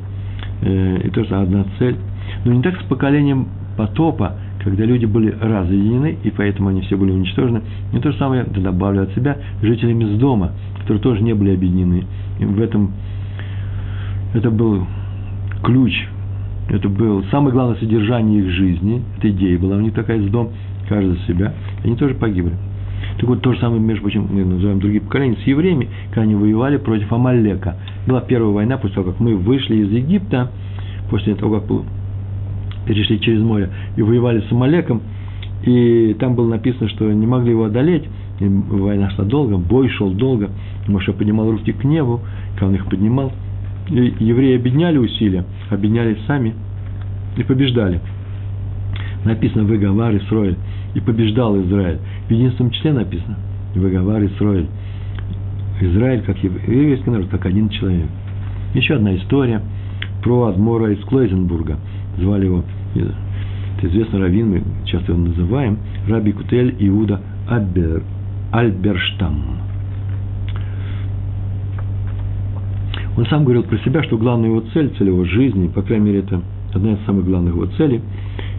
э, 0.62 1.02
и 1.04 1.10
тоже 1.12 1.36
одна 1.36 1.66
цель. 1.78 1.96
Но 2.44 2.54
не 2.54 2.64
так 2.64 2.82
с 2.82 2.84
поколением 2.86 3.50
потопа, 3.78 4.36
когда 4.64 4.84
люди 4.84 5.06
были 5.06 5.30
разъединены, 5.30 6.18
и 6.24 6.32
поэтому 6.32 6.70
они 6.70 6.82
все 6.82 6.98
были 6.98 7.12
уничтожены. 7.12 7.62
Не 7.94 8.00
то 8.00 8.12
же 8.12 8.18
самое, 8.18 8.46
добавлю 8.46 9.04
от 9.04 9.14
себя, 9.14 9.38
жителями 9.62 10.06
с 10.06 10.18
дома, 10.18 10.54
которые 10.80 11.02
тоже 11.02 11.22
не 11.22 11.34
были 11.34 11.54
объединены. 11.54 12.06
И 12.40 12.46
в 12.46 12.60
этом 12.60 12.94
это 14.34 14.50
был 14.50 14.88
ключ, 15.64 15.94
это 16.70 16.90
был 16.90 17.24
самое 17.32 17.54
главное 17.54 17.78
содержание 17.78 18.42
их 18.42 18.52
жизни, 18.52 19.02
эта 19.18 19.30
идея 19.30 19.58
была 19.58 19.78
у 19.78 19.82
них 19.82 19.94
такая 19.94 20.22
с 20.22 20.30
дом, 20.30 20.52
каждый 20.90 21.18
за 21.18 21.26
себя, 21.26 21.54
они 21.84 21.96
тоже 21.96 22.16
погибли. 22.16 22.54
Так 23.20 23.28
вот, 23.30 23.42
то 23.42 23.54
же 23.54 23.60
самое, 23.60 23.82
между 23.82 24.04
прочим, 24.04 24.28
мы 24.30 24.44
называем 24.44 24.80
другие 24.80 25.02
поколения, 25.02 25.38
с 25.44 25.48
евреями, 25.48 25.88
когда 26.10 26.24
они 26.24 26.36
воевали 26.36 26.78
против 26.78 27.12
Амалека. 27.12 27.76
Была 28.06 28.22
первая 28.22 28.52
война 28.52 28.78
после 28.78 28.96
того, 28.96 29.12
как 29.12 29.20
мы 29.20 29.36
вышли 29.36 29.78
из 29.78 29.92
Египта, 29.92 30.52
после 31.10 31.36
того, 31.36 31.60
как 31.60 31.70
перешли 32.86 33.20
через 33.20 33.42
море 33.42 33.70
и 33.96 34.02
воевали 34.02 34.42
с 34.42 34.52
Амалеком, 34.52 35.02
и 35.64 36.16
там 36.20 36.36
было 36.36 36.50
написано, 36.50 36.90
что 36.90 37.12
не 37.12 37.28
могли 37.28 37.52
его 37.52 37.66
одолеть, 37.66 38.04
и 38.40 38.48
война 38.48 39.10
шла 39.12 39.26
долго, 39.26 39.58
бой 39.58 39.90
шел 39.90 40.12
долго, 40.12 40.50
Моше 40.88 41.12
поднимал 41.12 41.52
руки 41.52 41.74
к 41.74 41.84
небу, 41.84 42.22
когда 42.54 42.68
он 42.68 42.76
их 42.76 42.86
поднимал, 42.86 43.32
евреи 43.90 44.58
объединяли 44.58 44.98
усилия, 44.98 45.46
объединялись 45.70 46.18
сами 46.26 46.54
и 47.38 47.44
побеждали. 47.44 48.00
Написано 49.26 49.64
«Выговар 49.64 50.16
Исроэль», 50.18 50.58
и 50.94 51.00
побеждал 51.00 51.60
Израиль. 51.62 52.00
В 52.28 52.32
единственном 52.32 52.72
числе 52.72 52.94
написано 52.94 53.38
«Выговар 53.76 54.26
Исроэль». 54.26 54.68
Израиль, 55.80 56.22
как 56.22 56.38
еврейский 56.44 57.10
народ, 57.10 57.28
как 57.30 57.46
один 57.46 57.70
человек. 57.70 58.08
Еще 58.74 58.96
одна 58.96 59.16
история 59.16 59.62
про 60.24 60.46
Адмора 60.46 60.92
из 60.92 61.00
Клойзенбурга. 61.06 61.78
Звали 62.18 62.46
его, 62.46 62.64
это 62.96 63.88
известный 63.88 64.20
раввин, 64.20 64.50
мы 64.50 64.64
часто 64.86 65.12
его 65.12 65.22
называем, 65.22 65.78
Раби 66.08 66.32
Кутель 66.32 66.76
Иуда 66.80 67.22
Абер, 67.48 68.02
Альберштам. 68.52 69.60
Он 73.18 73.26
сам 73.26 73.44
говорил 73.44 73.64
про 73.64 73.80
себя, 73.80 74.04
что 74.04 74.18
главная 74.18 74.50
его 74.50 74.64
цель, 74.74 74.94
цель 74.96 75.08
его 75.08 75.26
жизни, 75.26 75.68
по 75.68 75.82
крайней 75.82 76.06
мере, 76.06 76.20
это 76.20 76.40
одна 76.74 76.94
из 76.94 77.04
самых 77.06 77.26
главных 77.26 77.56
его 77.56 77.66
целей, 77.66 78.00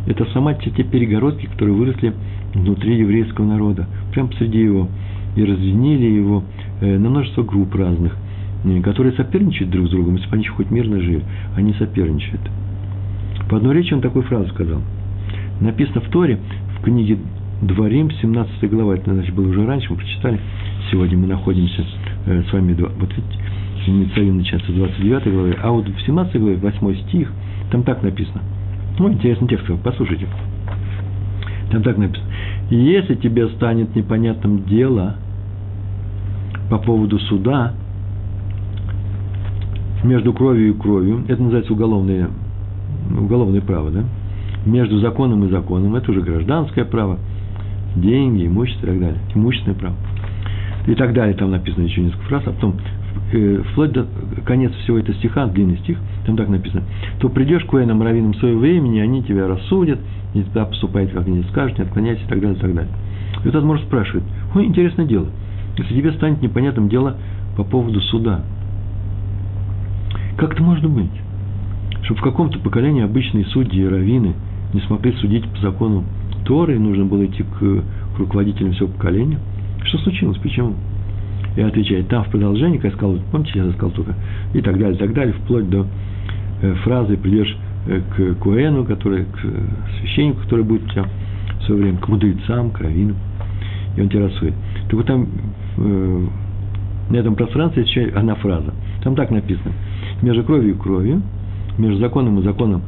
это 0.07 0.27
сама 0.33 0.55
те, 0.55 0.71
те 0.71 0.83
перегородки, 0.83 1.47
которые 1.47 1.77
выросли 1.77 2.13
внутри 2.55 2.99
еврейского 2.99 3.47
народа, 3.47 3.87
прямо 4.13 4.29
посреди 4.29 4.59
его, 4.59 4.89
и 5.37 5.45
разъединили 5.45 6.07
его 6.07 6.43
э, 6.81 6.99
на 6.99 7.09
множество 7.09 7.45
групп 7.45 7.73
разных, 7.77 8.17
э, 8.65 8.81
которые 8.81 9.13
соперничают 9.13 9.71
друг 9.71 9.87
с 9.87 9.91
другом, 9.91 10.17
если 10.17 10.29
бы 10.29 10.35
они 10.35 10.47
хоть 10.47 10.71
мирно 10.73 11.01
жили, 11.01 11.23
они 11.55 11.75
соперничают. 11.75 12.41
По 13.49 13.59
одной 13.59 13.77
речи 13.77 13.95
он 13.95 14.01
такую 14.01 14.25
фразу 14.25 14.49
сказал. 14.49 14.81
Написано 15.61 16.01
в 16.01 16.09
Торе, 16.09 16.41
в 16.79 16.83
книге 16.83 17.19
Дворим, 17.63 18.11
17 18.11 18.71
глава, 18.71 18.97
это, 18.97 19.15
значит, 19.15 19.35
было 19.35 19.49
уже 19.49 19.65
раньше, 19.65 19.87
мы 19.91 19.97
прочитали, 19.99 20.41
сегодня 20.91 21.17
мы 21.17 21.29
находимся 21.29 21.85
э, 22.27 22.43
с 22.49 22.53
вами, 22.53 22.73
вот 22.73 23.11
видите, 23.17 23.39
Ницавим 23.91 24.39
начинается 24.39 24.71
с 24.71 24.75
29 24.75 25.33
главы, 25.33 25.57
а 25.63 25.71
вот 25.71 25.89
в 25.89 26.01
17 26.01 26.41
главе, 26.41 26.57
8 26.57 26.95
стих, 27.09 27.33
там 27.71 27.83
так 27.83 28.03
написано. 28.03 28.41
Ну, 28.99 29.13
интересный 29.13 29.49
текст, 29.49 29.67
послушайте. 29.83 30.27
Там 31.71 31.83
так 31.83 31.99
написано. 31.99 32.29
Если 32.71 33.15
тебе 33.15 33.49
станет 33.51 33.95
непонятным 33.95 34.65
дело 34.65 35.17
по 36.71 36.79
поводу 36.79 37.19
суда 37.19 37.75
между 40.03 40.33
кровью 40.33 40.71
и 40.71 40.79
кровью, 40.79 41.25
это 41.29 41.43
называется 41.43 41.73
уголовное, 41.73 42.29
уголовное 43.19 43.61
право, 43.61 43.91
да? 43.91 44.05
Между 44.67 44.99
законом 44.99 45.45
и 45.45 45.49
законом, 45.49 45.95
это 45.95 46.11
уже 46.11 46.21
гражданское 46.21 46.85
право, 46.85 47.19
деньги, 47.97 48.47
имущество 48.47 48.87
и 48.87 48.91
так 48.91 49.01
далее, 49.01 49.21
имущественное 49.35 49.79
право. 49.79 49.97
И 50.87 50.95
так 50.95 51.13
далее, 51.13 51.35
там 51.37 51.51
написано 51.51 51.85
еще 51.85 52.01
несколько 52.01 52.25
фраз, 52.25 52.43
а 52.47 52.53
потом 52.53 52.77
вплоть 53.73 53.93
до 53.93 54.07
конец 54.45 54.73
всего 54.83 54.99
этого 54.99 55.17
стиха, 55.19 55.47
длинный 55.47 55.79
стих, 55.79 55.99
там 56.27 56.37
так 56.37 56.49
написано, 56.49 56.83
то 57.21 57.29
придешь 57.29 57.65
к 57.65 57.73
военным 57.73 58.03
раввинам 58.03 58.35
своего 58.35 58.61
времени, 58.61 59.01
они 59.01 59.23
тебя 59.23 59.47
рассудят, 59.47 59.99
и 60.35 60.43
тогда 60.43 60.65
поступайте, 60.65 61.13
как 61.13 61.27
они 61.27 61.43
скажут, 61.45 61.79
не 61.79 61.85
отклоняйся 61.85 62.23
и 62.23 62.29
так 62.29 62.41
далее, 62.41 62.57
и 62.57 62.61
так 62.61 62.75
далее. 62.75 62.93
И 63.45 63.49
вот 63.49 63.65
может 63.65 63.87
спрашивает, 63.87 64.25
ой, 64.55 64.65
интересное 64.65 65.07
дело, 65.07 65.27
если 65.77 65.95
тебе 65.95 66.13
станет 66.13 66.43
непонятным 66.43 66.89
дело 66.89 67.17
по 67.57 67.65
поводу 67.65 68.01
суда, 68.01 68.43
как 70.37 70.53
это 70.53 70.63
может 70.63 70.89
быть? 70.89 71.11
Что 72.03 72.15
в 72.15 72.23
каком-то 72.23 72.59
поколении 72.61 73.03
обычные 73.03 73.45
судьи 73.47 73.83
и 73.83 73.89
раввины 73.89 74.35
не 74.73 74.81
смогли 74.83 75.13
судить 75.15 75.45
по 75.49 75.59
закону 75.61 76.05
Торы, 76.45 76.77
и 76.77 76.79
нужно 76.79 77.05
было 77.05 77.27
идти 77.27 77.43
к, 77.43 77.59
к 77.59 78.19
руководителям 78.19 78.73
всего 78.73 78.89
поколения. 78.89 79.39
Что 79.85 79.99
случилось? 79.99 80.39
Почему? 80.39 80.75
И 81.59 81.61
отвечает, 81.61 82.07
там 82.07 82.23
в 82.23 82.29
продолжении, 82.29 82.77
как 82.77 82.93
я 82.93 82.97
сказал, 82.97 83.19
помните, 83.33 83.51
я 83.57 83.69
сказал 83.73 83.91
только, 83.91 84.15
и 84.55 84.61
так 84.61 84.79
далее, 84.79 84.95
и 84.95 84.97
так 84.97 85.13
далее, 85.13 85.35
вплоть 85.35 85.69
до 85.69 85.89
э, 86.63 86.73
фразы 86.85 87.17
придешь 87.17 87.57
э, 87.89 88.01
к 88.01 88.39
Куэну, 88.39 88.85
который, 88.85 89.25
к 89.25 89.41
священнику, 89.99 90.43
который 90.43 90.65
будет 90.65 90.85
у 90.85 90.89
тебя 90.89 91.07
в 91.59 91.65
свое 91.65 91.83
время, 91.83 91.99
к 91.99 92.07
мудрецам, 92.07 92.71
к 92.71 92.81
раввинам, 92.81 93.17
и 93.97 94.01
он 94.01 94.09
тебя 94.09 94.27
рассудит. 94.27 94.55
Так 94.85 94.93
вот 94.93 95.07
там 95.07 95.27
э, 95.79 96.27
на 97.11 97.17
этом 97.17 97.35
пространстве 97.35 97.83
еще 97.83 98.03
одна 98.05 98.37
фраза. 98.37 98.73
Там 99.03 99.17
так 99.17 99.33
написано. 99.33 99.73
Между 100.23 100.45
кровью 100.45 100.77
и 100.77 100.79
кровью, 100.79 101.23
между 101.77 101.99
законом 101.99 102.39
и 102.39 102.43
законом, 102.45 102.83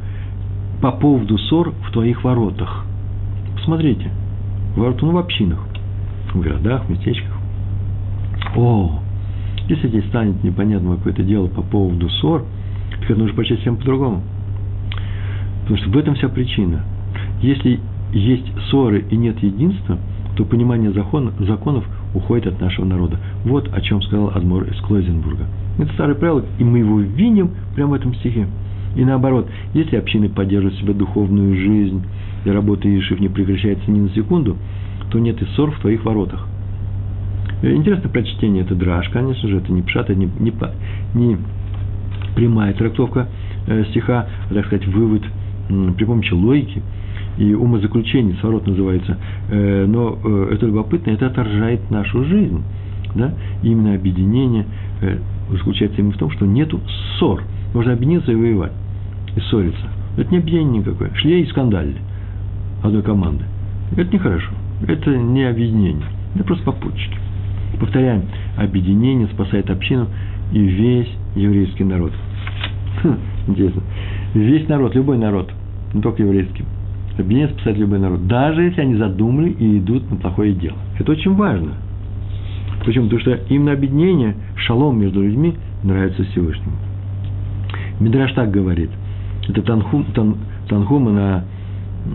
по 0.80 0.92
поводу 0.92 1.38
ссор 1.38 1.72
в 1.88 1.90
твоих 1.90 2.22
воротах. 2.22 2.84
Посмотрите, 3.56 4.12
ворота, 4.76 5.06
ну, 5.06 5.10
в 5.10 5.18
общинах, 5.18 5.58
в 6.32 6.40
городах, 6.40 6.84
в 6.84 6.90
местечках. 6.90 7.39
О, 8.56 9.00
если 9.68 9.88
здесь 9.88 10.06
станет 10.06 10.42
непонятно 10.42 10.96
какое-то 10.96 11.22
дело 11.22 11.46
по 11.46 11.62
поводу 11.62 12.08
ссор, 12.08 12.44
так 13.00 13.16
нужно 13.16 13.34
почесть 13.36 13.60
всем 13.62 13.76
по-другому. 13.76 14.22
Потому 15.62 15.78
что 15.78 15.90
в 15.90 15.96
этом 15.96 16.14
вся 16.14 16.28
причина. 16.28 16.84
Если 17.40 17.80
есть 18.12 18.46
ссоры 18.68 19.04
и 19.10 19.16
нет 19.16 19.40
единства, 19.42 19.98
то 20.36 20.44
понимание 20.44 20.92
закон, 20.92 21.32
законов 21.40 21.84
уходит 22.14 22.46
от 22.46 22.60
нашего 22.60 22.84
народа. 22.84 23.18
Вот 23.44 23.72
о 23.72 23.80
чем 23.80 24.02
сказал 24.02 24.32
Адмор 24.34 24.64
из 24.64 24.80
Клойзенбурга. 24.80 25.44
Это 25.78 25.92
старое 25.94 26.14
правило, 26.14 26.44
и 26.58 26.64
мы 26.64 26.78
его 26.78 27.00
видим 27.00 27.50
прямо 27.74 27.92
в 27.92 27.94
этом 27.94 28.14
стихе. 28.14 28.48
И 28.96 29.04
наоборот, 29.04 29.48
если 29.72 29.96
общины 29.96 30.28
поддерживают 30.28 30.78
себе 30.80 30.94
духовную 30.94 31.54
жизнь, 31.54 32.02
и 32.44 32.50
работа 32.50 32.88
Ишив 32.88 33.20
не 33.20 33.28
прекращается 33.28 33.90
ни 33.90 34.00
на 34.00 34.08
секунду, 34.10 34.56
то 35.10 35.18
нет 35.18 35.40
и 35.42 35.44
ссор 35.54 35.70
в 35.70 35.80
твоих 35.80 36.04
воротах. 36.04 36.49
Э, 37.62 37.72
интересное 37.72 38.10
прочтение, 38.10 38.62
это 38.62 38.74
драж, 38.74 39.08
конечно 39.10 39.48
же, 39.48 39.58
это 39.58 39.72
не 39.72 39.82
пшат, 39.82 40.10
это 40.10 40.18
не, 40.18 40.28
не, 40.38 40.52
не 41.14 41.36
прямая 42.34 42.72
трактовка 42.74 43.28
э, 43.66 43.84
стиха, 43.90 44.26
а, 44.50 44.54
так 44.54 44.66
сказать, 44.66 44.86
вывод 44.86 45.22
при 45.96 46.04
помощи 46.04 46.32
логики 46.32 46.82
и 47.38 47.54
умозаключений, 47.54 48.36
сворот 48.40 48.66
называется, 48.66 49.18
э, 49.50 49.86
но 49.86 50.18
это 50.50 50.66
любопытно, 50.66 51.10
это 51.10 51.26
отражает 51.26 51.90
нашу 51.90 52.24
жизнь. 52.24 52.62
Да? 53.14 53.34
Именно 53.62 53.94
объединение 53.94 54.66
заключается 55.50 55.98
именно 56.00 56.12
в 56.12 56.18
том, 56.18 56.30
что 56.30 56.46
нету 56.46 56.80
ссор. 57.18 57.42
Можно 57.74 57.94
объединиться 57.94 58.30
и 58.30 58.36
воевать, 58.36 58.72
и 59.34 59.40
ссориться. 59.40 59.86
Это 60.16 60.30
не 60.30 60.38
объединение 60.38 60.80
никакое. 60.80 61.12
Шли 61.14 61.42
и 61.42 61.46
скандалили 61.46 62.00
одной 62.84 63.02
команды. 63.02 63.44
Это 63.96 64.12
нехорошо. 64.12 64.52
Это 64.86 65.16
не 65.16 65.42
объединение. 65.44 66.06
Это 66.34 66.44
просто 66.44 66.64
попутчики. 66.64 67.16
Повторяем, 67.80 68.24
объединение 68.58 69.26
спасает 69.28 69.70
общину 69.70 70.06
и 70.52 70.60
весь 70.60 71.08
еврейский 71.34 71.84
народ. 71.84 72.12
Хм, 73.02 73.14
интересно. 73.48 73.82
Весь 74.34 74.68
народ, 74.68 74.94
любой 74.94 75.16
народ, 75.16 75.50
не 75.94 76.02
только 76.02 76.22
еврейский. 76.22 76.64
Объединение 77.14 77.48
спасает 77.54 77.78
любой 77.78 77.98
народ, 77.98 78.26
даже 78.26 78.64
если 78.64 78.82
они 78.82 78.96
задумали 78.96 79.50
и 79.50 79.78
идут 79.78 80.08
на 80.10 80.16
плохое 80.18 80.52
дело. 80.52 80.76
Это 80.98 81.10
очень 81.12 81.34
важно. 81.34 81.72
Почему? 82.84 83.06
Потому 83.06 83.20
что 83.22 83.34
именно 83.48 83.72
объединение, 83.72 84.36
шалом 84.56 85.00
между 85.00 85.22
людьми 85.22 85.54
нравится 85.82 86.22
Всевышнему. 86.24 86.76
Мидраш 87.98 88.32
так 88.32 88.50
говорит. 88.50 88.90
Это 89.48 89.62
Танхум, 89.62 90.04
тан, 90.14 90.36
Танхума 90.68 91.12
на, 91.12 91.44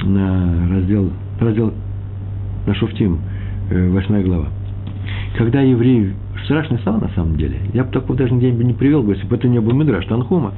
на 0.03 0.70
раздел, 0.70 1.11
раздел 1.39 1.74
на 2.68 2.76
Шуфтим, 2.76 3.20
8 3.70 4.16
э, 4.16 4.24
глава 4.24 4.47
когда 5.38 5.62
евреи, 5.62 6.14
страшный 6.45 6.80
слова 6.80 6.99
на 6.99 7.10
самом 7.10 7.38
деле, 7.38 7.58
я 7.74 7.84
бы 7.84 7.91
такого 7.91 8.18
даже 8.18 8.34
нигде 8.34 8.51
не 8.51 8.74
привел 8.74 9.08
если 9.10 9.26
бы 9.28 9.36
это 9.36 9.47
не 9.47 9.60
был 9.60 9.74
Мидраш 9.74 10.06
Танхума, 10.06 10.53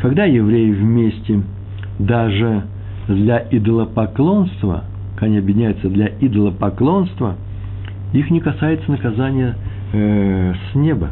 когда 0.00 0.24
евреи 0.24 0.72
вместе 0.72 1.42
даже 1.98 2.64
для 3.08 3.46
идолопоклонства, 3.50 4.84
они 5.18 5.38
объединяются 5.38 5.88
для 5.88 6.08
идолопоклонства, 6.20 7.36
их 8.12 8.30
не 8.30 8.40
касается 8.40 8.90
наказания 8.90 9.56
э, 9.92 10.54
с 10.54 10.74
неба. 10.74 11.10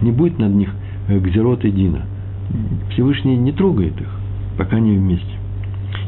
Не 0.00 0.12
будет 0.12 0.38
над 0.38 0.52
них 0.52 0.70
э, 1.08 1.18
гзерот 1.18 1.64
и. 1.64 2.06
Всевышний 2.92 3.36
не 3.36 3.52
трогает 3.52 4.00
их, 4.00 4.08
пока 4.56 4.76
они 4.76 4.96
вместе. 4.96 5.26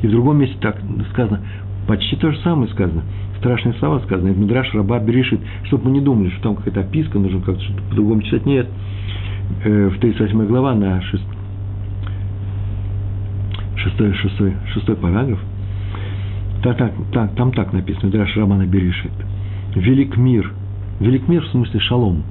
И 0.03 0.07
в 0.07 0.11
другом 0.11 0.39
месте 0.39 0.57
так 0.61 0.79
сказано, 1.13 1.41
Почти 1.87 2.17
то 2.17 2.31
же 2.31 2.39
самое 2.41 2.71
сказано. 2.71 3.03
Страшные 3.43 3.74
слова 3.80 3.99
сказаны. 4.05 4.28
Это 4.28 4.38
Мидраш 4.38 4.72
Раба 4.72 5.01
Берешит, 5.01 5.40
чтобы 5.64 5.86
мы 5.86 5.90
не 5.90 6.01
думали, 6.01 6.30
что 6.30 6.43
там 6.45 6.55
какая-то 6.55 6.82
описка, 6.82 7.18
нужно 7.18 7.40
как-то 7.40 7.61
что-то 7.61 7.82
по-другому 7.88 8.22
читать. 8.22 8.47
Нет. 8.47 8.68
Э, 9.64 9.88
в 9.88 9.99
38 9.99 10.47
глава 10.47 10.76
на 10.76 11.03
6, 11.03 11.24
6, 13.74 14.14
6, 14.14 14.36
6 14.74 14.97
параграф. 14.97 15.40
Так, 16.62 16.78
так, 16.78 16.93
так, 17.12 17.34
там 17.34 17.51
так 17.51 17.72
написано, 17.72 18.07
Мидраш 18.07 18.36
Рамана 18.36 18.64
Берешит. 18.64 19.11
Велик 19.74 20.16
мир. 20.16 20.53
Велик 21.01 21.26
мир 21.26 21.43
в 21.43 21.49
смысле 21.49 21.80
шалом. 21.80 22.22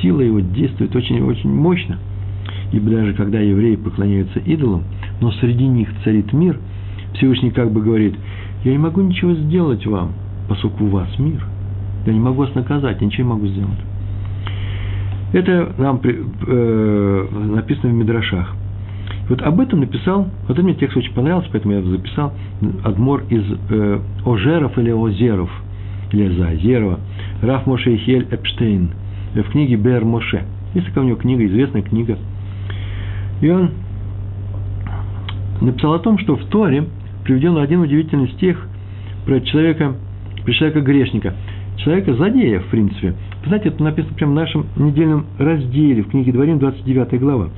Сила 0.00 0.22
его 0.22 0.40
действует 0.40 0.96
очень-очень 0.96 1.50
мощно. 1.50 1.98
Ибо 2.72 2.88
даже 2.90 3.12
когда 3.12 3.38
евреи 3.38 3.76
поклоняются 3.76 4.38
идолам, 4.38 4.84
но 5.20 5.30
среди 5.32 5.66
них 5.66 5.90
царит 6.04 6.32
мир, 6.32 6.58
Всевышний 7.12 7.50
как 7.50 7.70
бы 7.70 7.82
говорит, 7.82 8.14
я 8.64 8.72
не 8.72 8.78
могу 8.78 9.00
ничего 9.00 9.34
сделать 9.34 9.86
вам, 9.86 10.12
поскольку 10.48 10.84
у 10.84 10.88
вас 10.88 11.08
мир. 11.18 11.44
Я 12.06 12.12
не 12.12 12.20
могу 12.20 12.38
вас 12.38 12.54
наказать, 12.54 13.00
ничего 13.00 13.24
не 13.24 13.34
могу 13.34 13.46
сделать. 13.46 13.78
Это 15.32 15.72
нам 15.78 16.00
э, 16.02 17.28
написано 17.54 17.92
в 17.92 17.94
Мидрашах. 17.94 18.54
Вот 19.28 19.42
об 19.42 19.60
этом 19.60 19.80
написал, 19.80 20.28
вот 20.48 20.50
это 20.50 20.62
мне 20.62 20.74
текст 20.74 20.96
очень 20.96 21.14
понравился, 21.14 21.48
поэтому 21.52 21.74
я 21.74 21.82
записал, 21.82 22.32
Адмор 22.82 23.22
из 23.28 23.44
э, 23.70 24.00
Ожеров 24.26 24.76
или 24.76 24.90
Озеров, 24.90 25.50
или 26.10 26.36
Зазерова, 26.36 26.98
Раф 27.42 27.66
Моше 27.66 27.94
Ихель 27.94 28.26
Эпштейн, 28.30 28.90
в 29.34 29.50
книге 29.50 29.76
Бер 29.76 30.04
Моше. 30.04 30.42
Есть 30.74 30.88
такая 30.88 31.04
у 31.04 31.06
него 31.06 31.16
книга, 31.16 31.46
известная 31.46 31.82
книга. 31.82 32.18
И 33.40 33.48
он 33.48 33.70
написал 35.60 35.94
о 35.94 36.00
том, 36.00 36.18
что 36.18 36.36
в 36.36 36.44
Торе 36.46 36.86
приведен 37.24 37.56
один 37.58 37.80
удивительный 37.80 38.28
стих 38.30 38.66
про 39.26 39.40
человека, 39.40 39.94
про 40.44 40.52
человека-грешника. 40.52 41.34
Человека 41.76 42.14
злодея, 42.14 42.60
в 42.60 42.66
принципе. 42.66 43.14
Вы 43.42 43.48
знаете, 43.48 43.68
это 43.70 43.82
написано 43.82 44.14
прямо 44.14 44.32
в 44.32 44.34
нашем 44.34 44.66
недельном 44.76 45.26
разделе, 45.38 46.02
в 46.02 46.10
книге 46.10 46.32
Дворим, 46.32 46.58
29 46.58 47.20
глава. 47.20 47.48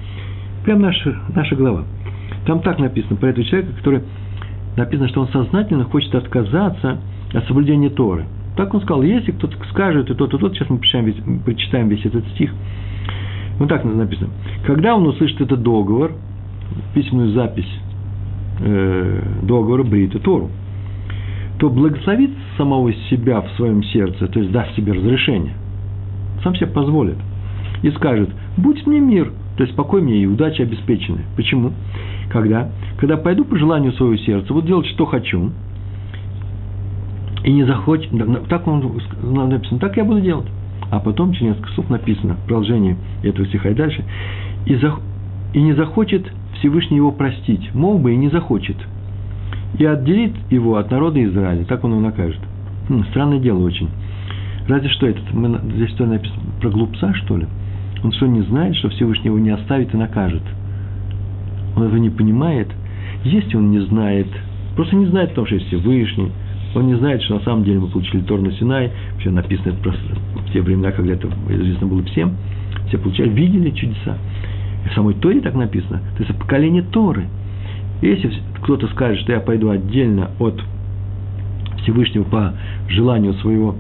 Прям 0.65 0.81
наша, 0.81 1.17
наша 1.35 1.57
глава. 1.57 1.85
Там 2.47 2.61
так 2.61 2.79
написано 2.79 3.17
про 3.17 3.31
этого 3.31 3.45
человека, 3.45 3.73
который 3.77 4.03
написано, 4.77 5.09
что 5.09 5.23
он 5.23 5.29
сознательно 5.29 5.85
хочет 5.85 6.15
отказаться 6.15 6.99
от 7.33 7.47
соблюдения 7.47 7.91
Торы. 7.91 8.27
Так 8.57 8.75
он 8.75 8.81
сказал, 8.83 9.03
если 9.03 9.33
кто-то 9.33 9.57
скажет 9.71 10.11
и 10.11 10.15
тот, 10.15 10.33
и 10.35 10.39
тот, 10.39 10.55
сейчас 10.55 10.69
мы 10.69 10.79
прочитаем 10.79 11.07
весь, 11.07 11.17
прочитаем 11.45 11.89
весь 11.89 12.05
этот 12.05 12.27
стих. 12.29 12.53
Вот 13.59 13.69
так 13.69 13.85
написано. 13.85 14.31
Когда 14.67 14.95
он 14.95 15.07
услышит 15.07 15.41
этот 15.41 15.63
договор, 15.63 16.13
письменную 16.95 17.33
запись 17.33 17.69
э, 18.61 19.23
договора 19.43 19.83
Брита 19.83 20.19
Тору, 20.19 20.51
то 21.59 21.71
благословит 21.71 22.31
самого 22.57 22.93
себя 23.11 23.41
в 23.41 23.51
своем 23.57 23.83
сердце, 23.85 24.27
то 24.27 24.41
есть 24.41 24.51
даст 24.53 24.75
себе 24.75 24.93
разрешение, 24.93 25.55
сам 26.43 26.55
себе 26.57 26.67
позволит, 26.67 27.17
и 27.83 27.91
скажет, 27.91 28.31
будь 28.57 28.87
мне 28.87 29.01
мир, 29.01 29.33
то 29.57 29.65
есть 29.65 29.77
покой 29.77 30.03
мне 30.03 30.19
и 30.19 30.27
удача 30.27 30.63
обеспечены. 30.63 31.21
Почему? 31.37 31.73
Когда? 32.31 32.71
Когда 32.99 33.17
пойду 33.17 33.45
по 33.45 33.57
желанию 33.57 33.93
своего 33.93 34.17
сердца, 34.17 34.53
вот 34.55 34.67
делать, 34.67 34.87
что 34.87 35.07
хочу, 35.07 35.51
и 37.45 37.53
не 37.53 37.65
захочет, 37.65 38.11
так 38.49 38.67
он 38.67 39.01
написано, 39.23 39.81
так 39.81 39.97
я 39.97 40.05
буду 40.05 40.21
делать. 40.21 40.47
А 40.91 41.01
потом, 41.01 41.33
через 41.33 41.55
несколько 41.55 41.73
слов 41.73 41.91
написано, 41.91 42.37
продолжение 42.47 42.97
этого 43.23 43.47
стиха 43.47 43.71
и 43.71 43.75
дальше, 43.75 44.05
и, 44.67 44.75
за, 44.77 44.95
и 45.55 45.63
не 45.63 45.73
захочет 45.73 46.31
Всевышний 46.59 46.99
его 46.99 47.13
простить, 47.13 47.75
мог 47.75 48.01
бы 48.01 48.13
и 48.13 48.17
не 48.17 48.29
захочет, 48.29 48.77
и 49.79 49.85
отделит 49.85 50.35
его 50.51 50.77
от 50.77 50.91
народа 50.91 51.23
Израиля, 51.25 51.65
так 51.65 51.83
он 51.85 51.93
его 51.93 52.01
накажет. 52.01 52.41
Хм, 52.89 53.05
странное 53.11 53.39
дело 53.39 53.65
очень. 53.65 53.89
Разве 54.69 54.89
что 54.91 55.07
этот, 55.07 55.33
мы, 55.33 55.61
здесь 55.75 55.91
что 55.91 56.07
написано, 56.07 56.41
про 56.61 56.71
глупца, 56.71 57.15
что 57.15 57.37
ли? 57.37 57.47
Он 58.05 58.13
что, 58.13 58.27
не 58.27 58.43
знает, 58.43 58.77
что 58.77 58.89
Всевышний 58.91 59.27
его 59.27 59.39
не 59.39 59.51
оставит 59.51 59.95
и 59.95 59.97
накажет? 59.97 60.43
Он 61.77 61.85
этого 61.85 61.99
не 61.99 62.11
понимает? 62.11 62.69
Если 63.25 63.57
он 63.57 63.71
не 63.71 63.81
знает, 63.81 64.27
просто 64.77 64.97
не 64.97 65.07
знает 65.07 65.33
о 65.33 65.35
том, 65.35 65.47
что 65.47 65.57
есть 65.57 65.69
Всевышний, 65.69 66.31
он 66.75 66.87
не 66.87 66.95
знает, 66.97 67.23
что 67.23 67.35
на 67.35 67.41
самом 67.41 67.65
деле 67.65 67.81
мы 67.81 67.89
получили 67.89 68.23
Тор 68.23 68.41
на 68.41 68.53
Синай, 68.53 68.91
вообще 69.13 69.31
написано 69.31 69.75
в 69.75 70.53
те 70.53 70.61
времена, 70.63 70.91
когда 70.93 71.15
это 71.15 71.29
известно 71.49 71.87
было 71.87 72.03
всем, 72.05 72.37
все 72.89 72.99
получали, 72.99 73.29
видели 73.29 73.71
чудеса. 73.71 74.17
В 74.91 74.95
самой 74.95 75.15
Торе 75.15 75.41
так 75.41 75.55
написано. 75.55 76.01
То 76.17 76.25
есть 76.25 76.37
поколение 76.39 76.83
Торы. 76.83 77.27
Если 78.01 78.33
кто-то 78.63 78.89
скажет, 78.89 79.21
что 79.21 79.33
я 79.33 79.41
пойду 79.41 79.71
отдельно 79.71 80.31
от 80.39 80.61
Всевышнего 81.83 82.25
по 82.25 82.55
желанию 82.89 83.35
своего, 83.35 83.77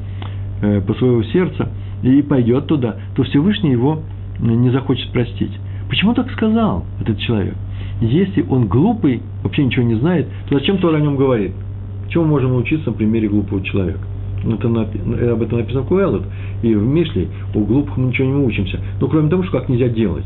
э, 0.61 0.80
по 0.80 0.94
своего 0.94 1.22
сердца, 1.24 1.68
и 2.03 2.22
пойдет 2.22 2.66
туда, 2.66 2.96
то 3.14 3.22
Всевышний 3.24 3.70
его 3.70 4.00
не 4.40 4.70
захочет 4.70 5.11
простить. 5.12 5.53
Почему 5.88 6.14
так 6.14 6.30
сказал 6.32 6.84
этот 7.00 7.18
человек? 7.18 7.55
Если 8.00 8.44
он 8.48 8.66
глупый, 8.66 9.22
вообще 9.42 9.64
ничего 9.64 9.84
не 9.84 9.94
знает, 9.94 10.26
то 10.48 10.59
зачем 10.59 10.78
Тора 10.78 10.96
о 10.96 11.00
нем 11.00 11.16
говорит? 11.16 11.53
Чего 12.09 12.24
мы 12.24 12.30
можем 12.30 12.50
научиться 12.50 12.90
на 12.90 12.96
примере 12.96 13.28
глупого 13.28 13.62
человека? 13.62 14.00
Ну, 14.44 14.57
это, 14.57 14.68
об 15.32 15.42
этом 15.42 15.59
написано 15.59 15.82
в 15.82 15.86
Куэллот, 15.86 16.24
и 16.62 16.74
в 16.74 16.82
Мишле 16.82 17.28
у 17.55 17.64
глупых 17.64 17.96
мы 17.96 18.09
ничего 18.09 18.26
не 18.26 18.44
учимся. 18.44 18.80
Ну, 19.00 19.09
кроме 19.09 19.30
того, 19.30 19.44
что 19.44 19.59
как 19.59 19.68
нельзя 19.68 19.88
делать. 19.88 20.24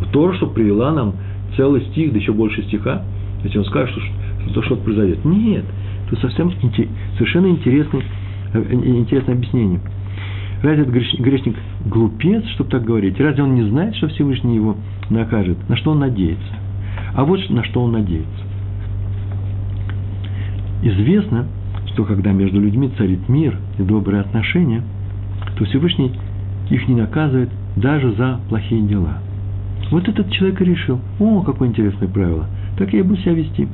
В 0.00 0.10
Тора, 0.10 0.34
что 0.34 0.46
привела 0.46 0.92
нам 0.92 1.14
целый 1.56 1.82
стих, 1.86 2.12
да 2.12 2.18
еще 2.18 2.32
больше 2.32 2.62
стиха, 2.64 3.02
если 3.42 3.58
он 3.58 3.64
скажет, 3.64 3.90
что, 3.90 4.00
что 4.50 4.62
что-то 4.62 4.82
произойдет. 4.82 5.24
Нет, 5.24 5.64
это 6.06 6.20
совсем 6.20 6.52
совершенно 7.16 7.48
интересный, 7.48 8.02
э, 8.54 8.64
интересное 8.72 9.34
объяснение. 9.34 9.80
Разве 10.62 10.82
этот 10.82 10.94
грешник 11.20 11.56
глупец, 11.86 12.44
чтобы 12.54 12.70
так 12.70 12.84
говорить? 12.84 13.20
Разве 13.20 13.44
он 13.44 13.54
не 13.54 13.68
знает, 13.68 13.94
что 13.96 14.08
Всевышний 14.08 14.56
его 14.56 14.76
накажет? 15.08 15.56
На 15.68 15.76
что 15.76 15.92
он 15.92 16.00
надеется? 16.00 16.54
А 17.14 17.24
вот 17.24 17.48
на 17.50 17.64
что 17.64 17.82
он 17.82 17.92
надеется. 17.92 18.44
Известно, 20.82 21.46
что 21.92 22.04
когда 22.04 22.32
между 22.32 22.60
людьми 22.60 22.90
царит 22.96 23.28
мир 23.28 23.56
и 23.78 23.82
добрые 23.82 24.20
отношения, 24.20 24.82
то 25.56 25.64
Всевышний 25.64 26.12
их 26.70 26.88
не 26.88 26.94
наказывает 26.94 27.50
даже 27.76 28.12
за 28.12 28.40
плохие 28.48 28.82
дела. 28.82 29.18
Вот 29.90 30.06
этот 30.08 30.30
человек 30.30 30.60
и 30.60 30.64
решил, 30.64 31.00
о, 31.18 31.42
какое 31.42 31.68
интересное 31.68 32.08
правило, 32.08 32.46
так 32.76 32.92
я 32.92 33.02
буду 33.02 33.20
себя 33.20 33.32
вести. 33.32 33.68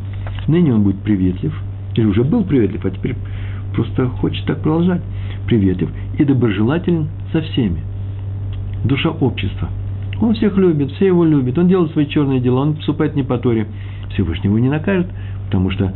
Ныне 0.46 0.72
он 0.72 0.82
будет 0.82 0.98
приветлив, 0.98 1.52
или 1.96 2.04
уже 2.04 2.22
был 2.22 2.44
приветлив, 2.44 2.84
а 2.84 2.90
теперь 2.90 3.16
просто 3.74 4.08
хочет 4.08 4.44
так 4.46 4.60
продолжать. 4.60 5.02
Приветлив 5.46 5.90
и 6.18 6.24
доброжелателен 6.24 7.08
со 7.32 7.42
всеми. 7.42 7.80
Душа 8.84 9.10
общества. 9.10 9.68
Он 10.20 10.34
всех 10.34 10.56
любит, 10.56 10.92
все 10.92 11.06
его 11.06 11.24
любят, 11.24 11.58
он 11.58 11.68
делает 11.68 11.90
свои 11.92 12.06
черные 12.06 12.40
дела, 12.40 12.60
он 12.60 12.74
поступает 12.74 13.16
не 13.16 13.22
по 13.22 13.36
Торе. 13.38 13.66
Всевышний 14.12 14.48
его 14.48 14.58
не 14.58 14.68
накажет, 14.68 15.08
потому 15.46 15.70
что 15.70 15.92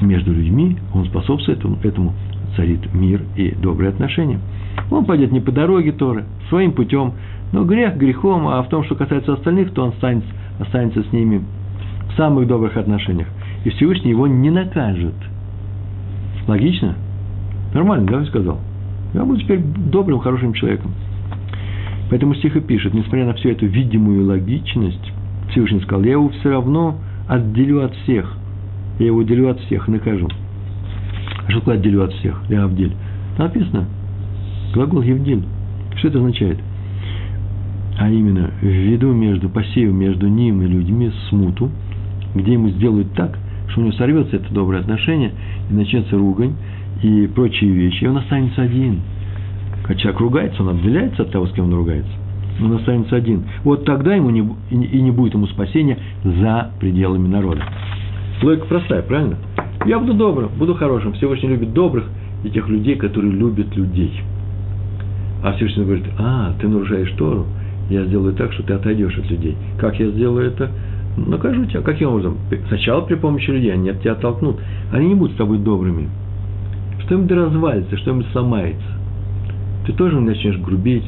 между 0.00 0.32
людьми, 0.32 0.76
он 0.92 1.06
способствует 1.06 1.58
этому, 1.58 1.78
этому 1.82 2.14
царит 2.56 2.92
мир 2.92 3.22
и 3.36 3.50
добрые 3.50 3.90
отношения. 3.90 4.40
Он 4.90 5.04
пойдет 5.04 5.32
не 5.32 5.40
по 5.40 5.52
дороге 5.52 5.92
Торы, 5.92 6.24
своим 6.48 6.72
путем, 6.72 7.12
но 7.52 7.64
грех 7.64 7.96
грехом, 7.96 8.48
а 8.48 8.62
в 8.62 8.68
том, 8.68 8.84
что 8.84 8.94
касается 8.94 9.32
остальных, 9.32 9.72
то 9.72 9.84
он 9.84 9.90
останется, 9.90 10.28
останется 10.58 11.02
с 11.02 11.12
ними 11.12 11.42
в 12.10 12.16
самых 12.16 12.46
добрых 12.46 12.76
отношениях. 12.76 13.28
И 13.64 13.70
Всевышний 13.70 14.10
его 14.10 14.26
не 14.26 14.50
накажет. 14.50 15.14
Логично? 16.46 16.94
Нормально, 17.74 18.06
да, 18.06 18.20
я 18.20 18.26
сказал? 18.26 18.58
Я 19.14 19.24
буду 19.24 19.40
теперь 19.40 19.60
добрым, 19.60 20.20
хорошим 20.20 20.52
человеком. 20.52 20.92
Поэтому 22.10 22.34
стих 22.34 22.56
и 22.56 22.60
пишет, 22.60 22.94
несмотря 22.94 23.26
на 23.26 23.34
всю 23.34 23.50
эту 23.50 23.66
видимую 23.66 24.26
логичность, 24.26 25.12
Всевышний 25.50 25.80
сказал, 25.80 26.04
я 26.04 26.12
его 26.12 26.28
все 26.30 26.50
равно 26.50 26.96
отделю 27.28 27.84
от 27.84 27.94
всех– 27.94 28.34
я 28.98 29.06
его 29.06 29.22
делю 29.22 29.48
от 29.48 29.60
всех 29.60 29.86
накажу. 29.88 30.28
А 31.46 31.50
что 31.50 31.60
такое 31.60 31.76
отделю 31.76 32.02
от 32.02 32.12
всех? 32.14 32.42
Я 32.48 32.64
Авдель. 32.64 32.94
Написано. 33.38 33.86
Глагол 34.74 35.02
Евдель. 35.02 35.44
Что 35.96 36.08
это 36.08 36.18
означает? 36.18 36.58
А 37.98 38.08
именно, 38.08 38.52
введу 38.62 39.12
между, 39.12 39.48
посею 39.48 39.92
между 39.92 40.28
ним 40.28 40.62
и 40.62 40.66
людьми 40.66 41.10
смуту, 41.28 41.70
где 42.34 42.52
ему 42.52 42.70
сделают 42.70 43.12
так, 43.14 43.36
что 43.68 43.80
у 43.80 43.84
него 43.84 43.92
сорвется 43.94 44.36
это 44.36 44.54
доброе 44.54 44.80
отношение, 44.80 45.32
и 45.68 45.74
начнется 45.74 46.16
ругань, 46.16 46.54
и 47.02 47.26
прочие 47.26 47.70
вещи, 47.70 48.04
и 48.04 48.06
он 48.06 48.18
останется 48.18 48.62
один. 48.62 49.00
Когда 49.82 50.00
человек 50.00 50.20
ругается, 50.20 50.62
он 50.62 50.78
отделяется 50.78 51.22
от 51.22 51.32
того, 51.32 51.46
с 51.46 51.52
кем 51.52 51.64
он 51.64 51.74
ругается. 51.74 52.10
Он 52.62 52.72
останется 52.74 53.16
один. 53.16 53.44
Вот 53.64 53.84
тогда 53.84 54.14
ему 54.14 54.30
не, 54.30 54.48
и 54.70 55.00
не 55.00 55.10
будет 55.10 55.34
ему 55.34 55.46
спасения 55.46 55.98
за 56.22 56.70
пределами 56.78 57.26
народа. 57.26 57.62
Логика 58.42 58.66
простая, 58.66 59.02
правильно? 59.02 59.38
Я 59.86 59.98
буду 59.98 60.14
добрым, 60.14 60.50
буду 60.56 60.74
хорошим. 60.74 61.14
Всевышний 61.14 61.48
любит 61.48 61.72
добрых 61.72 62.04
и 62.44 62.50
тех 62.50 62.68
людей, 62.68 62.94
которые 62.94 63.32
любят 63.32 63.74
людей. 63.76 64.12
А 65.42 65.52
Всевышний 65.52 65.84
говорит, 65.84 66.04
а, 66.18 66.52
ты 66.60 66.68
нарушаешь 66.68 67.10
Тору, 67.12 67.46
я 67.88 68.04
сделаю 68.04 68.34
так, 68.34 68.52
что 68.52 68.62
ты 68.62 68.74
отойдешь 68.74 69.16
от 69.18 69.30
людей. 69.30 69.56
Как 69.78 69.98
я 69.98 70.08
сделаю 70.10 70.46
это? 70.46 70.70
накажу 71.26 71.64
тебя. 71.66 71.80
Каким 71.80 72.10
образом? 72.10 72.38
Сначала 72.68 73.02
при 73.02 73.14
помощи 73.14 73.50
людей, 73.50 73.72
они 73.72 73.90
от 73.90 74.00
тебя 74.00 74.12
оттолкнут. 74.12 74.56
Они 74.92 75.08
не 75.08 75.14
будут 75.14 75.34
с 75.34 75.38
тобой 75.38 75.58
добрыми. 75.58 76.08
Что-нибудь 77.04 77.30
развалится, 77.32 77.96
что-нибудь 77.96 78.26
сломается. 78.32 78.86
Ты 79.86 79.92
тоже 79.94 80.20
начнешь 80.20 80.58
грубить. 80.58 81.04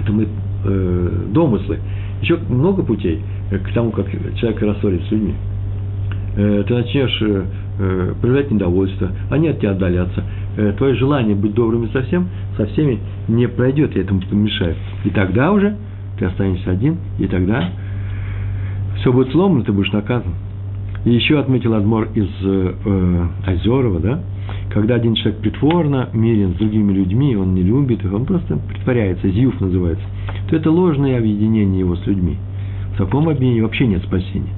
Это 0.00 0.12
мы 0.12 0.28
э, 0.64 1.24
домыслы. 1.32 1.78
Еще 2.22 2.38
много 2.48 2.82
путей 2.82 3.22
к 3.50 3.72
тому, 3.72 3.90
как 3.90 4.06
человек 4.36 4.60
рассорит 4.62 5.02
с 5.04 5.10
людьми. 5.10 5.34
Э, 6.36 6.64
ты 6.66 6.74
начнешь 6.74 7.22
э, 7.22 7.44
э, 7.78 8.14
проявлять 8.20 8.50
недовольство, 8.50 9.10
они 9.30 9.48
от 9.48 9.60
тебя 9.60 9.72
отдалятся. 9.72 10.22
Э, 10.58 10.72
твое 10.76 10.96
желание 10.96 11.36
быть 11.36 11.54
добрыми 11.54 11.86
со, 11.92 12.02
всем, 12.02 12.26
со 12.56 12.66
всеми 12.66 12.98
не 13.28 13.46
пройдет, 13.46 13.94
я 13.94 14.02
этому 14.02 14.20
помешаю. 14.22 14.74
И 15.04 15.10
тогда 15.10 15.52
уже 15.52 15.76
ты 16.18 16.24
останешься 16.24 16.72
один, 16.72 16.96
и 17.20 17.28
тогда 17.28 17.70
все 18.96 19.12
будет 19.12 19.30
сломано, 19.30 19.62
ты 19.62 19.70
будешь 19.70 19.92
наказан. 19.92 20.34
И 21.04 21.10
еще 21.10 21.38
отметил 21.38 21.74
Адмор 21.74 22.08
из 22.12 22.28
э, 22.42 22.74
э, 22.84 23.26
Озерова, 23.46 24.00
да, 24.00 24.20
когда 24.70 24.96
один 24.96 25.14
человек 25.14 25.40
притворно 25.42 26.08
мирен 26.12 26.54
с 26.54 26.56
другими 26.56 26.92
людьми, 26.92 27.36
он 27.36 27.54
не 27.54 27.62
любит 27.62 28.04
их, 28.04 28.12
он 28.12 28.24
просто 28.24 28.56
притворяется, 28.56 29.28
зюф 29.28 29.60
называется, 29.60 30.04
то 30.50 30.56
это 30.56 30.72
ложное 30.72 31.18
объединение 31.18 31.78
его 31.78 31.94
с 31.94 32.04
людьми. 32.04 32.36
В 32.94 32.98
таком 32.98 33.28
объединении 33.28 33.60
вообще 33.60 33.86
нет 33.86 34.02
спасения. 34.02 34.57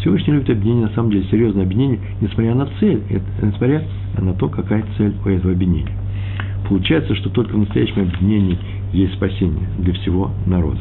Всевышний 0.00 0.34
любит 0.34 0.50
объединение, 0.50 0.86
на 0.86 0.94
самом 0.94 1.10
деле, 1.10 1.24
серьезное 1.30 1.64
объединение, 1.64 2.00
несмотря 2.20 2.54
на 2.54 2.66
цель, 2.78 3.02
несмотря 3.42 3.84
на 4.18 4.32
то, 4.34 4.48
какая 4.48 4.84
цель 4.96 5.14
у 5.24 5.28
этого 5.28 5.52
объединения. 5.52 5.92
Получается, 6.68 7.14
что 7.16 7.30
только 7.30 7.52
в 7.52 7.58
настоящем 7.58 8.02
объединении 8.02 8.58
есть 8.92 9.14
спасение 9.14 9.68
для 9.78 9.92
всего 9.94 10.30
народа. 10.46 10.78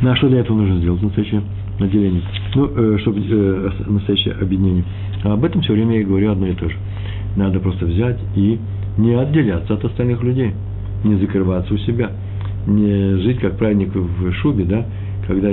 Ну 0.00 0.10
а 0.10 0.16
что 0.16 0.28
для 0.28 0.40
этого 0.40 0.56
нужно 0.56 0.78
сделать 0.78 1.02
настоящее 1.02 1.42
отделение? 1.78 2.22
Ну, 2.54 2.70
э, 2.74 2.98
чтобы 3.00 3.20
э, 3.20 3.70
настоящее 3.86 4.34
объединение. 4.34 4.84
Об 5.24 5.44
этом 5.44 5.60
все 5.62 5.74
время 5.74 5.98
я 5.98 6.04
говорю 6.04 6.32
одно 6.32 6.46
и 6.46 6.54
то 6.54 6.68
же. 6.68 6.76
Надо 7.36 7.60
просто 7.60 7.86
взять 7.86 8.18
и 8.34 8.58
не 8.98 9.14
отделяться 9.14 9.74
от 9.74 9.84
остальных 9.84 10.22
людей, 10.22 10.52
не 11.04 11.16
закрываться 11.16 11.72
у 11.74 11.78
себя, 11.78 12.10
не 12.66 13.16
жить 13.22 13.38
как 13.40 13.58
праведник 13.58 13.94
в 13.94 14.32
шубе, 14.34 14.64
да, 14.64 14.86
когда 15.26 15.50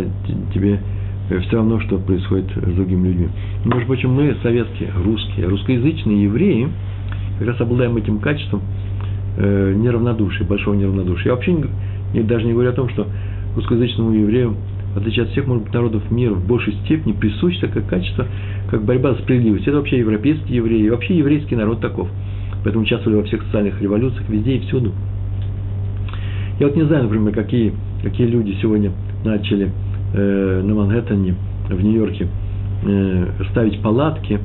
тебе 0.54 0.80
все 1.30 1.58
равно, 1.58 1.80
что 1.82 1.98
происходит 1.98 2.50
с 2.56 2.74
другими 2.74 3.08
людьми. 3.08 3.28
Может 3.66 3.88
быть, 3.88 4.04
мы, 4.04 4.36
советские, 4.42 4.92
русские, 5.04 5.48
русскоязычные 5.48 6.24
евреи, 6.24 6.70
как 7.38 7.48
раз 7.50 7.62
обладаем 7.62 7.96
этим 7.98 8.20
качеством 8.20 8.62
э, 9.38 9.74
неравнодушия, 9.76 10.46
большого 10.46 10.74
неравнодушия. 10.74 11.28
Я 11.28 11.36
вообще 11.36 11.56
не, 12.14 12.22
даже 12.22 12.46
не 12.46 12.54
говорю 12.54 12.70
о 12.72 12.74
том, 12.74 12.90
что 12.90 13.08
русскоязычному 13.56 14.12
еврею, 14.12 14.56
в 14.94 14.98
отличие 14.98 15.24
от 15.26 15.32
всех, 15.32 15.46
может 15.46 15.66
быть, 15.66 15.74
народов 15.74 16.10
мира, 16.10 16.34
в 16.34 16.46
большей 16.48 16.74
степени 16.86 17.14
присуще 17.14 17.60
такое 17.60 17.84
качество, 17.84 18.26
как 18.70 18.84
борьба 18.84 19.14
за 19.14 19.20
справедливость. 19.20 19.68
Это 19.68 19.78
вообще 19.78 20.00
европейские 20.00 20.58
евреи, 20.58 20.86
и 20.86 20.90
вообще 20.90 21.18
еврейский 21.18 21.56
народ 21.56 21.80
таков. 21.80 22.10
Поэтому 22.64 22.84
участвовали 22.84 23.18
во 23.20 23.24
всех 23.24 23.44
социальных 23.44 23.82
революциях, 23.82 24.28
везде 24.28 24.56
и 24.56 24.60
всюду. 24.62 24.94
Я 26.60 26.68
вот 26.68 26.76
не 26.76 26.84
знаю, 26.84 27.04
например, 27.04 27.34
какие, 27.34 27.74
какие 28.04 28.28
люди 28.28 28.58
сегодня 28.62 28.92
начали 29.24 29.72
э, 30.14 30.62
на 30.64 30.74
Манхэттене, 30.74 31.36
в 31.70 31.82
Нью-Йорке, 31.82 32.28
э, 32.84 33.28
ставить 33.52 33.82
палатки, 33.82 34.40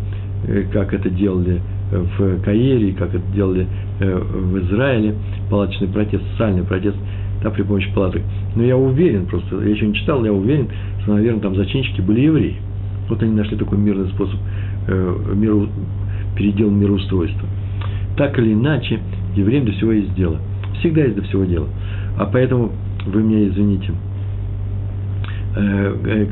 э, 0.46 0.64
как 0.72 0.94
это 0.94 1.10
делали 1.10 1.60
в 1.90 2.42
Каире, 2.42 2.92
как 2.92 3.14
это 3.14 3.24
делали 3.34 3.66
э, 4.00 4.18
в 4.18 4.58
Израиле, 4.66 5.14
палаточный 5.50 5.88
протест, 5.88 6.24
социальный 6.32 6.64
протест– 6.64 6.96
да, 7.44 7.50
при 7.50 7.62
помощи 7.62 7.92
палаток. 7.94 8.22
Но 8.56 8.64
я 8.64 8.76
уверен, 8.76 9.26
просто, 9.26 9.60
я 9.60 9.68
еще 9.68 9.86
не 9.86 9.94
читал, 9.94 10.24
я 10.24 10.32
уверен, 10.32 10.66
что, 11.02 11.14
наверное, 11.14 11.42
там 11.42 11.54
зачинщики 11.54 12.00
были 12.00 12.22
евреи. 12.22 12.56
Вот 13.08 13.22
они 13.22 13.32
нашли 13.32 13.56
такой 13.56 13.78
мирный 13.78 14.08
способ 14.08 14.40
э, 14.88 15.16
миру, 15.34 15.68
передел 16.36 16.70
мироустройства. 16.70 17.46
Так 18.16 18.38
или 18.38 18.54
иначе, 18.54 18.98
евреям 19.36 19.66
до 19.66 19.72
всего 19.72 19.92
есть 19.92 20.14
дело. 20.14 20.38
Всегда 20.80 21.02
есть 21.02 21.16
до 21.16 21.22
всего 21.22 21.44
дело. 21.44 21.68
А 22.18 22.24
поэтому, 22.24 22.72
вы 23.06 23.22
меня 23.22 23.46
извините, 23.46 23.92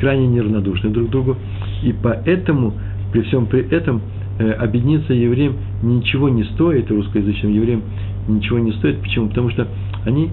крайне 0.00 0.26
неравнодушны 0.26 0.90
друг 0.90 1.08
к 1.08 1.10
другу. 1.10 1.36
И 1.82 1.94
поэтому, 2.02 2.74
при 3.12 3.22
всем 3.22 3.46
при 3.46 3.68
этом, 3.70 4.00
э, 4.38 4.50
объединиться 4.52 5.12
евреям 5.12 5.54
ничего 5.82 6.28
не 6.28 6.44
стоит, 6.44 6.90
русскоязычным 6.90 7.52
евреям 7.52 7.82
ничего 8.28 8.58
не 8.58 8.72
стоит. 8.72 9.00
Почему? 9.00 9.28
Потому 9.28 9.50
что 9.50 9.66
они 10.04 10.30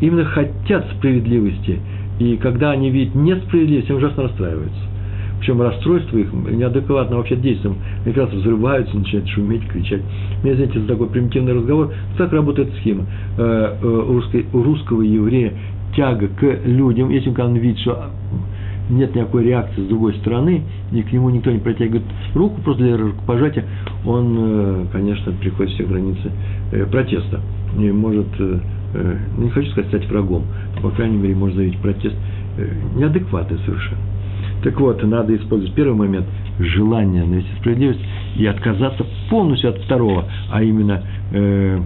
именно 0.00 0.24
хотят 0.24 0.86
справедливости, 0.96 1.78
и 2.18 2.36
когда 2.36 2.72
они 2.72 2.90
видят 2.90 3.14
несправедливость, 3.14 3.90
они 3.90 3.98
ужасно 3.98 4.24
расстраиваются. 4.24 4.80
Причем 5.40 5.62
расстройство 5.62 6.18
их 6.18 6.30
неадекватно 6.34 7.16
вообще 7.16 7.34
действием. 7.34 7.76
Они 8.04 8.12
как 8.12 8.24
раз 8.24 8.34
взрываются, 8.34 8.94
начинают 8.94 9.26
шуметь, 9.30 9.66
кричать. 9.68 10.02
Мне, 10.42 10.54
знаете, 10.54 10.80
за 10.80 10.86
такой 10.86 11.08
примитивный 11.08 11.54
разговор, 11.54 11.94
так 12.18 12.30
работает 12.34 12.68
схема. 12.80 13.06
Э, 13.38 13.74
э, 13.82 14.40
у 14.52 14.62
русского 14.62 15.00
еврея 15.00 15.54
тяга 15.94 16.28
к 16.28 16.42
людям, 16.64 17.10
если 17.10 17.30
он 17.40 17.56
видит, 17.56 17.80
что 17.80 18.10
нет 18.88 19.14
никакой 19.14 19.44
реакции 19.44 19.82
с 19.82 19.88
другой 19.88 20.14
стороны, 20.14 20.62
и 20.92 21.02
к 21.02 21.12
нему 21.12 21.30
никто 21.30 21.50
не 21.50 21.58
протягивает 21.58 22.02
руку 22.34 22.60
просто 22.60 22.82
для 22.82 22.96
рукопожатия, 22.96 23.64
он, 24.04 24.36
э, 24.38 24.86
конечно, 24.92 25.32
приходит 25.32 25.74
все 25.74 25.84
границы 25.84 26.30
протеста. 26.90 27.40
И 27.78 27.90
может 27.92 28.26
Э, 28.92 29.16
не 29.38 29.50
хочу 29.50 29.70
сказать 29.70 29.88
стать 29.88 30.08
врагом, 30.08 30.44
но, 30.74 30.82
по 30.82 30.90
крайней 30.90 31.16
мере, 31.16 31.34
можно 31.34 31.56
заявить 31.56 31.78
протест 31.78 32.16
э, 32.58 32.68
неадекватный 32.96 33.58
совершенно. 33.64 34.00
Так 34.64 34.80
вот, 34.80 35.02
надо 35.04 35.34
использовать 35.36 35.74
первый 35.74 35.94
момент– 35.94 36.26
желание 36.58 37.24
навести 37.24 37.50
справедливость 37.60 38.00
и 38.36 38.46
отказаться 38.46 39.06
полностью 39.30 39.70
от 39.70 39.78
второго, 39.78 40.24
а 40.50 40.62
именно 40.62 41.02
э, 41.32 41.80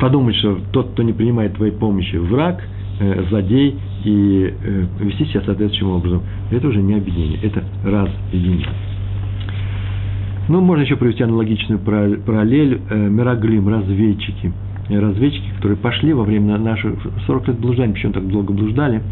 подумать, 0.00 0.36
что 0.36 0.58
тот, 0.72 0.92
кто 0.92 1.02
не 1.02 1.12
принимает 1.12 1.54
твоей 1.54 1.72
помощи, 1.72 2.16
враг, 2.16 2.62
э, 3.00 3.24
злодей, 3.28 3.76
и 4.04 4.54
э, 4.62 4.84
вести 5.00 5.26
себя 5.26 5.42
соответствующим 5.44 5.90
образом. 5.90 6.22
Это 6.50 6.68
уже 6.68 6.82
не 6.82 6.94
объединение, 6.94 7.38
это 7.42 7.64
разъединение. 7.84 8.68
Ну, 10.48 10.60
можно 10.60 10.82
еще 10.82 10.96
провести 10.96 11.22
аналогичную 11.22 11.80
параллель. 11.80 12.80
Э, 12.90 13.08
Мираглим, 13.08 13.68
разведчики– 13.68 14.52
разведчики, 14.90 15.50
которые 15.56 15.78
пошли 15.78 16.12
во 16.12 16.24
время 16.24 16.58
наших 16.58 16.94
40 17.26 17.48
лет 17.48 17.58
блуждания, 17.58 17.94
почему 17.94 18.12
так 18.12 18.28
долго 18.28 18.52
блуждали, 18.52 19.02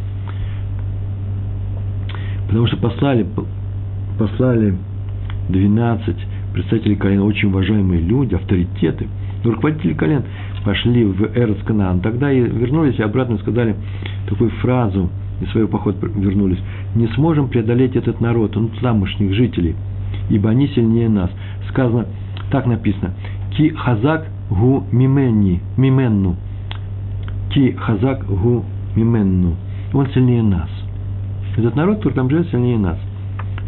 потому 2.49 2.67
что 2.67 2.77
послали, 2.77 3.27
послали 4.19 4.77
12 5.49 6.17
представителей 6.53 6.97
колена, 6.97 7.25
очень 7.25 7.49
уважаемые 7.49 8.01
люди, 8.01 8.35
авторитеты, 8.35 9.09
руководители 9.45 9.95
колен 9.95 10.25
пошли 10.65 11.05
в 11.05 11.37
Эрц 11.37 11.63
Канаан, 11.65 12.01
тогда 12.01 12.33
и 12.33 12.41
вернулись 12.41 12.99
и 12.99 13.03
обратно 13.03 13.39
сказали 13.39 13.77
такую 14.29 14.51
фразу, 14.63 15.11
из 15.41 15.51
своего 15.51 15.69
похода 15.69 16.07
вернулись, 16.07 16.59
не 16.95 17.09
сможем 17.09 17.49
преодолеть 17.49 17.97
этот 17.97 18.21
народ, 18.21 18.57
он 18.57 18.71
тамошних 18.81 19.35
жителей, 19.35 19.75
ибо 20.31 20.51
они 20.51 20.69
сильнее 20.69 21.09
нас. 21.09 21.31
Сказано, 21.69 22.07
так 22.51 22.67
написано, 22.67 23.13
ки 23.57 23.71
хазак 23.71 24.27
гу 24.51 24.85
мименни, 24.93 25.61
мименну. 25.77 26.37
Ки 27.51 27.73
хазак 27.73 28.25
гу 28.27 28.65
мименну. 28.95 29.57
Он 29.93 30.07
сильнее 30.09 30.43
нас. 30.43 30.69
Этот 31.57 31.77
народ, 31.77 31.99
который 31.99 32.15
там 32.15 32.31
живет, 32.31 32.49
сильнее 32.51 32.79
нас. 32.79 32.99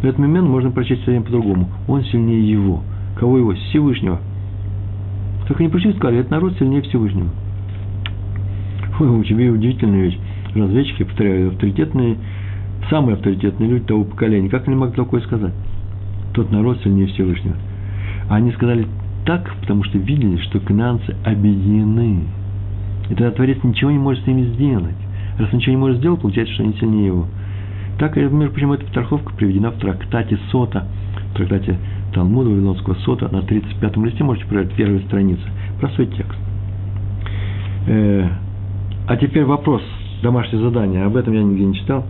Этот 0.01 0.17
мимен 0.17 0.45
можно 0.45 0.71
прочесть 0.71 1.03
совсем 1.03 1.23
по-другому. 1.23 1.69
Он 1.87 2.03
сильнее 2.03 2.49
его. 2.49 2.81
Кого 3.17 3.37
его? 3.37 3.53
Всевышнего. 3.53 4.19
Только 5.47 5.63
не 5.63 5.69
почему 5.69 5.93
сказали, 5.93 6.19
этот 6.19 6.31
народ 6.31 6.57
сильнее 6.57 6.81
Всевышнего. 6.81 7.29
Ой, 8.99 9.07
у 9.07 9.23
тебя 9.23 9.51
удивительная 9.51 10.03
вещь. 10.05 10.17
Разведчики, 10.55 11.03
повторяю, 11.03 11.49
авторитетные, 11.49 12.17
самые 12.89 13.15
авторитетные 13.15 13.69
люди 13.69 13.85
того 13.85 14.05
поколения. 14.05 14.49
Как 14.49 14.67
они 14.67 14.75
могли 14.75 14.95
такое 14.95 15.21
сказать? 15.21 15.53
Тот 16.33 16.51
народ 16.51 16.81
сильнее 16.81 17.07
Всевышнего. 17.07 17.55
А 18.29 18.35
они 18.35 18.51
сказали 18.53 18.87
так, 19.25 19.53
потому 19.59 19.83
что 19.83 19.97
видели, 19.97 20.37
что 20.37 20.59
кананцы 20.59 21.15
объединены. 21.25 22.23
И 23.09 23.15
тогда 23.15 23.31
Творец 23.31 23.57
ничего 23.63 23.91
не 23.91 23.99
может 23.99 24.23
с 24.23 24.27
ними 24.27 24.43
сделать. 24.53 24.95
Раз 25.37 25.51
ничего 25.51 25.71
не 25.71 25.77
может 25.77 25.97
сделать, 25.97 26.21
получается, 26.21 26.53
что 26.53 26.63
они 26.63 26.73
сильнее 26.79 27.07
его. 27.07 27.27
Так, 27.99 28.15
между 28.15 28.51
прочим, 28.51 28.71
эта 28.73 28.85
потраховка 28.85 29.33
приведена 29.35 29.71
в 29.71 29.77
трактате 29.77 30.37
Сота, 30.51 30.87
в 31.31 31.37
трактате 31.37 31.77
Талмуда 32.13 32.49
Вавилонского 32.49 32.95
Сота 32.95 33.27
на 33.29 33.39
35-м 33.39 34.05
листе, 34.05 34.23
можете 34.23 34.47
проверить, 34.47 34.73
первая 34.75 34.99
страница. 35.01 35.43
Простой 35.79 36.07
текст. 36.07 36.37
Э, 37.87 38.27
а 39.07 39.17
теперь 39.17 39.45
вопрос, 39.45 39.81
домашнее 40.23 40.61
задание. 40.61 41.03
Об 41.03 41.15
этом 41.15 41.33
я 41.33 41.43
нигде 41.43 41.65
не 41.65 41.75
читал. 41.75 42.05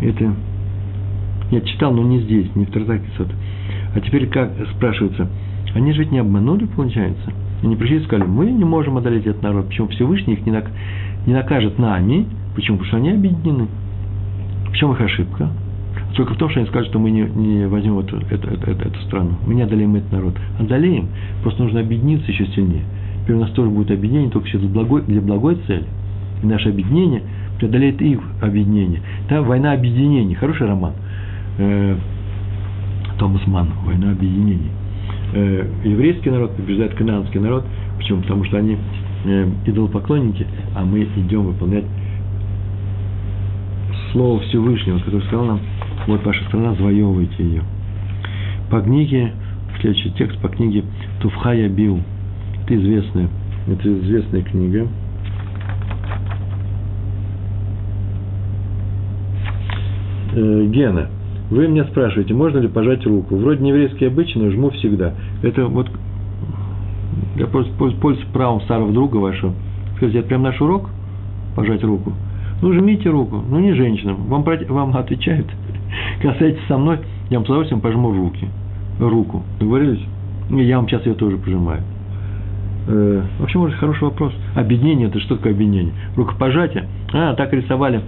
Это... 0.00 0.34
Нет, 1.50 1.66
читал, 1.66 1.92
но 1.92 2.02
не 2.02 2.20
здесь, 2.20 2.54
не 2.54 2.64
в 2.64 2.70
трактате 2.70 3.04
Сота. 3.16 3.34
А 3.94 4.00
теперь 4.00 4.26
как 4.28 4.50
спрашивается– 4.74 5.28
они 5.74 5.92
же 5.92 6.00
ведь 6.00 6.12
не 6.12 6.18
обманули, 6.18 6.66
получается. 6.66 7.32
Они 7.62 7.76
пришли 7.76 7.98
и 7.98 8.04
сказали, 8.04 8.28
мы 8.28 8.50
не 8.50 8.64
можем 8.64 8.96
одолеть 8.98 9.26
этот 9.26 9.42
народ. 9.42 9.68
Почему 9.68 9.88
Всевышний 9.88 10.34
их 10.34 10.44
не, 10.44 10.52
нак, 10.52 10.70
не 11.26 11.32
накажет 11.32 11.78
нами? 11.78 12.26
Почему? 12.54 12.78
Потому 12.78 12.88
что 12.88 12.96
они 12.98 13.10
объединены. 13.10 13.68
В 14.70 14.76
чем 14.76 14.92
их 14.92 15.00
ошибка? 15.00 15.50
Только 16.14 16.34
в 16.34 16.36
том, 16.36 16.50
что 16.50 16.60
они 16.60 16.68
скажут, 16.68 16.90
что 16.90 16.98
мы 16.98 17.10
не, 17.10 17.22
не 17.22 17.66
возьмем 17.66 17.98
эту, 17.98 18.18
эту, 18.18 18.48
эту, 18.48 18.70
эту, 18.70 19.00
страну. 19.06 19.32
Мы 19.46 19.54
не 19.54 19.62
одолеем 19.62 19.94
этот 19.96 20.12
народ. 20.12 20.34
Одолеем. 20.58 21.08
Просто 21.42 21.62
нужно 21.62 21.80
объединиться 21.80 22.30
еще 22.30 22.46
сильнее. 22.48 22.82
Теперь 23.22 23.36
у 23.36 23.40
нас 23.40 23.50
тоже 23.50 23.70
будет 23.70 23.90
объединение, 23.90 24.30
только 24.30 24.48
сейчас 24.48 24.62
благой, 24.62 25.02
для 25.02 25.20
благой 25.20 25.56
цели. 25.66 25.86
И 26.42 26.46
наше 26.46 26.68
объединение 26.68 27.22
преодолеет 27.58 28.02
их 28.02 28.20
объединение. 28.42 29.00
Там 29.28 29.44
война 29.44 29.72
объединений. 29.72 30.34
Хороший 30.34 30.66
роман. 30.66 30.92
Э, 31.58 31.96
Томас 33.18 33.46
Манн. 33.46 33.68
Война 33.86 34.10
объединений. 34.10 34.70
Э, 35.32 35.66
еврейский 35.84 36.30
народ 36.30 36.56
побеждает 36.56 36.94
канадский 36.94 37.40
народ. 37.40 37.64
Почему? 37.96 38.20
Потому 38.20 38.44
что 38.44 38.58
они 38.58 38.76
э, 39.24 39.48
идолопоклонники, 39.64 40.46
а 40.74 40.84
мы 40.84 41.04
идем 41.04 41.44
выполнять 41.44 41.84
Слово 44.12 44.40
Всевышнего, 44.40 44.98
который 44.98 45.22
сказал 45.22 45.46
нам, 45.46 45.60
вот 46.06 46.24
ваша 46.24 46.44
страна, 46.44 46.74
завоевывайте 46.74 47.42
ее. 47.42 47.62
По 48.70 48.80
книге, 48.80 49.32
следующий 49.80 50.10
текст 50.12 50.38
по 50.40 50.48
книге 50.48 50.84
Туфхая 51.20 51.68
Бил. 51.68 52.00
Это 52.64 52.76
известная, 52.76 53.28
это 53.66 54.00
известная 54.00 54.42
книга. 54.42 54.88
Э, 60.34 60.66
Гена, 60.66 61.08
вы 61.50 61.68
меня 61.68 61.84
спрашиваете, 61.84 62.32
можно 62.32 62.58
ли 62.58 62.68
пожать 62.68 63.04
руку? 63.04 63.36
Вроде 63.36 63.62
не 63.62 63.70
еврейский 63.70 64.06
обычай, 64.06 64.38
но 64.38 64.50
жму 64.50 64.70
всегда. 64.70 65.14
Это 65.42 65.66
вот 65.66 65.90
я 67.36 67.46
пользуюсь 67.46 68.24
правом 68.32 68.60
старого 68.62 68.92
друга 68.92 69.16
вашего. 69.16 69.52
Скажите, 69.96 70.20
это 70.20 70.28
прям 70.28 70.42
наш 70.42 70.60
урок? 70.60 70.88
Пожать 71.54 71.82
руку. 71.84 72.12
Ну, 72.62 72.72
жмите 72.72 73.10
руку, 73.10 73.42
ну, 73.50 73.58
не 73.58 73.74
женщинам. 73.74 74.24
Вам, 74.28 74.44
вам 74.68 74.96
отвечают. 74.96 75.46
Касайтесь 76.22 76.64
со 76.68 76.78
мной, 76.78 77.00
я 77.28 77.38
вам 77.38 77.44
с 77.44 77.48
удовольствием 77.48 77.80
пожму 77.80 78.12
руки. 78.12 78.48
Руку. 79.00 79.42
Договорились? 79.58 80.02
И 80.50 80.62
я 80.62 80.76
вам 80.76 80.88
сейчас 80.88 81.04
ее 81.04 81.14
тоже 81.14 81.38
пожимаю. 81.38 81.82
Э, 82.86 83.22
вообще, 83.40 83.58
может, 83.58 83.76
хороший 83.78 84.04
вопрос. 84.04 84.32
Объединение– 84.54 85.08
это 85.08 85.18
что 85.20 85.36
такое 85.36 85.52
объединение? 85.52 85.92
Рукопожатие? 86.16 86.86
А, 87.12 87.34
так 87.34 87.52
рисовали 87.52 88.00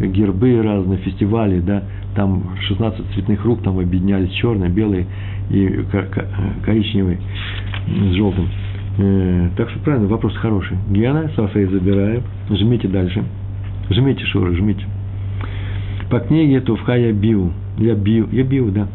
гербы 0.00 0.60
разные, 0.60 0.98
фестивали, 0.98 1.60
да, 1.60 1.84
там 2.16 2.42
16 2.66 3.12
цветных 3.14 3.44
рук 3.44 3.62
там 3.62 3.78
объединялись, 3.78 4.30
черный, 4.32 4.68
белый 4.68 5.06
и 5.50 5.84
коричневый 6.64 7.18
с 7.86 8.14
желтым. 8.14 8.48
Э, 8.98 9.50
так 9.56 9.70
что 9.70 9.78
правильно, 9.80 10.08
вопрос 10.08 10.34
хороший. 10.36 10.76
Гена, 10.90 11.30
Сафей 11.36 11.66
забираю. 11.66 12.22
Жмите 12.50 12.88
дальше. 12.88 13.22
Жмите, 13.90 14.24
Шура, 14.26 14.52
жмите. 14.52 14.84
По 16.10 16.20
книге 16.20 16.60
Тувха 16.60 16.96
я 16.96 17.12
бил. 17.12 17.52
Я 17.78 17.94
бил, 17.94 18.28
я 18.30 18.44
бил, 18.44 18.70
да. 18.70 18.88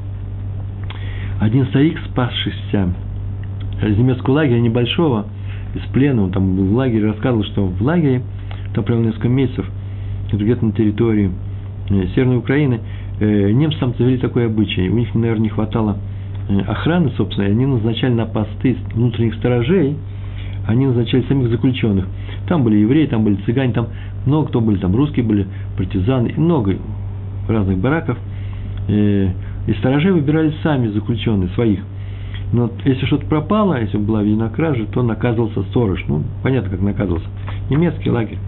Один 1.39 1.65
старик, 1.67 1.99
спасшийся 2.09 2.89
из 3.81 3.97
немецкого 3.97 4.35
лагеря 4.35 4.59
небольшого, 4.59 5.25
из 5.73 5.81
плена, 5.91 6.23
он 6.23 6.31
там 6.31 6.55
был 6.55 6.65
в 6.65 6.73
лагере, 6.73 7.07
рассказывал, 7.07 7.43
что 7.45 7.65
в 7.65 7.81
лагере, 7.81 8.23
там 8.73 8.83
провел 8.83 9.03
несколько 9.03 9.29
месяцев, 9.29 9.65
это 10.27 10.43
где-то 10.43 10.65
на 10.65 10.71
территории 10.73 11.31
э, 11.89 12.07
Северной 12.15 12.37
Украины, 12.37 12.81
э, 13.19 13.51
немцы 13.51 13.79
там 13.79 13.93
завели 13.97 14.17
такой 14.17 14.47
обычай. 14.47 14.89
У 14.89 14.97
них, 14.97 15.13
наверное, 15.15 15.43
не 15.43 15.49
хватало 15.49 15.97
э, 16.49 16.59
охраны, 16.61 17.11
собственно, 17.17 17.45
и 17.45 17.51
они 17.51 17.65
назначали 17.65 18.13
на 18.13 18.25
посты 18.25 18.77
внутренних 18.93 19.35
сторожей, 19.35 19.95
они 20.67 20.87
назначали 20.87 21.23
самих 21.23 21.49
заключенных. 21.49 22.05
Там 22.49 22.63
были 22.63 22.77
евреи, 22.77 23.05
там 23.05 23.23
были 23.23 23.35
цыгане, 23.45 23.73
там 23.73 23.87
много 24.25 24.47
кто 24.47 24.59
были, 24.59 24.77
там 24.79 24.95
русские 24.95 25.23
были, 25.23 25.45
партизаны, 25.77 26.33
много 26.35 26.75
разных 27.47 27.77
бараков. 27.77 28.17
И, 28.87 29.29
и 29.67 29.73
сторожей 29.73 30.11
выбирали 30.11 30.51
сами 30.63 30.87
заключенные, 30.87 31.49
своих. 31.49 31.79
Но 32.51 32.71
если 32.83 33.05
что-то 33.05 33.27
пропало, 33.27 33.79
если 33.79 33.97
была 33.97 34.23
видена 34.23 34.49
кража, 34.49 34.85
то 34.91 35.03
наказывался 35.03 35.61
сторож. 35.69 36.03
Ну, 36.07 36.23
понятно, 36.41 36.71
как 36.71 36.81
наказывался. 36.81 37.27
Немецкий 37.69 38.09
лагерь. 38.09 38.39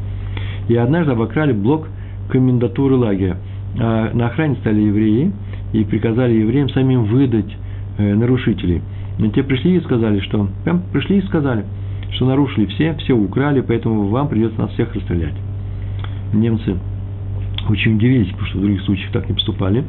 И 0.68 0.76
однажды 0.76 1.12
обокрали 1.12 1.54
блок 1.54 1.88
комендатуры 2.30 2.96
лагеря. 2.96 3.38
А 3.80 4.10
на 4.16 4.28
охране 4.28 4.56
стали 4.56 4.82
евреи 4.82 5.32
и 5.74 5.84
приказали 5.84 6.34
евреям 6.34 6.70
самим 6.70 7.04
выдать 7.04 7.56
э, 8.00 8.16
нарушителей. 8.16 8.82
И 9.20 9.30
те 9.30 9.44
пришли 9.44 9.78
и 9.78 9.82
сказали, 9.82 10.20
что... 10.22 10.48
Прям 10.64 10.82
пришли 10.92 11.20
и 11.20 11.22
сказали, 11.22 11.66
что 12.12 12.26
нарушили 12.26 12.66
все, 12.68 12.94
все 12.96 13.14
украли, 13.14 13.62
поэтому 13.62 14.08
вам 14.08 14.28
придется 14.28 14.60
нас 14.60 14.72
всех 14.72 14.94
расстрелять 14.94 15.36
немцы 16.34 16.78
очень 17.70 17.96
удивились, 17.96 18.28
потому 18.30 18.48
что 18.48 18.58
в 18.58 18.62
других 18.62 18.82
случаях 18.82 19.12
так 19.12 19.28
не 19.28 19.36
поступали, 19.36 19.84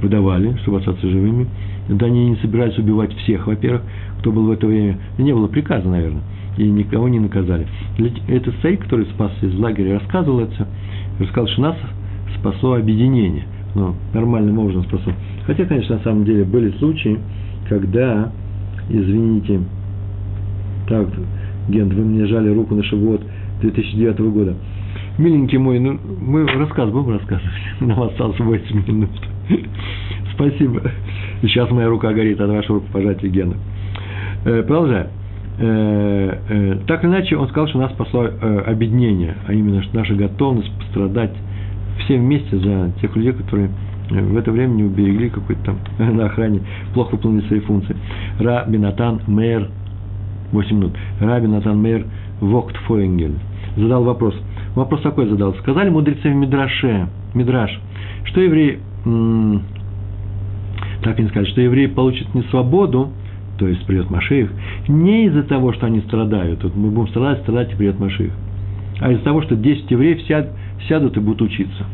выдавали, 0.00 0.56
чтобы 0.62 0.78
остаться 0.78 1.08
живыми. 1.08 1.48
Да 1.88 2.06
они 2.06 2.30
не 2.30 2.36
собирались 2.36 2.78
убивать 2.78 3.14
всех, 3.18 3.46
во-первых, 3.46 3.82
кто 4.18 4.32
был 4.32 4.46
в 4.46 4.50
это 4.50 4.66
время, 4.66 4.98
не 5.18 5.32
было 5.32 5.46
приказа, 5.46 5.88
наверное, 5.88 6.22
и 6.56 6.64
никого 6.64 7.08
не 7.08 7.20
наказали. 7.20 7.66
Этот 8.28 8.54
старик, 8.56 8.82
который 8.82 9.06
спасся 9.06 9.46
из 9.46 9.54
лагеря, 9.58 10.00
рассказывал 10.00 10.40
это, 10.40 10.66
рассказал, 11.20 11.48
что 11.48 11.62
нас 11.62 11.76
спасло 12.38 12.74
объединение, 12.74 13.44
ну, 13.74 13.94
нормальным 14.12 14.58
образом 14.58 14.84
спасло. 14.84 15.12
Хотя, 15.44 15.64
конечно, 15.64 15.96
на 15.96 16.02
самом 16.02 16.24
деле 16.24 16.44
были 16.44 16.70
случаи, 16.78 17.18
когда, 17.68 18.32
извините, 18.88 19.60
так, 20.88 21.08
Гент, 21.68 21.92
вы 21.92 22.04
мне 22.04 22.26
жали 22.26 22.48
руку 22.48 22.74
на 22.74 22.82
живот 22.82 23.22
2009 23.60 24.18
года– 24.20 24.54
Миленький 25.18 25.56
мой, 25.56 25.78
ну, 25.78 25.98
мы 26.20 26.46
рассказ 26.46 26.90
будем 26.90 27.12
рассказывать. 27.12 27.52
Нам 27.80 28.02
осталось 28.02 28.38
8 28.38 28.86
минут. 28.86 29.10
Спасибо. 30.34 30.82
Сейчас 31.42 31.70
моя 31.70 31.88
рука 31.88 32.12
горит 32.12 32.40
от 32.40 32.50
вашего 32.50 32.80
рукопожатия, 32.80 33.30
Гена. 33.30 33.54
Э, 34.44 34.62
продолжаем. 34.62 35.06
Э, 35.58 36.38
э, 36.48 36.78
так 36.86 37.02
или 37.02 37.10
иначе, 37.10 37.36
он 37.36 37.48
сказал, 37.48 37.68
что 37.68 37.78
нас 37.78 37.92
спасло 37.92 38.26
э, 38.26 38.58
объединение, 38.66 39.36
а 39.46 39.54
именно 39.54 39.82
что 39.82 39.96
наша 39.96 40.14
готовность 40.14 40.70
пострадать 40.78 41.32
все 42.04 42.18
вместе 42.18 42.58
за 42.58 42.92
тех 43.00 43.16
людей, 43.16 43.32
которые 43.32 43.70
э, 44.10 44.20
в 44.20 44.36
это 44.36 44.52
время 44.52 44.72
не 44.72 44.84
уберегли 44.84 45.30
какой-то 45.30 45.62
там 45.64 45.78
на 46.16 46.26
охране, 46.26 46.60
плохо 46.92 47.12
выполнили 47.12 47.46
свои 47.46 47.60
функции. 47.60 47.96
Ра 48.38 48.66
Бинатан 48.68 49.22
Мейер, 49.26 49.70
8 50.56 50.76
минут. 50.76 50.92
Ра 51.20 51.40
Бинатан 51.40 51.80
Мейер 51.80 52.06
Вокт 52.40 52.76
Фоингель 52.86 53.36
задал 53.76 54.04
вопрос– 54.04 54.34
Вопрос 54.76 55.00
такой 55.00 55.26
задал. 55.26 55.54
Сказали 55.54 55.88
мудрецы 55.88 56.30
в 56.30 56.34
Мидраше, 56.34 57.08
Мидраш, 57.32 57.80
что 58.24 58.42
евреи, 58.42 58.78
так 61.02 61.18
они 61.18 61.28
сказали, 61.30 61.50
что 61.50 61.62
евреи 61.62 61.86
получат 61.86 62.32
не 62.34 62.42
свободу, 62.50 63.10
то 63.58 63.66
есть 63.66 63.86
придет 63.86 64.10
Машиих, 64.10 64.52
не 64.86 65.24
из-за 65.26 65.44
того, 65.44 65.72
что 65.72 65.86
они 65.86 66.00
страдают, 66.00 66.62
вот 66.62 66.76
мы 66.76 66.90
будем 66.90 67.08
страдать, 67.08 67.40
страдать 67.40 67.72
и 67.72 67.76
придет 67.76 67.98
Машиих, 67.98 68.32
а 69.00 69.10
из-за 69.12 69.24
того, 69.24 69.40
что 69.40 69.56
10 69.56 69.90
евреев 69.90 70.20
сяд, 70.26 70.50
сядут 70.88 71.16
и 71.16 71.20
будут 71.20 71.40
учиться. 71.40 71.86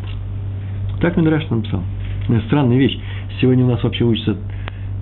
Так 1.00 1.16
Мидраш 1.16 1.48
написал. 1.50 1.82
Странная 2.46 2.78
вещь. 2.78 2.98
Сегодня 3.40 3.64
у 3.64 3.68
нас 3.68 3.82
вообще 3.84 4.04
учатся 4.04 4.36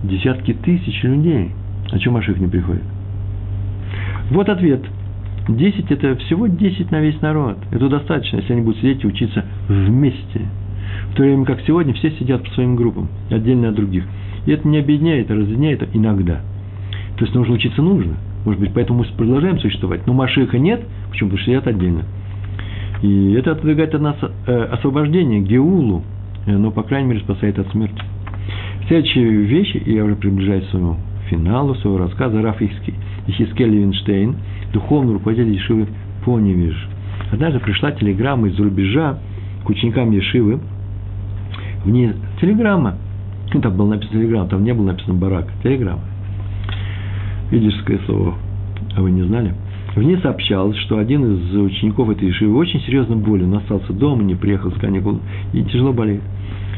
десятки 0.05 0.53
тысяч 0.53 1.03
людей. 1.03 1.53
А 1.91 1.99
чем 1.99 2.13
Маших 2.13 2.39
не 2.39 2.47
приходит? 2.47 2.83
Вот 4.31 4.49
ответ– 4.49 4.85
Десять– 5.49 5.87
это 5.91 6.17
всего 6.17 6.47
десять 6.47 6.91
на 6.91 7.01
весь 7.01 7.21
народ. 7.21 7.57
Это 7.73 7.89
достаточно, 7.89 8.37
если 8.37 8.53
они 8.53 8.63
будут 8.63 8.79
сидеть 8.81 9.03
и 9.03 9.07
учиться 9.07 9.45
вместе. 9.69 10.43
В 11.13 11.17
то 11.17 11.23
время 11.23 11.45
как 11.45 11.61
сегодня 11.67 11.93
все 11.95 12.11
сидят 12.13 12.45
по 12.45 12.51
своим 12.51 12.77
группам, 12.77 13.09
отдельно 13.31 13.71
от 13.71 13.75
других. 13.75 14.05
И 14.47 14.53
это 14.53 14.67
не 14.69 14.79
объединяет, 14.79 15.31
а 15.31 15.35
разъединяет 15.35 15.89
иногда. 15.93 16.41
То 17.17 17.25
есть 17.25 17.35
нужно 17.35 17.55
учиться 17.55 17.83
нужно. 17.83 18.15
Может 18.45 18.61
быть, 18.61 18.73
поэтому 18.73 19.01
мы 19.01 19.07
продолжаем 19.17 19.59
существовать. 19.59 20.07
Но 20.07 20.13
Машиха 20.13 20.59
нет, 20.59 20.83
почему? 21.11 21.31
Потому 21.31 21.43
что 21.43 21.51
сидят 21.51 21.67
отдельно. 21.67 22.05
И 23.03 23.33
это 23.33 23.53
отодвигает 23.53 23.95
от 23.95 24.01
нас 24.03 24.17
э, 24.47 24.63
освобождение, 24.73 25.41
геулу, 25.41 26.05
э, 26.47 26.57
но, 26.57 26.71
по 26.71 26.83
крайней 26.83 27.09
мере, 27.09 27.21
спасает 27.21 27.59
от 27.59 27.69
смерти. 27.71 28.01
Следующая 28.89 29.25
вещь, 29.25 29.75
и 29.75 29.93
я 29.93 30.05
уже 30.05 30.17
приближаюсь 30.17 30.67
к 30.67 30.71
своему 30.71 30.97
финалу 31.31 31.75
своего 31.77 31.99
рассказа, 31.99 32.43
Раф 32.43 32.61
Ихискель 32.61 33.71
Левинштейн– 33.71 34.37
духовный 34.73 35.15
руководитель 35.15 35.53
Ешивы 35.53 35.87
Поневиж. 36.25 36.77
Однажды 37.33 37.61
пришла 37.61 37.93
телеграмма 37.93 38.49
из-за 38.49 38.63
рубежа 38.63 39.19
к 39.65 39.71
ученикам 39.71 40.11
Ешивы. 40.11 40.61
В 41.85 41.91
ней 41.91 42.13
телеграмма. 42.41 42.97
Ну, 43.53 43.61
там 43.61 43.77
было 43.77 43.91
написано 43.91 44.21
телеграмма, 44.21 44.49
там 44.49 44.65
не 44.65 44.75
было 44.75 44.87
написано 44.87 45.15
барак. 45.15 45.49
Телеграмма. 45.63 46.03
Идишское 47.51 47.99
слово. 48.07 48.35
А 48.97 49.03
вы 49.03 49.11
не 49.11 49.23
знали? 49.23 49.55
В 49.95 50.03
ней 50.03 50.19
сообщалось, 50.19 50.77
что 50.79 50.99
один 50.99 51.35
из 51.35 51.57
учеников 51.57 52.11
этой 52.11 52.29
Ешивы 52.29 52.57
очень 52.57 52.81
серьезно 52.83 53.17
болен. 53.17 53.53
Он 53.53 53.59
остался 53.59 53.93
дома, 53.93 54.23
не 54.23 54.37
приехал 54.37 54.71
с 54.71 54.75
каникул 54.75 55.21
и 55.53 55.63
тяжело 55.65 55.93
болеет. 55.93 56.23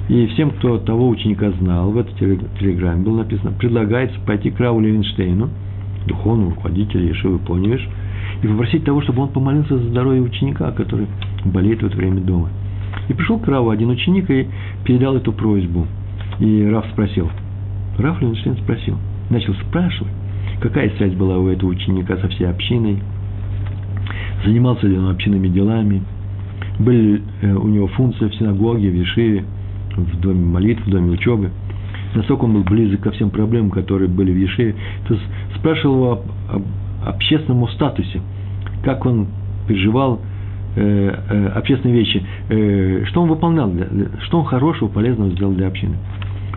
И 0.08 0.26
всем, 0.28 0.50
кто 0.50 0.78
того 0.78 1.08
ученика 1.08 1.50
знал, 1.52 1.90
в 1.90 1.98
этой 1.98 2.38
телеграмме 2.58 3.02
было 3.02 3.18
написано, 3.18 3.52
предлагается 3.52 4.18
пойти 4.26 4.50
к 4.50 4.58
Раву 4.58 4.80
Левинштейну 4.80 5.48
духовного 6.06 6.50
руководителя 6.50 7.08
Ешивы 7.08 7.38
Поневиш, 7.38 7.88
и 8.42 8.46
попросить 8.46 8.84
того, 8.84 9.02
чтобы 9.02 9.22
он 9.22 9.28
помолился 9.28 9.78
за 9.78 9.88
здоровье 9.88 10.22
ученика, 10.22 10.72
который 10.72 11.06
болеет 11.44 11.82
в 11.82 11.86
это 11.86 11.96
время 11.96 12.20
дома. 12.20 12.48
И 13.08 13.14
пришел 13.14 13.38
к 13.38 13.46
Раву 13.46 13.70
один 13.70 13.90
ученик 13.90 14.28
и 14.30 14.48
передал 14.84 15.16
эту 15.16 15.32
просьбу. 15.32 15.86
И 16.40 16.64
Рав 16.64 16.84
спросил, 16.92 17.30
Рав 17.98 18.20
Линштейн 18.20 18.56
спросил, 18.56 18.96
начал 19.30 19.54
спрашивать, 19.54 20.12
какая 20.60 20.90
связь 20.96 21.14
была 21.14 21.38
у 21.38 21.48
этого 21.48 21.70
ученика 21.70 22.16
со 22.16 22.28
всей 22.28 22.48
общиной, 22.48 22.98
занимался 24.44 24.86
ли 24.86 24.98
он 24.98 25.10
общинными 25.10 25.48
делами, 25.48 26.02
были 26.78 27.22
э, 27.42 27.52
у 27.52 27.68
него 27.68 27.86
функции 27.88 28.28
в 28.28 28.34
синагоге, 28.34 28.90
в 28.90 28.94
Ешиве, 28.94 29.44
в 29.96 30.20
доме 30.20 30.44
молитв, 30.44 30.86
в 30.86 30.90
доме 30.90 31.10
учебы, 31.10 31.50
насколько 32.14 32.44
он 32.44 32.54
был 32.54 32.64
близок 32.64 33.00
ко 33.00 33.10
всем 33.12 33.30
проблемам, 33.30 33.70
которые 33.70 34.08
были 34.08 34.32
в 34.32 34.36
Ешиве. 34.36 34.74
То 35.06 35.14
есть 35.14 35.26
спрашивал 35.56 35.94
его 35.94 36.12
об, 36.12 36.20
об 36.56 36.62
общественном 37.04 37.68
статусе, 37.68 38.20
как 38.84 39.04
он 39.06 39.28
переживал 39.66 40.20
э, 40.76 41.14
э, 41.28 41.46
общественные 41.54 41.98
вещи, 41.98 42.22
э, 42.48 43.04
что 43.06 43.22
он 43.22 43.28
выполнял, 43.28 43.70
для, 43.70 43.86
что 44.22 44.40
он 44.40 44.44
хорошего, 44.44 44.88
полезного 44.88 45.30
сделал 45.30 45.52
для 45.52 45.68
общины. 45.68 45.96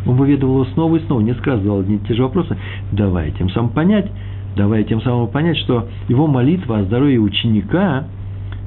Он 0.06 0.16
выведывал 0.16 0.64
его 0.64 0.66
снова 0.74 0.96
и 0.98 1.00
снова, 1.06 1.22
несколько 1.22 1.52
раз 1.52 1.62
одни 1.62 1.96
и 1.96 2.00
те 2.08 2.14
же 2.14 2.24
вопросы, 2.24 2.56
давая 2.92 3.32
тем 3.32 3.50
самым 3.50 3.72
понять, 3.72 4.10
давая 4.56 4.84
тем 4.84 5.02
самым 5.02 5.28
понять, 5.28 5.58
что 5.58 5.88
его 6.08 6.28
молитва 6.28 6.80
о 6.80 6.84
здоровье 6.84 7.20
ученика 7.20 8.06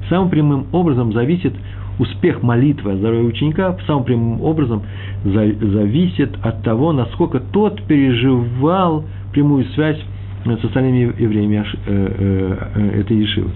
самым 0.09 0.29
прямым 0.29 0.65
образом 0.71 1.13
зависит, 1.13 1.53
успех 1.99 2.41
молитвы 2.41 2.93
о 2.93 2.95
здоровье 2.95 3.25
ученика 3.25 3.77
самым 3.85 4.05
прямым 4.05 4.41
образом 4.41 4.81
зависит 5.23 6.35
от 6.41 6.63
того, 6.63 6.93
насколько 6.93 7.39
тот 7.39 7.81
переживал 7.83 9.05
прямую 9.33 9.65
связь 9.75 9.99
с 10.45 10.63
остальными 10.63 11.13
евреями 11.21 11.57
э, 11.57 11.65
э, 11.85 12.57
э, 12.75 13.01
этой 13.01 13.17
Ешивы. 13.17 13.51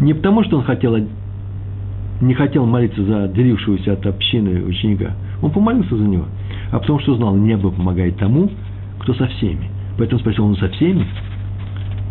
Не 0.00 0.14
потому, 0.14 0.42
что 0.42 0.56
он 0.56 0.64
хотел, 0.64 0.96
не 2.20 2.34
хотел 2.34 2.66
молиться 2.66 3.04
за 3.04 3.28
делившегося 3.28 3.92
от 3.92 4.06
общины 4.06 4.64
ученика, 4.64 5.12
он 5.42 5.50
помолился 5.50 5.96
за 5.96 6.04
него, 6.04 6.24
а 6.70 6.78
потому 6.78 6.98
что 7.00 7.14
знал, 7.14 7.36
небо 7.36 7.70
помогает 7.70 8.16
тому, 8.16 8.50
кто 9.00 9.14
со 9.14 9.26
всеми. 9.26 9.70
Поэтому 9.98 10.20
спросил 10.20 10.46
он 10.46 10.56
со 10.56 10.68
всеми, 10.70 11.06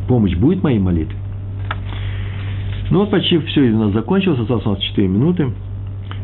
помощь 0.08 0.36
будет 0.36 0.62
моей 0.62 0.80
молитве? 0.80 1.16
Ну 2.92 3.00
вот 3.00 3.10
почти 3.10 3.38
все 3.40 3.62
у 3.62 3.78
нас 3.78 3.94
закончилось, 3.94 4.40
осталось 4.40 4.66
у 4.66 4.72
нас 4.72 4.80
4 4.80 5.08
минуты. 5.08 5.50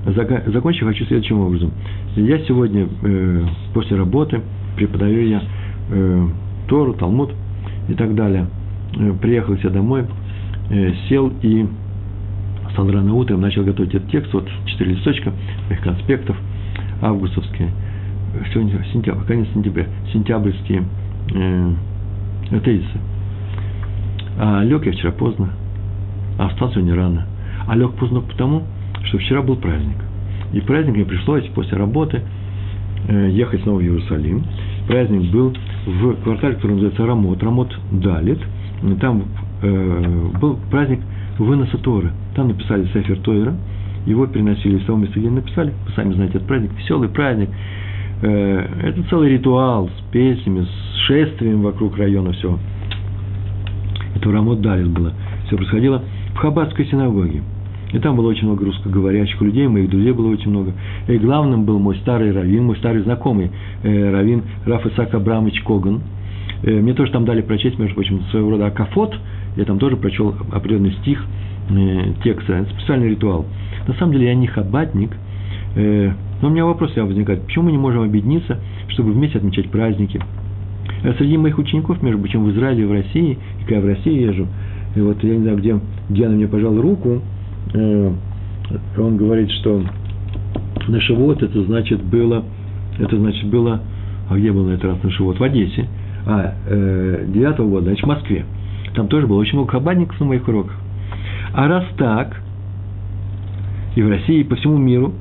Закончить 0.05 0.83
хочу 0.83 1.05
следующим 1.05 1.39
образом. 1.39 1.71
Я 2.17 2.39
сегодня 2.39 2.89
э, 3.03 3.45
после 3.73 3.95
работы 3.95 4.41
преподаю 4.75 5.27
я 5.29 5.41
э, 5.89 6.27
Тору, 6.67 6.93
Талмуд 6.93 7.31
и 7.87 7.93
так 7.93 8.13
далее. 8.15 8.47
Э, 8.99 9.13
приехал 9.21 9.55
я 9.63 9.69
домой, 9.69 10.07
э, 10.69 10.93
сел 11.07 11.31
и 11.41 11.65
стал 12.73 12.91
рано 12.91 13.13
утром, 13.13 13.39
начал 13.39 13.63
готовить 13.63 13.95
этот 13.95 14.11
текст, 14.11 14.33
вот 14.33 14.49
четыре 14.65 14.95
листочка 14.95 15.31
моих 15.69 15.81
конспектов, 15.81 16.35
августовские, 17.01 17.71
сегодня 18.53 18.85
сентябрь, 18.91 19.23
конец 19.25 19.47
сентября, 19.53 19.85
сентябрьские 20.11 20.83
э, 21.33 21.73
тезисы. 22.59 22.99
А 24.37 24.63
лег 24.63 24.85
я 24.85 24.91
вчера 24.91 25.11
поздно, 25.13 25.49
а 26.37 26.49
встал 26.49 26.71
сегодня 26.71 26.95
рано. 26.95 27.25
А 27.67 27.75
лег 27.75 27.93
поздно 27.93 28.21
потому, 28.21 28.63
что 29.03 29.17
вчера 29.17 29.41
был 29.41 29.55
праздник. 29.55 29.97
И 30.53 30.61
праздник 30.61 30.95
мне 30.95 31.05
пришлось 31.05 31.45
после 31.49 31.77
работы 31.77 32.21
э, 33.07 33.29
ехать 33.31 33.61
снова 33.63 33.79
в 33.79 33.81
Иерусалим. 33.81 34.43
Праздник 34.87 35.31
был 35.31 35.53
в 35.85 36.15
квартале, 36.23 36.55
который 36.55 36.73
называется 36.73 37.05
Рамот, 37.05 37.43
Рамот 37.43 37.77
Далит. 37.91 38.39
Там 39.01 39.25
э, 39.61 40.29
был 40.39 40.57
праздник 40.69 41.01
выноса 41.37 41.77
Торы. 41.79 42.11
Там 42.35 42.49
написали 42.49 42.87
Сефер 42.93 43.19
Тойра, 43.19 43.55
его 44.05 44.25
переносили 44.27 44.77
из 44.77 44.85
того 44.85 44.97
места, 44.97 45.19
где 45.19 45.29
написали. 45.29 45.73
Вы 45.85 45.91
сами 45.93 46.13
знаете 46.13 46.37
этот 46.37 46.47
праздник, 46.47 46.71
веселый 46.77 47.09
праздник. 47.09 47.49
Э, 48.21 48.67
это 48.83 49.03
целый 49.09 49.29
ритуал 49.29 49.89
с 49.89 50.11
песнями, 50.11 50.65
с 50.65 50.97
шествием 51.07 51.61
вокруг 51.61 51.97
района, 51.97 52.31
все. 52.31 52.57
Это 54.15 54.31
Рамот 54.31 54.61
Далит 54.61 54.87
было. 54.87 55.13
Все 55.47 55.57
происходило 55.57 56.03
в 56.37 56.39
Хаббатской 56.39 56.85
синагоге. 56.85 57.41
И 57.93 57.99
там 57.99 58.15
было 58.15 58.27
очень 58.27 58.45
много 58.45 58.65
русскоговорящих 58.65 59.41
людей, 59.41 59.67
моих 59.67 59.89
друзей 59.89 60.11
было 60.11 60.29
очень 60.29 60.51
много. 60.51 60.73
И 61.07 61.17
главным 61.17 61.65
был 61.65 61.79
мой 61.79 61.95
старый 61.97 62.31
раввин, 62.31 62.65
мой 62.65 62.77
старый 62.77 63.01
знакомый 63.01 63.49
э, 63.81 64.11
раввин 64.11 64.43
Раф 64.65 64.85
Исаак 64.85 65.15
Абрамович 65.15 65.63
Коган. 65.63 66.01
Э, 66.61 66.79
мне 66.79 66.93
тоже 66.93 67.11
там 67.11 67.25
дали 67.25 67.41
прочесть, 67.41 67.79
между 67.79 67.95
прочим, 67.95 68.21
своего 68.29 68.51
рода 68.51 68.67
акафот. 68.67 69.17
Я 69.55 69.65
там 69.65 69.79
тоже 69.79 69.97
прочел 69.97 70.35
определенный 70.51 70.91
стих 71.01 71.25
э, 71.69 72.13
текста. 72.23 72.53
Это 72.53 72.69
специальный 72.71 73.09
ритуал. 73.09 73.45
На 73.87 73.95
самом 73.95 74.11
деле 74.11 74.27
я 74.27 74.35
не 74.35 74.45
хабатник, 74.45 75.17
э, 75.75 76.11
но 76.41 76.49
у 76.49 76.51
меня 76.51 76.65
вопрос 76.65 76.95
возникает, 76.95 77.43
почему 77.43 77.65
мы 77.65 77.71
не 77.71 77.79
можем 77.79 78.03
объединиться, 78.03 78.59
чтобы 78.89 79.11
вместе 79.13 79.39
отмечать 79.39 79.71
праздники? 79.71 80.21
Э, 81.03 81.13
среди 81.17 81.37
моих 81.37 81.57
учеников, 81.57 82.03
между 82.03 82.19
прочим, 82.19 82.43
в 82.43 82.51
Израиле, 82.51 82.85
в 82.85 82.91
России, 82.91 83.39
и 83.59 83.61
когда 83.61 83.75
я 83.75 83.81
в 83.81 83.85
России 83.85 84.21
езжу, 84.21 84.47
и 84.95 85.01
вот 85.01 85.23
я 85.23 85.35
не 85.35 85.41
знаю, 85.41 85.57
где 85.57 85.79
Диана 86.09 86.35
мне 86.35 86.47
пожал 86.47 86.79
руку, 86.79 87.21
э, 87.73 88.11
он 88.97 89.17
говорит, 89.17 89.51
что 89.51 89.83
на 90.87 90.99
Шивот 91.01 91.43
это 91.43 91.63
значит 91.63 92.01
было, 92.03 92.43
это 92.97 93.17
значит 93.17 93.49
было, 93.49 93.81
а 94.29 94.37
где 94.37 94.51
был 94.51 94.65
на 94.65 94.71
этот 94.71 94.85
раз 94.85 95.03
на 95.03 95.11
Шивот? 95.11 95.39
В 95.39 95.43
Одессе. 95.43 95.87
А, 96.25 96.55
э, 96.67 97.25
9 97.27 97.59
года, 97.59 97.85
значит, 97.85 98.03
в 98.03 98.07
Москве. 98.07 98.45
Там 98.95 99.07
тоже 99.07 99.27
было 99.27 99.37
очень 99.37 99.53
много 99.53 99.71
хабадников 99.71 100.19
на 100.19 100.25
моих 100.25 100.47
уроках. 100.47 100.75
А 101.53 101.67
раз 101.67 101.85
так, 101.97 102.41
и 103.95 104.01
в 104.01 104.09
России, 104.09 104.41
и 104.41 104.43
по 104.43 104.55
всему 104.55 104.77
миру, 104.77 105.13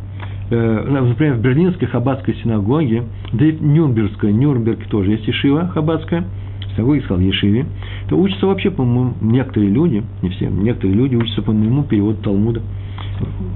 э, 0.50 0.86
например, 0.88 1.34
в 1.34 1.40
Берлинской 1.40 1.86
хаббатской 1.86 2.34
синагоге, 2.42 3.04
да 3.32 3.46
и 3.46 3.52
в 3.52 3.62
Нюрнбергской, 3.62 4.32
Нюрнберг 4.32 4.86
тоже 4.88 5.12
есть 5.12 5.28
Ишива 5.28 5.68
хаббатская, 5.68 6.24
синагоге 6.76 7.00
сказал 7.02 7.20
Ешиве, 7.20 7.66
то 8.08 8.16
учатся 8.16 8.46
вообще, 8.46 8.70
по-моему, 8.70 9.14
некоторые 9.20 9.70
люди, 9.70 10.04
не 10.22 10.30
все, 10.30 10.48
некоторые 10.48 10.96
люди 10.96 11.16
учатся 11.16 11.42
по 11.42 11.52
моему 11.52 11.82
переводу 11.82 12.22
Талмуда. 12.22 12.62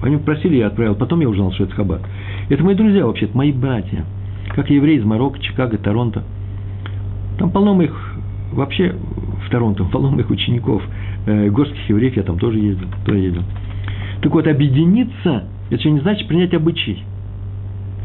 Они 0.03 0.17
просили, 0.17 0.57
я 0.57 0.69
отправил, 0.69 0.95
потом 0.95 1.21
я 1.21 1.29
узнал, 1.29 1.53
что 1.53 1.65
это 1.65 1.75
Хаббат. 1.75 2.03
Это 2.49 2.65
мои 2.65 2.75
друзья 2.75 3.07
вообще, 3.07 3.27
это 3.27 3.37
мои 3.37 3.53
братья. 3.53 4.05
Как 4.49 4.71
евреи 4.71 4.99
из 4.99 5.05
Марокко, 5.05 5.39
Чикаго, 5.41 5.79
Торонто. 5.79 6.25
Там 7.39 7.51
полно 7.51 7.75
моих, 7.75 7.95
вообще 8.53 8.95
в 9.47 9.51
Торонто, 9.51 9.85
полно 9.85 10.11
моих 10.11 10.31
учеников. 10.31 10.83
Э, 11.27 11.49
горских 11.51 11.89
евреев 11.89 12.17
я 12.17 12.23
там 12.23 12.39
тоже 12.39 12.59
ездил, 12.59 12.89
тоже 13.05 13.19
ездил. 13.19 13.43
Так 14.23 14.33
вот, 14.33 14.47
объединиться, 14.47 15.45
это 15.69 15.77
еще 15.77 15.91
не 15.91 16.01
значит 16.01 16.27
принять 16.27 16.55
обычай. 16.55 17.03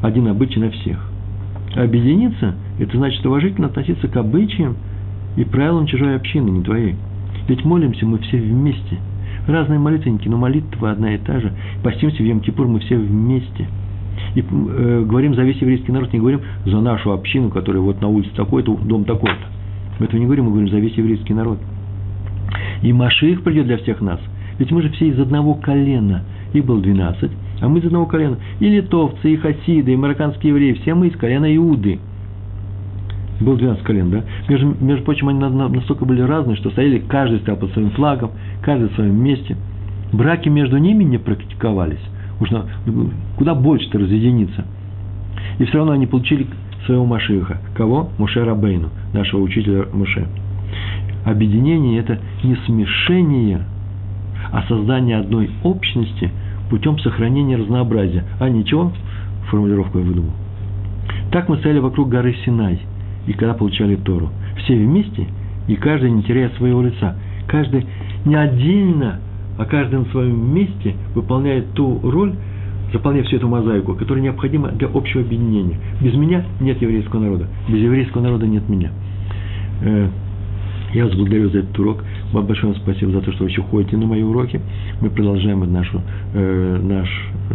Один 0.01 0.27
обычай 0.27 0.59
на 0.59 0.69
всех. 0.69 0.99
Объединиться– 1.75 2.55
это 2.79 2.97
значит 2.97 3.25
уважительно 3.25 3.67
относиться 3.67 4.07
к 4.07 4.15
обычаям 4.15 4.77
и 5.35 5.43
правилам 5.43 5.87
чужой 5.87 6.15
общины, 6.15 6.49
не 6.49 6.63
твоей. 6.63 6.95
Ведь 7.47 7.63
молимся 7.63 8.05
мы 8.05 8.19
все 8.19 8.37
вместе. 8.37 8.97
Разные 9.47 9.79
молитвенники, 9.79 10.27
но 10.27 10.37
молитва 10.37 10.91
одна 10.91 11.13
и 11.13 11.17
та 11.17 11.39
же. 11.39 11.51
Постимся 11.83 12.17
в 12.17 12.25
Йом-Кипур 12.25 12.67
мы 12.67 12.79
все 12.79 12.97
вместе. 12.97 13.67
И 14.33 14.41
э, 14.41 15.03
говорим 15.05 15.35
за 15.35 15.43
весь 15.43 15.57
еврейский 15.57 15.91
народ, 15.91 16.11
не 16.13 16.19
говорим 16.19 16.41
за 16.65 16.79
нашу 16.81 17.11
общину, 17.11 17.49
которая 17.49 17.81
вот 17.81 18.01
на 18.01 18.07
улице 18.07 18.31
такой-то, 18.35 18.75
дом 18.75 19.05
такой-то. 19.05 19.45
Мы 19.99 20.07
этого 20.07 20.19
не 20.19 20.25
говорим, 20.25 20.45
мы 20.45 20.51
говорим 20.51 20.69
за 20.69 20.79
весь 20.79 20.95
еврейский 20.95 21.33
народ. 21.33 21.59
И 22.81 22.91
Маших 22.91 23.43
придет 23.43 23.67
для 23.67 23.77
всех 23.77 24.01
нас. 24.01 24.19
Ведь 24.57 24.71
мы 24.71 24.81
же 24.81 24.89
все 24.91 25.07
из 25.09 25.19
одного 25.19 25.53
колена. 25.55 26.23
Их 26.53 26.65
было 26.65 26.81
12, 26.81 27.31
а 27.61 27.67
мы 27.67 27.79
из 27.79 27.85
одного 27.85 28.05
колена. 28.05 28.37
И 28.59 28.69
литовцы, 28.69 29.33
и 29.33 29.37
хасиды, 29.37 29.93
и 29.93 29.95
марокканские 29.95 30.51
евреи, 30.51 30.73
все 30.73 30.95
мы 30.95 31.07
из 31.07 31.15
колена 31.15 31.53
Иуды. 31.55 31.99
Было 33.39 33.57
12 33.57 33.83
колен, 33.83 34.09
да? 34.11 34.23
Между, 34.47 34.75
между 34.79 35.03
прочим, 35.03 35.29
они 35.29 35.39
настолько 35.39 36.05
были 36.05 36.21
разные, 36.21 36.55
что 36.55 36.69
стояли, 36.69 36.99
каждый 36.99 37.39
стоял 37.39 37.59
под 37.59 37.71
своим 37.73 37.91
флагом, 37.91 38.31
каждый 38.61 38.89
в 38.89 38.95
своем 38.95 39.21
месте. 39.21 39.57
Браки 40.13 40.47
между 40.47 40.77
ними 40.77 41.03
не 41.03 41.17
практиковались. 41.17 41.99
Уж 42.39 42.51
на, 42.51 42.65
куда 43.37 43.55
больше-то 43.55 43.99
разъединиться. 43.99 44.65
И 45.59 45.65
все 45.65 45.77
равно 45.77 45.93
они 45.93 46.07
получили 46.07 46.47
своего 46.85 47.05
Машиха. 47.05 47.59
Кого? 47.75 48.09
Муше 48.17 48.43
Рабейну, 48.43 48.89
нашего 49.13 49.41
учителя 49.41 49.85
Муше. 49.91 50.27
Объединение– 51.25 51.99
это 52.01 52.19
не 52.43 52.55
смешение, 52.65 53.61
а 54.51 54.63
создание 54.63 55.17
одной 55.17 55.49
общности– 55.63 56.31
путем 56.69 56.97
сохранения 56.99 57.57
разнообразия. 57.57 58.23
А 58.39 58.49
ничего, 58.49 58.91
формулировку 59.49 59.99
я 59.99 60.05
выдумал. 60.05 60.31
Так 61.31 61.49
мы 61.49 61.57
стояли 61.57 61.79
вокруг 61.79 62.09
горы 62.09 62.35
Синай, 62.45 62.79
и 63.27 63.33
когда 63.33 63.53
получали 63.53 63.95
Тору. 63.95 64.29
Все 64.57 64.75
вместе, 64.75 65.27
и 65.67 65.75
каждый 65.75 66.11
не 66.11 66.23
теряя 66.23 66.49
своего 66.57 66.81
лица. 66.81 67.15
Каждый 67.47 67.85
не 68.25 68.35
отдельно, 68.35 69.19
а 69.57 69.65
каждый 69.65 69.99
на 69.99 70.05
своем 70.05 70.53
месте 70.53 70.95
выполняет 71.13 71.71
ту 71.73 71.99
роль, 72.03 72.33
заполняя 72.91 73.23
всю 73.23 73.37
эту 73.37 73.47
мозаику, 73.47 73.93
которая 73.95 74.23
необходима 74.23 74.69
для 74.69 74.87
общего 74.87 75.21
объединения. 75.21 75.77
Без 76.01 76.13
меня 76.13 76.43
нет 76.59 76.81
еврейского 76.81 77.19
народа, 77.19 77.47
без 77.67 77.79
еврейского 77.79 78.21
народа 78.21 78.47
нет 78.47 78.67
меня. 78.69 78.91
Э, 79.81 80.07
Я 80.93 81.05
вас 81.05 81.15
благодарю 81.15 81.49
за 81.49 81.59
этот 81.59 81.77
урок. 81.79 82.03
Вам 82.35 82.47
большое 82.47 82.75
спасибо 82.75 83.13
за 83.13 83.21
то, 83.21 83.31
что 83.31 83.45
вы 83.45 83.49
еще 83.49 83.61
ходите 83.61 83.95
на 83.95 84.07
мои 84.07 84.21
уроки. 84.21 84.59
Мы 84.99 85.09
продолжаем 85.09 85.61
нашу, 85.71 86.01
э, 86.33 86.79
наш, 86.83 87.07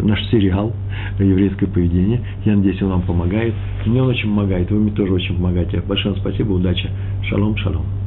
наш 0.02 0.26
сериал 0.30 0.72
«Еврейское 1.18 1.66
поведение». 1.66 2.22
Я 2.46 2.56
надеюсь, 2.56 2.80
он 2.80 2.88
вам 2.88 3.02
помогает. 3.02 3.52
Мне 3.84 4.02
он 4.02 4.08
очень 4.08 4.30
помогает, 4.30 4.70
вы 4.70 4.78
мне 4.78 4.92
тоже 4.92 5.12
очень 5.12 5.36
помогаете. 5.36 5.82
Большое 5.86 6.16
спасибо, 6.16 6.52
удачи. 6.52 6.88
Шалом, 7.28 7.58
шалом. 7.58 7.99